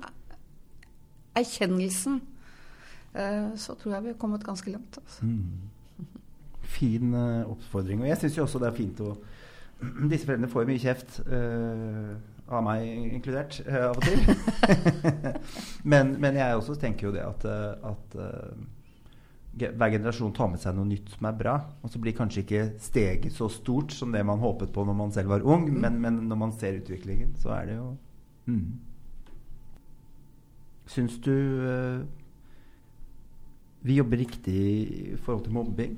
erkjennelsen, 1.37 2.21
eh, 3.15 3.53
så 3.57 3.75
tror 3.75 3.95
jeg 3.95 4.03
vi 4.03 4.09
har 4.09 4.19
kommet 4.19 4.45
ganske 4.45 4.71
langt. 4.71 4.99
Altså. 4.99 5.27
Mm. 5.27 5.71
Fin 6.63 7.15
uh, 7.15 7.51
oppfordring. 7.51 8.01
Og 8.01 8.09
jeg 8.09 8.17
syns 8.19 8.37
jo 8.37 8.43
også 8.43 8.59
det 8.59 8.69
er 8.69 8.79
fint 8.79 9.01
å 9.05 9.15
Disse 10.11 10.25
foreldrene 10.25 10.49
får 10.49 10.65
mye 10.69 10.81
kjeft. 10.81 11.21
Uh, 11.27 12.15
av 12.49 12.65
meg 12.65 12.85
inkludert, 13.17 13.61
uh, 13.69 13.91
av 13.91 13.99
og 13.99 14.05
til. 14.05 14.21
men, 15.93 16.15
men, 16.21 16.39
jeg 16.41 16.57
også 16.59 16.77
tenker 16.81 17.09
jo 17.09 17.13
det 17.15 17.25
at, 17.25 17.47
eh, 17.49 17.91
at 17.91 18.17
uh, 18.21 18.65
hver 19.55 19.95
generasjon 19.95 20.35
tar 20.37 20.51
med 20.53 20.61
seg 20.61 20.77
noe 20.77 20.89
nytt 20.89 21.13
som 21.15 21.29
er 21.31 21.39
bra. 21.39 21.55
Og 21.83 21.93
så 21.93 22.01
blir 22.03 22.17
kanskje 22.17 22.43
ikke 22.45 22.65
steget 22.83 23.37
så 23.37 23.49
stort 23.53 23.95
som 23.97 24.13
det 24.13 24.25
man 24.27 24.43
håpet 24.43 24.75
på 24.75 24.85
når 24.85 24.99
man 24.99 25.15
selv 25.15 25.33
var 25.33 25.47
ung, 25.47 25.71
mm. 25.71 25.79
men, 25.87 26.01
men, 26.03 26.21
når 26.29 26.43
man 26.43 26.53
ser 26.57 26.81
utviklingen, 26.83 27.33
så 27.41 27.55
er 27.57 27.71
det 27.71 27.79
jo 27.79 27.95
mm. 28.51 28.67
Syns 30.95 31.15
du 31.25 31.33
uh, 31.33 32.05
vi 33.85 33.97
jobber 33.97 34.21
riktig 34.21 34.59
i 34.59 35.17
forhold 35.17 35.47
til 35.47 35.57
mobbing? 35.57 35.97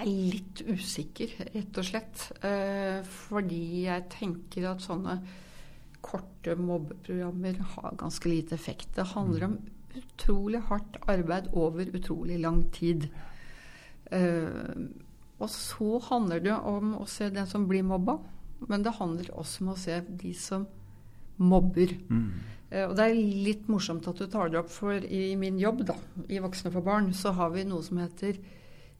Er 0.00 0.08
litt 0.08 0.62
usikker, 0.66 1.34
rett 1.54 1.80
og 1.80 1.86
slett. 1.86 2.28
Eh, 2.44 3.00
fordi 3.06 3.86
jeg 3.86 4.06
tenker 4.12 4.70
at 4.72 4.84
sånne 4.84 5.18
korte 6.06 6.54
mobbeprogrammer 6.58 7.58
har 7.74 7.98
ganske 7.98 8.30
lite 8.30 8.54
effekt. 8.54 8.92
Det 8.94 9.08
handler 9.14 9.48
om 9.48 9.56
utrolig 9.96 10.60
hardt 10.68 10.98
arbeid 11.08 11.50
over 11.56 11.90
utrolig 11.96 12.38
lang 12.42 12.62
tid. 12.74 13.08
Eh, 14.12 14.74
og 15.36 15.50
så 15.52 15.98
handler 16.08 16.40
det 16.44 16.56
om 16.56 16.94
å 17.00 17.06
se 17.10 17.28
den 17.32 17.48
som 17.48 17.66
blir 17.68 17.84
mobba, 17.84 18.18
men 18.68 18.84
det 18.84 18.96
handler 19.00 19.34
også 19.36 19.64
om 19.64 19.72
å 19.74 19.80
se 19.80 19.98
de 20.08 20.32
som 20.36 20.66
mobber. 21.36 21.92
Mm. 22.08 22.30
Eh, 22.70 22.84
og 22.86 22.94
det 22.96 23.08
er 23.08 23.18
litt 23.46 23.66
morsomt 23.70 24.06
at 24.08 24.20
du 24.20 24.26
tar 24.30 24.50
det 24.52 24.60
opp, 24.62 24.70
for 24.72 24.94
i 24.96 25.34
min 25.38 25.58
jobb 25.60 25.84
da, 25.90 25.98
i 26.28 26.40
Voksne 26.42 26.72
for 26.74 26.86
barn 26.86 27.12
så 27.14 27.34
har 27.36 27.52
vi 27.54 27.66
noe 27.68 27.84
som 27.84 28.00
heter 28.00 28.40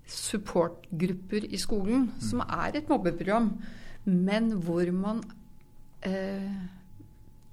supportgrupper 0.07 1.49
i 1.51 1.59
skolen, 1.59 2.07
mm. 2.07 2.23
som 2.23 2.43
er 2.47 2.79
et 2.79 2.89
mobbeprogram, 2.91 3.51
men 4.07 4.53
hvor 4.63 4.91
man 4.95 5.23
eh, 6.07 6.51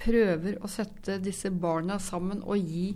prøver 0.04 0.60
å 0.62 0.70
sette 0.70 1.18
disse 1.24 1.50
barna 1.50 1.98
sammen 2.02 2.44
og 2.44 2.62
gi 2.62 2.94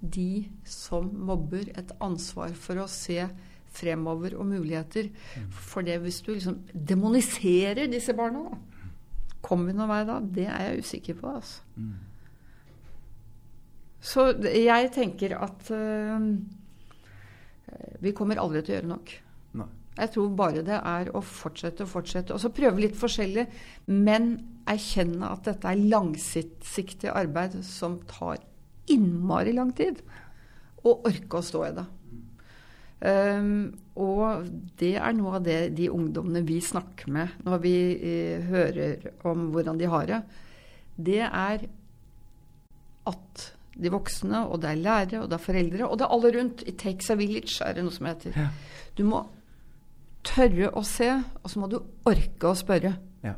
de 0.00 0.46
som 0.64 1.08
mobber, 1.28 1.72
et 1.76 1.90
ansvar 2.00 2.54
for 2.56 2.80
å 2.80 2.88
se 2.90 3.20
fremover 3.70 4.34
og 4.38 4.48
muligheter. 4.50 5.10
Mm. 5.10 5.48
For 5.52 5.86
det 5.86 5.98
hvis 6.04 6.22
du 6.24 6.32
liksom 6.32 6.60
demoniserer 6.72 7.90
disse 7.90 8.14
barna, 8.16 8.46
da, 8.48 8.86
kommer 9.44 9.70
vi 9.70 9.76
noen 9.76 9.90
vei 9.90 10.00
da? 10.08 10.20
Det 10.20 10.46
er 10.46 10.64
jeg 10.68 10.86
usikker 10.86 11.18
på. 11.20 11.34
altså. 11.40 11.66
Mm. 11.76 11.98
Så 14.00 14.30
jeg 14.48 14.90
tenker 14.96 15.36
at 15.36 15.70
uh, 15.76 16.30
vi 18.00 18.14
kommer 18.16 18.40
aldri 18.40 18.62
til 18.64 18.74
å 18.74 18.78
gjøre 18.78 18.92
nok. 18.94 19.12
Nei. 19.60 19.68
Jeg 20.00 20.12
tror 20.14 20.28
bare 20.38 20.62
det 20.64 20.78
er 20.78 21.10
å 21.16 21.20
fortsette 21.24 21.84
og 21.84 21.90
fortsette. 21.92 22.34
Og 22.34 22.40
så 22.40 22.52
prøve 22.54 22.84
litt 22.84 22.96
forskjellig, 22.96 23.46
men 23.90 24.32
erkjenne 24.70 25.32
at 25.34 25.48
dette 25.48 25.68
er 25.68 25.86
langsiktig 25.90 27.10
arbeid 27.12 27.58
som 27.66 27.98
tar 28.08 28.40
innmari 28.90 29.54
lang 29.56 29.74
tid. 29.76 30.00
Og 30.86 31.08
orke 31.10 31.40
å 31.40 31.44
stå 31.44 31.64
i 31.66 31.72
det. 31.76 31.86
Um, 33.00 33.70
og 33.96 34.48
det 34.80 34.94
er 35.00 35.14
noe 35.16 35.38
av 35.38 35.44
det 35.44 35.70
de 35.72 35.86
ungdommene 35.88 36.42
vi 36.44 36.58
snakker 36.60 37.08
med 37.08 37.38
når 37.46 37.62
vi 37.62 37.76
uh, 37.96 38.42
hører 38.50 39.06
om 39.24 39.46
hvordan 39.54 39.80
de 39.80 39.88
har 39.88 40.04
det, 40.10 40.18
det 41.00 41.22
er 41.24 41.64
at 43.08 43.46
de 43.82 43.92
voksne, 43.92 44.44
og 44.46 44.62
det 44.62 44.70
er 44.70 44.82
lærere, 44.84 45.22
og 45.22 45.30
det 45.30 45.36
er 45.38 45.44
foreldre, 45.44 45.86
og 45.88 45.98
det 45.98 46.06
er 46.06 46.14
alle 46.16 46.32
rundt. 46.38 46.64
It 46.68 46.78
takes 46.82 47.10
a 47.10 47.16
village, 47.18 47.60
er 47.64 47.76
det 47.76 47.84
noe 47.86 47.94
som 47.94 48.08
heter. 48.10 48.36
Ja. 48.36 48.48
Du 48.98 49.04
må 49.08 49.24
tørre 50.26 50.72
å 50.76 50.82
se, 50.84 51.08
og 51.40 51.48
så 51.50 51.62
må 51.62 51.70
du 51.72 51.78
orke 52.08 52.50
å 52.50 52.58
spørre. 52.58 52.94
Ja. 53.24 53.34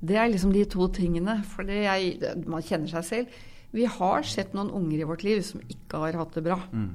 Det 0.00 0.18
er 0.20 0.30
liksom 0.30 0.54
de 0.54 0.64
to 0.70 0.88
tingene. 0.94 1.40
For 1.50 1.66
det 1.66 1.82
jeg, 1.82 2.16
man 2.46 2.64
kjenner 2.64 2.92
seg 2.94 3.08
selv. 3.08 3.38
Vi 3.74 3.88
har 3.90 4.26
sett 4.28 4.54
noen 4.56 4.70
unger 4.72 5.02
i 5.02 5.08
vårt 5.08 5.26
liv 5.26 5.42
som 5.44 5.62
ikke 5.66 6.00
har 6.04 6.20
hatt 6.22 6.36
det 6.38 6.44
bra. 6.46 6.60
Mm. 6.70 6.90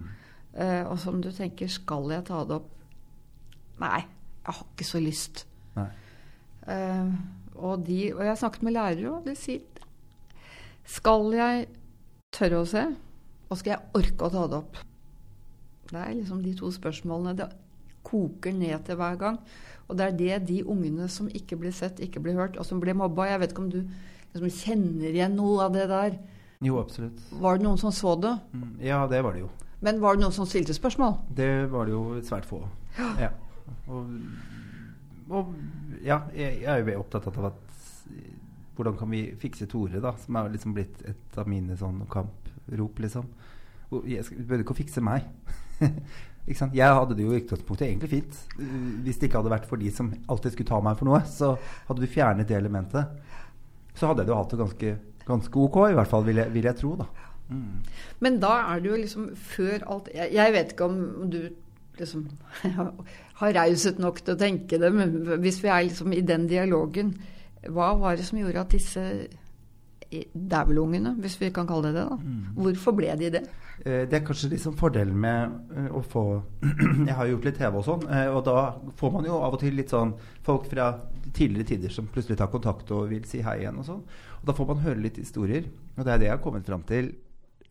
Uh, 0.52 0.84
og 0.92 0.98
som 1.00 1.22
du 1.24 1.30
tenker 1.32 1.70
Skal 1.72 2.10
jeg 2.12 2.26
ta 2.28 2.42
det 2.44 2.58
opp? 2.58 2.72
Nei, 3.80 4.02
jeg 4.44 4.56
har 4.58 4.66
ikke 4.66 4.88
så 4.88 5.00
lyst. 5.02 5.46
Eh, 6.70 7.14
og, 7.56 7.86
de, 7.88 8.12
og 8.14 8.20
jeg 8.22 8.30
har 8.30 8.38
snakket 8.38 8.66
med 8.68 8.76
lærere, 8.76 9.12
og 9.16 9.26
de 9.26 9.34
sier 9.34 9.64
Skal 10.86 11.32
jeg 11.34 11.64
tørre 12.32 12.62
å 12.62 12.68
se, 12.68 12.86
og 13.52 13.60
skal 13.60 13.76
jeg 13.76 14.00
orke 14.00 14.28
å 14.28 14.32
ta 14.34 14.46
det 14.48 14.60
opp? 14.62 14.80
Det 15.92 16.00
er 16.00 16.14
liksom 16.16 16.40
de 16.46 16.54
to 16.56 16.72
spørsmålene. 16.72 17.36
Det 17.36 17.50
koker 18.08 18.56
ned 18.56 18.86
til 18.88 18.98
hver 19.00 19.18
gang. 19.20 19.40
Og 19.90 19.98
det 20.00 20.06
er 20.06 20.16
det 20.16 20.38
de 20.48 20.62
ungene 20.64 21.10
som 21.12 21.28
ikke 21.28 21.58
blir 21.60 21.74
sett, 21.76 22.00
ikke 22.00 22.22
blir 22.24 22.38
hørt, 22.40 22.56
og 22.58 22.66
som 22.66 22.80
blir 22.80 22.96
mobba 22.96 23.28
Jeg 23.28 23.42
vet 23.42 23.52
ikke 23.52 23.66
om 23.66 23.72
du 23.74 23.82
liksom 24.32 24.54
kjenner 24.56 25.12
igjen 25.12 25.36
noe 25.36 25.66
av 25.66 25.76
det 25.76 25.90
der. 25.92 26.16
Jo, 26.64 26.78
absolutt. 26.80 27.20
Var 27.42 27.58
det 27.58 27.66
noen 27.66 27.82
som 27.82 27.92
så 27.92 28.16
det? 28.22 28.38
Mm. 28.54 28.72
Ja, 28.86 29.02
det 29.12 29.20
var 29.26 29.36
det 29.36 29.44
jo. 29.44 29.50
Men 29.82 30.00
var 30.00 30.16
det 30.16 30.24
noen 30.24 30.36
som 30.36 30.48
stilte 30.48 30.76
spørsmål? 30.78 31.18
Det 31.36 31.50
var 31.74 31.90
det 31.90 31.96
jo 31.98 32.22
svært 32.24 32.48
få. 32.48 32.62
Ja. 33.20 33.32
Og, 33.90 34.08
og 35.32 35.52
ja, 36.06 36.22
jeg, 36.38 36.62
jeg 36.62 36.70
er 36.70 36.86
jo 36.86 37.02
opptatt 37.02 37.28
av 37.34 37.50
at 37.52 37.60
hvordan 38.76 38.98
kan 39.00 39.12
vi 39.12 39.24
fikse 39.40 39.68
Tore, 39.70 40.02
da, 40.04 40.14
som 40.20 40.38
er 40.40 40.52
liksom 40.54 40.76
blitt 40.76 41.02
et 41.08 41.40
av 41.40 41.50
mine 41.50 41.78
sånn 41.80 42.04
kamprop, 42.12 43.02
liksom. 43.04 43.28
Du 43.92 44.00
behøver 44.08 44.64
ikke 44.64 44.76
å 44.76 44.80
fikse 44.80 45.04
meg. 45.04 45.28
ikke 46.48 46.60
sant? 46.60 46.76
Jeg 46.78 46.96
hadde 46.96 47.18
det 47.18 47.26
jo 47.26 47.34
i 47.36 47.42
utgangspunktet 47.42 47.90
egentlig 47.90 48.12
fint. 48.14 48.38
Hvis 49.04 49.20
det 49.20 49.28
ikke 49.28 49.42
hadde 49.42 49.54
vært 49.54 49.68
for 49.70 49.82
de 49.82 49.92
som 49.94 50.14
alltid 50.32 50.56
skulle 50.56 50.72
ta 50.72 50.80
meg 50.84 51.00
for 51.00 51.10
noe, 51.10 51.20
så 51.28 51.54
hadde 51.90 52.04
du 52.04 52.12
fjernet 52.12 52.48
det 52.48 52.58
elementet. 52.58 53.12
Så 53.98 54.08
hadde 54.08 54.24
jeg 54.24 54.32
jo 54.32 54.40
hatt 54.40 54.56
det 54.56 54.62
ganske, 54.62 54.94
ganske 55.28 55.66
ok, 55.66 55.82
i 55.92 55.98
hvert 56.00 56.14
fall, 56.14 56.24
vil 56.28 56.40
jeg, 56.40 56.54
vil 56.56 56.70
jeg 56.70 56.80
tro, 56.80 56.94
da. 57.04 57.10
Mm. 57.52 57.82
Men 58.24 58.40
da 58.40 58.54
er 58.72 58.80
det 58.80 58.88
jo 58.88 58.98
liksom 59.02 59.24
før 59.36 59.82
alt 59.92 60.06
Jeg, 60.16 60.30
jeg 60.38 60.54
vet 60.54 60.70
ikke 60.72 60.86
om 60.88 61.26
du 61.34 61.42
liksom 62.00 62.30
har 63.42 63.56
raushet 63.58 64.00
nok 64.00 64.22
til 64.24 64.38
å 64.38 64.40
tenke 64.40 64.80
det, 64.80 64.92
men 64.96 65.42
hvis 65.44 65.60
vi 65.60 65.68
er 65.68 65.84
liksom 65.90 66.16
i 66.16 66.24
den 66.24 66.48
dialogen 66.48 67.12
Hva 67.70 67.94
var 68.00 68.18
det 68.18 68.26
som 68.26 68.40
gjorde 68.40 68.64
at 68.64 68.72
disse 68.74 69.28
dævelungene, 70.34 71.14
hvis 71.24 71.38
vi 71.40 71.50
kan 71.56 71.68
kalle 71.68 71.88
det 71.88 72.02
det, 72.02 72.06
da 72.10 72.18
Hvorfor 72.58 72.96
ble 72.98 73.14
de 73.20 73.30
det? 73.32 73.44
Eh, 73.86 74.04
Det 74.10 74.14
er 74.14 74.26
kanskje 74.26 74.50
liksom 74.50 74.76
fordelen 74.78 75.16
med 75.16 75.54
eh, 75.78 75.88
å 75.88 76.02
få 76.04 76.42
Jeg 77.08 77.16
har 77.16 77.26
jo 77.26 77.38
gjort 77.38 77.48
litt 77.48 77.58
TV 77.62 77.78
og 77.80 77.86
sånn, 77.86 78.04
eh, 78.10 78.28
og 78.28 78.44
da 78.46 78.76
får 78.98 79.12
man 79.14 79.26
jo 79.26 79.40
av 79.40 79.56
og 79.56 79.62
til 79.64 79.76
litt 79.78 79.90
sånn 79.94 80.14
folk 80.44 80.68
fra 80.68 80.92
tidligere 81.34 81.70
tider 81.70 81.90
som 81.96 82.10
plutselig 82.12 82.38
tar 82.38 82.52
kontakt 82.52 82.92
og 82.92 83.08
vil 83.10 83.24
si 83.30 83.42
hei 83.46 83.62
igjen 83.62 83.80
og 83.80 83.88
sånn. 83.88 84.04
Og 84.42 84.46
da 84.50 84.56
får 84.58 84.68
man 84.68 84.84
høre 84.84 85.00
litt 85.06 85.18
historier, 85.22 85.70
og 85.96 86.04
det 86.04 86.12
er 86.14 86.18
det 86.20 86.28
jeg 86.28 86.36
har 86.36 86.44
kommet 86.44 86.68
fram 86.68 86.84
til 86.84 87.14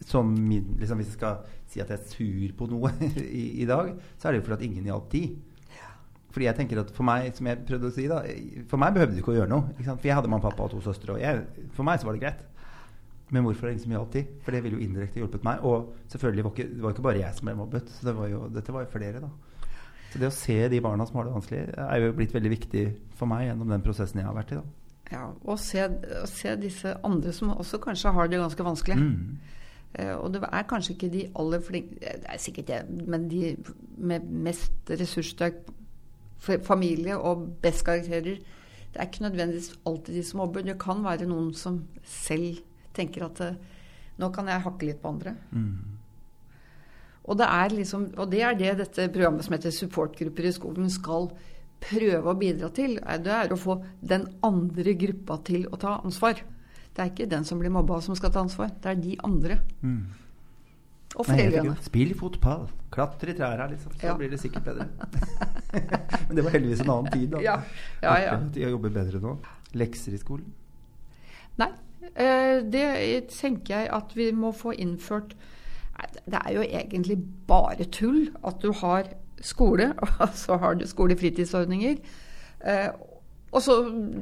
som 0.00 0.30
min 0.32 0.78
liksom 0.80 0.96
Hvis 0.96 1.10
jeg 1.10 1.18
skal 1.18 1.42
si 1.68 1.80
at 1.82 1.90
jeg 1.92 1.98
er 1.98 2.06
sur 2.08 2.52
på 2.56 2.70
noe 2.70 2.88
i, 3.20 3.60
i 3.60 3.66
dag, 3.68 3.92
så 4.16 4.28
er 4.28 4.32
det 4.32 4.40
jo 4.40 4.46
fordi 4.48 4.56
at 4.56 4.68
ingen 4.70 4.86
hjalp 4.88 5.10
de. 5.12 5.24
Fordi 6.30 6.46
jeg 6.46 6.56
tenker 6.60 6.78
at 6.84 6.90
For 6.94 7.02
meg 7.02 7.32
som 7.34 7.46
jeg 7.50 7.58
prøvde 7.66 7.88
å 7.90 7.94
si 7.94 8.04
da 8.06 8.20
For 8.70 8.78
meg 8.78 8.94
behøvde 8.94 9.16
du 9.16 9.20
ikke 9.22 9.32
å 9.32 9.38
gjøre 9.40 9.50
noe. 9.50 9.72
For 9.82 10.06
jeg 10.06 10.14
hadde 10.14 10.30
mamma, 10.30 10.44
pappa 10.48 10.68
og 10.68 10.70
to 10.76 10.80
søstre. 10.84 11.16
Og 11.16 11.20
jeg, 11.22 11.44
for 11.74 11.82
meg 11.88 11.98
så 12.00 12.06
var 12.06 12.14
det 12.18 12.22
greit. 12.22 12.44
Men 13.30 13.44
hvorfor 13.46 13.66
er 13.66 13.70
det 13.70 13.76
ingen 13.76 13.84
som 13.84 13.92
hjalp 13.94 14.12
de? 14.14 14.22
For 14.42 14.54
det 14.54 14.60
ville 14.64 14.78
jo 14.78 14.84
indirekte 14.86 15.20
hjulpet 15.22 15.44
meg. 15.46 15.62
Og 15.66 15.92
selvfølgelig 16.10 16.44
var 16.46 16.54
ikke, 16.56 16.68
det 16.74 16.82
var 16.82 16.94
ikke 16.96 17.06
bare 17.06 17.20
jeg 17.22 17.34
som 17.38 17.46
ble 17.50 17.54
mobbet. 17.60 17.90
Så 17.94 18.06
det 18.08 18.14
var 18.16 18.30
jo, 18.32 18.40
dette 18.54 18.74
var 18.74 18.86
jo 18.86 18.92
flere, 18.94 19.20
da. 19.22 19.30
Så 20.10 20.18
det 20.18 20.26
å 20.26 20.34
se 20.34 20.56
de 20.72 20.80
barna 20.82 21.04
som 21.06 21.20
har 21.20 21.28
det 21.28 21.34
vanskelig, 21.36 21.60
er 21.78 22.02
jo 22.02 22.14
blitt 22.18 22.32
veldig 22.34 22.50
viktig 22.50 22.84
for 23.14 23.30
meg 23.30 23.44
gjennom 23.46 23.70
den 23.70 23.84
prosessen 23.86 24.18
jeg 24.18 24.26
har 24.26 24.34
vært 24.34 24.54
i. 24.56 24.58
da. 24.58 24.64
Ja, 25.10 25.24
Og 25.50 25.58
se, 25.62 25.84
se 26.30 26.56
disse 26.58 26.96
andre 27.06 27.32
som 27.34 27.52
også 27.54 27.78
kanskje 27.82 28.10
har 28.14 28.30
det 28.30 28.38
ganske 28.42 28.66
vanskelig. 28.66 28.98
Mm. 28.98 29.38
Uh, 29.98 30.16
og 30.22 30.28
det 30.34 30.42
er 30.46 30.66
kanskje 30.70 30.92
ikke 30.94 31.08
de 31.10 31.22
aller 31.34 31.62
flinke 31.66 31.96
Det 31.98 32.28
er 32.30 32.38
sikkert 32.38 32.68
det, 32.68 32.76
men 33.10 33.24
de 33.30 33.56
med 33.98 34.26
mest 34.46 34.90
ressurssterk 34.90 35.56
f- 35.66 35.79
familie 36.40 37.18
og 37.18 37.46
best 37.62 37.84
karakterer 37.84 38.40
Det 38.90 38.98
er 38.98 39.06
ikke 39.06 39.22
nødvendigvis 39.22 39.74
alltid 39.86 40.14
de 40.14 40.22
som 40.26 40.40
mobber. 40.40 40.64
Det 40.66 40.78
kan 40.82 41.04
være 41.04 41.28
noen 41.30 41.52
som 41.54 41.84
selv 42.02 42.58
tenker 42.92 43.22
at 43.28 43.40
eh, 43.44 43.58
nå 44.18 44.30
kan 44.34 44.48
jeg 44.50 44.64
hakke 44.64 44.88
litt 44.88 44.98
på 45.02 45.12
andre. 45.12 45.36
Mm. 45.54 46.00
Og 47.30 47.38
det 47.38 47.46
er 47.46 47.76
liksom, 47.76 48.08
og 48.18 48.32
det 48.32 48.40
er 48.42 48.56
det 48.58 48.72
dette 48.80 49.06
programmet 49.14 49.46
som 49.46 49.54
heter 49.54 49.70
Supportgrupper 49.70 50.48
i 50.48 50.52
skolen 50.56 50.90
skal 50.90 51.30
prøve 51.80 52.32
å 52.32 52.38
bidra 52.38 52.70
til. 52.74 52.98
Det 52.98 53.36
er 53.36 53.52
å 53.52 53.60
få 53.60 53.78
den 54.02 54.26
andre 54.42 54.96
gruppa 54.98 55.38
til 55.46 55.68
å 55.70 55.78
ta 55.80 56.00
ansvar. 56.02 56.42
Det 56.90 57.04
er 57.04 57.12
ikke 57.12 57.30
den 57.30 57.46
som 57.46 57.60
blir 57.62 57.72
mobba 57.72 58.00
som 58.02 58.16
skal 58.18 58.32
ta 58.34 58.42
ansvar, 58.42 58.72
det 58.82 58.90
er 58.90 58.98
de 58.98 59.14
andre. 59.26 59.60
Mm. 59.80 60.02
Og 61.16 61.26
foreldrene. 61.26 61.74
Spill 61.82 62.12
fotball. 62.14 62.68
Klatre 62.94 63.32
i 63.32 63.36
trærne, 63.38 63.70
liksom. 63.72 63.92
Så 63.98 64.06
Ja. 64.06 64.14
blir 64.16 64.30
det 64.30 64.38
sikkert 64.40 64.64
bedre. 64.64 64.86
Men 66.28 66.36
det 66.36 66.44
var 66.44 66.50
heldigvis 66.54 66.80
en 66.84 66.90
annen 66.90 67.12
tid, 67.12 67.28
da. 67.32 67.40
Ja, 67.42 67.56
ja, 68.02 68.14
ja. 68.24 68.36
De 68.54 68.60
jobber 68.70 68.90
bedre 68.94 69.20
nå. 69.22 69.36
Lekser 69.74 70.14
i 70.14 70.18
skolen. 70.22 70.52
Nei, 71.58 71.68
eh, 72.14 72.60
det 72.62 73.28
tenker 73.34 73.74
jeg 73.80 73.90
at 73.92 74.14
vi 74.16 74.30
må 74.32 74.52
få 74.56 74.72
innført 74.72 75.34
Det 76.26 76.38
er 76.46 76.52
jo 76.54 76.62
egentlig 76.64 77.18
bare 77.46 77.84
tull 77.92 78.30
at 78.46 78.62
du 78.62 78.70
har 78.72 79.04
skole, 79.44 79.90
og 80.22 80.28
så 80.34 80.56
har 80.56 80.74
du 80.80 80.86
skolefritidsordninger. 80.86 81.98
Eh, 82.64 82.88
og, 83.52 83.60
så, 83.62 83.74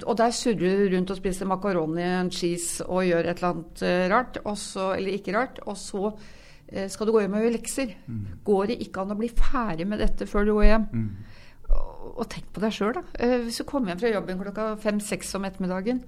og 0.06 0.16
der 0.18 0.30
surrer 0.34 0.88
du 0.88 0.96
rundt 0.96 1.10
og 1.10 1.16
spiser 1.20 1.46
makaroni 1.46 2.02
and 2.02 2.32
cheese 2.34 2.82
og 2.86 3.04
gjør 3.06 3.28
et 3.28 3.36
eller 3.38 3.52
annet 3.52 3.82
eh, 3.86 4.08
rart, 4.10 4.40
og 4.44 4.58
så, 4.58 4.94
eller 4.96 5.12
ikke 5.20 5.36
rart, 5.36 5.60
og 5.66 5.76
så 5.78 6.10
skal 6.92 7.08
du 7.08 7.14
gå 7.14 7.22
hjem 7.24 7.36
og 7.38 7.44
gjøre 7.44 7.56
lekser. 7.56 7.92
Går 8.44 8.70
det 8.70 8.78
ikke 8.84 9.02
an 9.04 9.14
å 9.14 9.18
bli 9.18 9.30
ferdig 9.32 9.86
med 9.88 10.02
dette 10.04 10.28
før 10.28 10.48
du 10.48 10.54
går 10.58 10.66
hjem? 10.68 10.86
Mm. 10.92 11.10
Og, 11.68 12.06
og 12.14 12.24
tenk 12.32 12.48
på 12.52 12.62
deg 12.64 12.74
sjøl, 12.76 12.94
da. 12.96 13.02
Eh, 13.20 13.36
hvis 13.46 13.60
du 13.60 13.66
kommer 13.68 13.92
hjem 13.92 14.02
fra 14.02 14.12
jobben 14.12 14.40
klokka 14.42 14.70
fem-seks 14.82 15.34
om 15.38 15.46
ettermiddagen, 15.48 16.02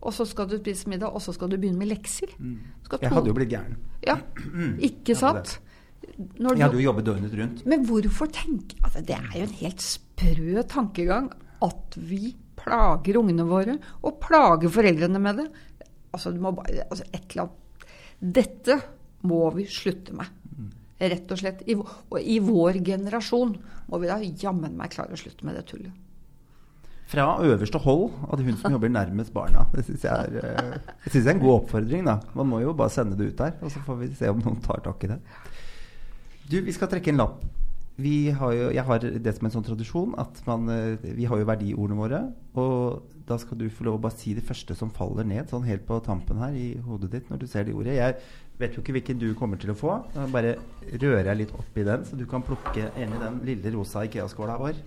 og 0.00 0.14
så 0.16 0.24
skal 0.24 0.48
du 0.48 0.56
spise 0.58 0.88
middag, 0.88 1.12
og 1.12 1.20
så 1.22 1.34
skal 1.36 1.50
du 1.52 1.58
begynne 1.60 1.80
med 1.80 1.90
lekser. 1.90 2.30
Skal 2.86 3.02
Jeg 3.02 3.12
hadde 3.12 3.28
jo 3.28 3.36
blitt 3.36 3.50
gæren. 3.52 3.76
Ja, 4.06 4.16
ikke 4.90 5.16
sant? 5.18 5.58
Når 6.40 6.56
Jeg 6.56 6.64
hadde 6.64 6.78
jo 6.80 6.86
jobbet 6.86 7.06
døgnet 7.06 7.34
rundt. 7.36 7.66
men 7.68 7.82
hvorfor 7.84 8.28
tenke 8.32 8.78
altså, 8.82 9.02
Det 9.04 9.14
er 9.18 9.34
jo 9.36 9.42
en 9.44 9.58
helt 9.58 9.82
sprø 9.84 10.62
tankegang 10.68 11.28
at 11.62 11.96
vi 11.96 12.32
plager 12.56 13.18
ungene 13.20 13.44
våre, 13.48 13.76
og 14.02 14.16
plager 14.24 14.72
foreldrene 14.72 15.20
med 15.20 15.42
det. 15.42 15.46
Altså, 16.12 16.32
du 16.32 16.40
må 16.40 16.54
bare, 16.56 16.86
altså 16.88 17.04
et 17.12 17.30
eller 17.30 17.46
annet 17.46 17.56
Dette 18.40 18.74
må 19.26 19.48
vi 19.54 19.66
slutte 19.70 20.14
med. 20.16 20.36
Rett 21.00 21.32
og 21.32 21.40
slett. 21.40 21.62
I, 21.64 21.76
og 21.80 22.18
i 22.20 22.36
vår 22.44 22.82
generasjon 22.84 23.54
må 23.88 24.00
vi 24.02 24.08
da 24.10 24.18
jammen 24.20 24.76
meg 24.76 24.92
klare 24.92 25.16
å 25.16 25.20
slutte 25.20 25.46
med 25.48 25.56
det 25.56 25.64
tullet. 25.70 26.06
Fra 27.10 27.24
øverste 27.42 27.80
hold 27.82 28.12
av 28.30 28.42
hun 28.46 28.58
som 28.60 28.76
jobber 28.76 28.92
nærmest 28.92 29.32
barna. 29.34 29.64
Det 29.72 29.82
syns 29.86 30.04
jeg, 30.06 30.42
eh, 30.44 30.76
jeg 31.08 31.24
er 31.24 31.32
en 31.32 31.42
god 31.42 31.56
oppfordring. 31.56 32.04
da 32.06 32.20
Man 32.38 32.46
må 32.52 32.60
jo 32.62 32.76
bare 32.76 32.92
sende 32.92 33.16
det 33.18 33.32
ut 33.32 33.40
der, 33.40 33.56
og 33.60 33.72
så 33.72 33.82
får 33.86 33.96
vi 34.02 34.10
se 34.14 34.30
om 34.30 34.38
noen 34.44 34.60
tar 34.62 34.84
tak 34.84 35.04
i 35.04 35.10
det. 35.14 35.18
Du, 36.50 36.60
vi 36.60 36.72
skal 36.72 36.90
trekke 36.92 37.10
en 37.10 37.24
lapp. 37.24 37.42
Vi 38.00 38.30
har 38.32 38.52
jo, 38.54 38.68
jeg 38.72 38.84
har 38.86 39.02
det 39.02 39.32
som 39.36 39.46
en 39.48 39.54
sånn 39.54 39.66
tradisjon 39.66 40.14
at 40.20 40.40
man, 40.46 40.68
eh, 40.72 41.08
vi 41.16 41.26
har 41.28 41.40
jo 41.40 41.48
verdiordene 41.48 41.98
våre. 41.98 42.20
Og 42.60 43.16
da 43.28 43.36
skal 43.38 43.58
du 43.60 43.66
få 43.70 43.86
lov 43.86 43.98
å 43.98 44.02
bare 44.06 44.16
si 44.18 44.34
det 44.34 44.44
første 44.46 44.76
som 44.78 44.92
faller 44.94 45.26
ned, 45.28 45.50
sånn 45.50 45.66
helt 45.68 45.84
på 45.88 46.00
tampen 46.06 46.40
her 46.42 46.56
i 46.56 46.68
hodet 46.86 47.10
ditt 47.14 47.28
når 47.30 47.42
du 47.42 47.46
ser 47.50 47.66
det 47.68 47.74
ordet. 47.76 47.98
Jeg 47.98 48.16
vet 48.60 48.76
jo 48.76 48.84
ikke 48.84 48.96
hvilken 48.96 49.20
du 49.20 49.28
kommer 49.38 49.60
til 49.60 49.74
å 49.74 49.78
få. 49.78 49.98
Da 50.14 50.26
bare 50.30 50.56
rører 50.92 51.32
jeg 51.32 51.42
litt 51.42 51.54
opp 51.56 51.76
i 51.76 51.86
den, 51.86 52.06
så 52.08 52.18
du 52.18 52.26
kan 52.30 52.44
plukke 52.46 52.88
en 52.94 53.14
i 53.14 53.20
den 53.24 53.38
lille 53.46 53.74
rosa 53.76 54.06
Ikea-skåla 54.08 54.56
vår. 54.60 54.80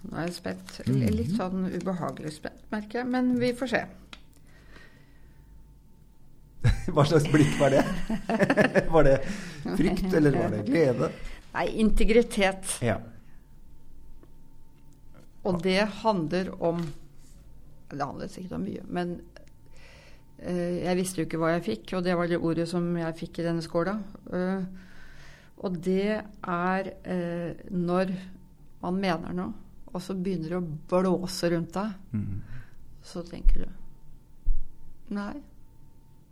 Nå 0.00 0.16
er 0.16 0.28
jeg 0.28 0.36
spent. 0.38 0.78
Litt 0.88 1.34
sånn 1.36 1.66
ubehagelig 1.74 2.38
spent, 2.38 2.62
merker 2.72 3.02
jeg. 3.02 3.10
Men 3.12 3.34
vi 3.40 3.52
får 3.56 3.74
se. 3.74 3.82
Hva 6.94 7.04
slags 7.08 7.28
blikk 7.32 7.54
var 7.60 7.72
det? 7.72 7.84
var 8.94 9.06
det 9.06 9.16
frykt, 9.78 10.08
eller 10.12 10.34
var 10.36 10.50
det 10.52 10.64
glede? 10.68 11.08
Nei, 11.54 11.66
integritet. 11.82 12.76
Ja. 12.84 12.98
Og 15.48 15.62
det 15.64 15.80
handler 16.02 16.50
om 16.62 16.82
Det 17.90 18.04
handler 18.04 18.28
sikkert 18.30 18.52
om 18.58 18.66
mye, 18.68 18.82
men 18.86 19.16
eh, 20.38 20.76
jeg 20.84 20.98
visste 21.00 21.18
jo 21.22 21.26
ikke 21.26 21.40
hva 21.42 21.54
jeg 21.56 21.64
fikk, 21.66 21.94
og 21.98 22.04
det 22.06 22.14
var 22.14 22.28
det 22.30 22.38
ordet 22.38 22.68
som 22.70 22.84
jeg 23.00 23.16
fikk 23.18 23.40
i 23.40 23.46
denne 23.48 23.64
skåla. 23.64 23.96
Uh, 24.30 24.62
og 25.58 25.74
det 25.82 26.20
er 26.22 26.92
eh, 27.02 27.64
når 27.74 28.12
man 28.84 29.00
mener 29.02 29.34
noe, 29.34 29.50
og 29.90 29.98
så 30.06 30.14
begynner 30.14 30.54
det 30.54 30.60
å 30.60 30.78
blåse 30.92 31.50
rundt 31.50 31.74
deg, 31.74 31.98
Mm. 32.14 32.38
så 33.02 33.24
tenker 33.26 33.64
du 33.66 33.76
Nei, 35.18 35.34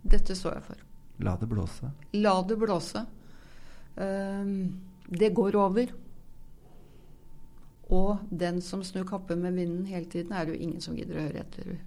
Dette 0.09 0.35
står 0.35 0.59
jeg 0.59 0.67
for. 0.67 0.83
La 1.25 1.35
det 1.39 1.49
blåse. 1.51 1.89
La 2.15 2.35
det 2.47 2.57
blåse. 2.59 3.03
Um, 3.95 4.53
det 5.09 5.33
går 5.35 5.57
over. 5.59 5.91
Og 7.89 8.17
den 8.29 8.61
som 8.61 8.83
snur 8.85 9.03
kappen 9.09 9.41
med 9.41 9.57
vinden 9.57 9.85
hele 9.89 10.05
tiden, 10.05 10.31
er 10.33 10.45
det 10.45 10.55
jo 10.55 10.67
ingen 10.67 10.81
som 10.81 10.95
gidder 10.95 11.17
å 11.17 11.25
høre 11.25 11.41
etter. 11.41 11.79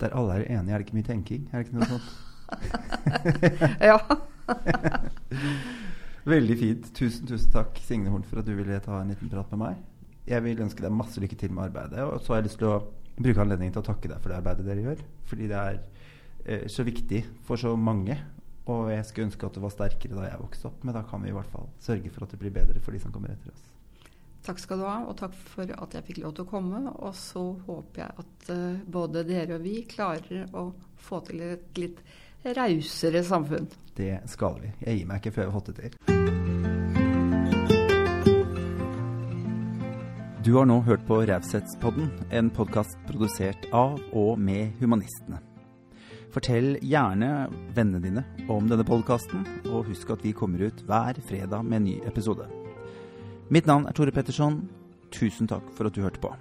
Der 0.00 0.14
alle 0.18 0.40
er 0.40 0.58
enige, 0.58 0.74
er 0.74 0.82
det 0.82 0.86
ikke 0.86 0.98
mye 0.98 1.08
tenking? 1.08 1.48
Er 1.52 1.62
det 1.62 1.68
ikke 1.68 1.78
noe 1.78 1.88
sånt? 1.94 2.08
ja. 3.90 3.98
Veldig 6.34 6.56
fint. 6.58 6.90
Tusen, 6.94 7.26
tusen 7.26 7.54
takk, 7.54 7.80
Signe 7.82 8.12
Horn, 8.12 8.26
for 8.28 8.42
at 8.42 8.48
du 8.48 8.52
ville 8.54 8.80
ta 8.84 9.00
en 9.00 9.10
liten 9.10 9.32
prat 9.32 9.48
med 9.54 9.62
meg. 9.64 9.80
Jeg 10.28 10.44
vil 10.44 10.60
ønske 10.62 10.84
deg 10.84 10.94
masse 10.94 11.22
lykke 11.22 11.38
til 11.38 11.54
med 11.54 11.70
arbeidet. 11.70 12.04
Og 12.04 12.20
så 12.20 12.34
har 12.34 12.42
jeg 12.42 12.50
lyst 12.50 12.60
til 12.60 12.70
å 12.70 12.82
bruke 13.16 13.42
anledningen 13.42 13.74
til 13.74 13.82
å 13.82 13.88
takke 13.88 14.10
deg 14.10 14.20
for 14.20 14.30
det 14.30 14.38
arbeidet 14.38 14.68
dere 14.68 14.84
gjør. 14.84 15.02
Fordi 15.32 15.48
det 15.50 15.62
er 15.62 15.80
så 16.66 16.84
viktig 16.86 17.22
for 17.46 17.60
så 17.60 17.74
mange. 17.78 18.16
Og 18.70 18.92
jeg 18.92 19.04
skulle 19.08 19.28
ønske 19.30 19.46
at 19.46 19.56
det 19.56 19.62
var 19.64 19.74
sterkere 19.74 20.16
da 20.16 20.28
jeg 20.28 20.42
vokste 20.42 20.68
opp, 20.70 20.82
men 20.86 20.94
da 20.94 21.02
kan 21.06 21.22
vi 21.22 21.32
i 21.32 21.34
hvert 21.34 21.50
fall 21.50 21.68
sørge 21.82 22.10
for 22.14 22.26
at 22.26 22.34
det 22.34 22.40
blir 22.42 22.54
bedre 22.54 22.82
for 22.82 22.94
de 22.94 23.00
som 23.02 23.14
kommer 23.14 23.34
etter 23.34 23.50
oss. 23.54 23.64
Takk 24.42 24.58
skal 24.58 24.80
du 24.80 24.86
ha, 24.88 24.96
og 25.06 25.14
takk 25.18 25.34
for 25.38 25.70
at 25.70 25.94
jeg 25.94 26.06
fikk 26.08 26.18
lov 26.24 26.34
til 26.34 26.46
å 26.46 26.50
komme. 26.50 26.80
Og 27.06 27.14
så 27.14 27.42
håper 27.66 28.02
jeg 28.02 28.24
at 28.24 28.50
uh, 28.50 28.80
både 28.90 29.22
dere 29.28 29.58
og 29.58 29.62
vi 29.66 29.76
klarer 29.90 30.50
å 30.58 30.72
få 30.98 31.22
til 31.28 31.44
et 31.46 31.78
litt 31.78 32.02
rausere 32.42 33.22
samfunn. 33.26 33.70
Det 33.94 34.16
skal 34.30 34.58
vi. 34.62 34.72
Jeg 34.82 34.98
gir 34.98 35.06
meg 35.10 35.22
ikke 35.22 35.34
før 35.36 35.46
jeg 35.46 35.52
har 35.52 35.58
fått 35.60 35.70
det 35.70 35.76
til. 35.84 35.92
Du 40.42 40.56
har 40.56 40.66
nå 40.66 40.80
hørt 40.82 41.06
på 41.06 41.20
Raushetspodden, 41.22 42.10
en 42.34 42.50
podkast 42.50 42.98
produsert 43.06 43.70
av 43.70 44.00
og 44.10 44.42
med 44.42 44.74
Humanistene. 44.82 45.51
Fortell 46.32 46.78
gjerne 46.80 47.48
vennene 47.76 48.00
dine 48.00 48.22
om 48.48 48.68
denne 48.70 48.86
podkasten, 48.88 49.44
og 49.68 49.90
husk 49.90 50.14
at 50.14 50.22
vi 50.24 50.32
kommer 50.36 50.64
ut 50.64 50.80
hver 50.88 51.20
fredag 51.28 51.66
med 51.66 51.82
en 51.82 51.90
ny 51.90 51.98
episode. 52.08 52.46
Mitt 53.52 53.68
navn 53.68 53.84
er 53.84 53.92
Tore 53.92 54.14
Petterson. 54.16 54.62
Tusen 55.12 55.50
takk 55.50 55.68
for 55.76 55.90
at 55.90 55.96
du 55.96 56.00
hørte 56.00 56.22
på. 56.22 56.32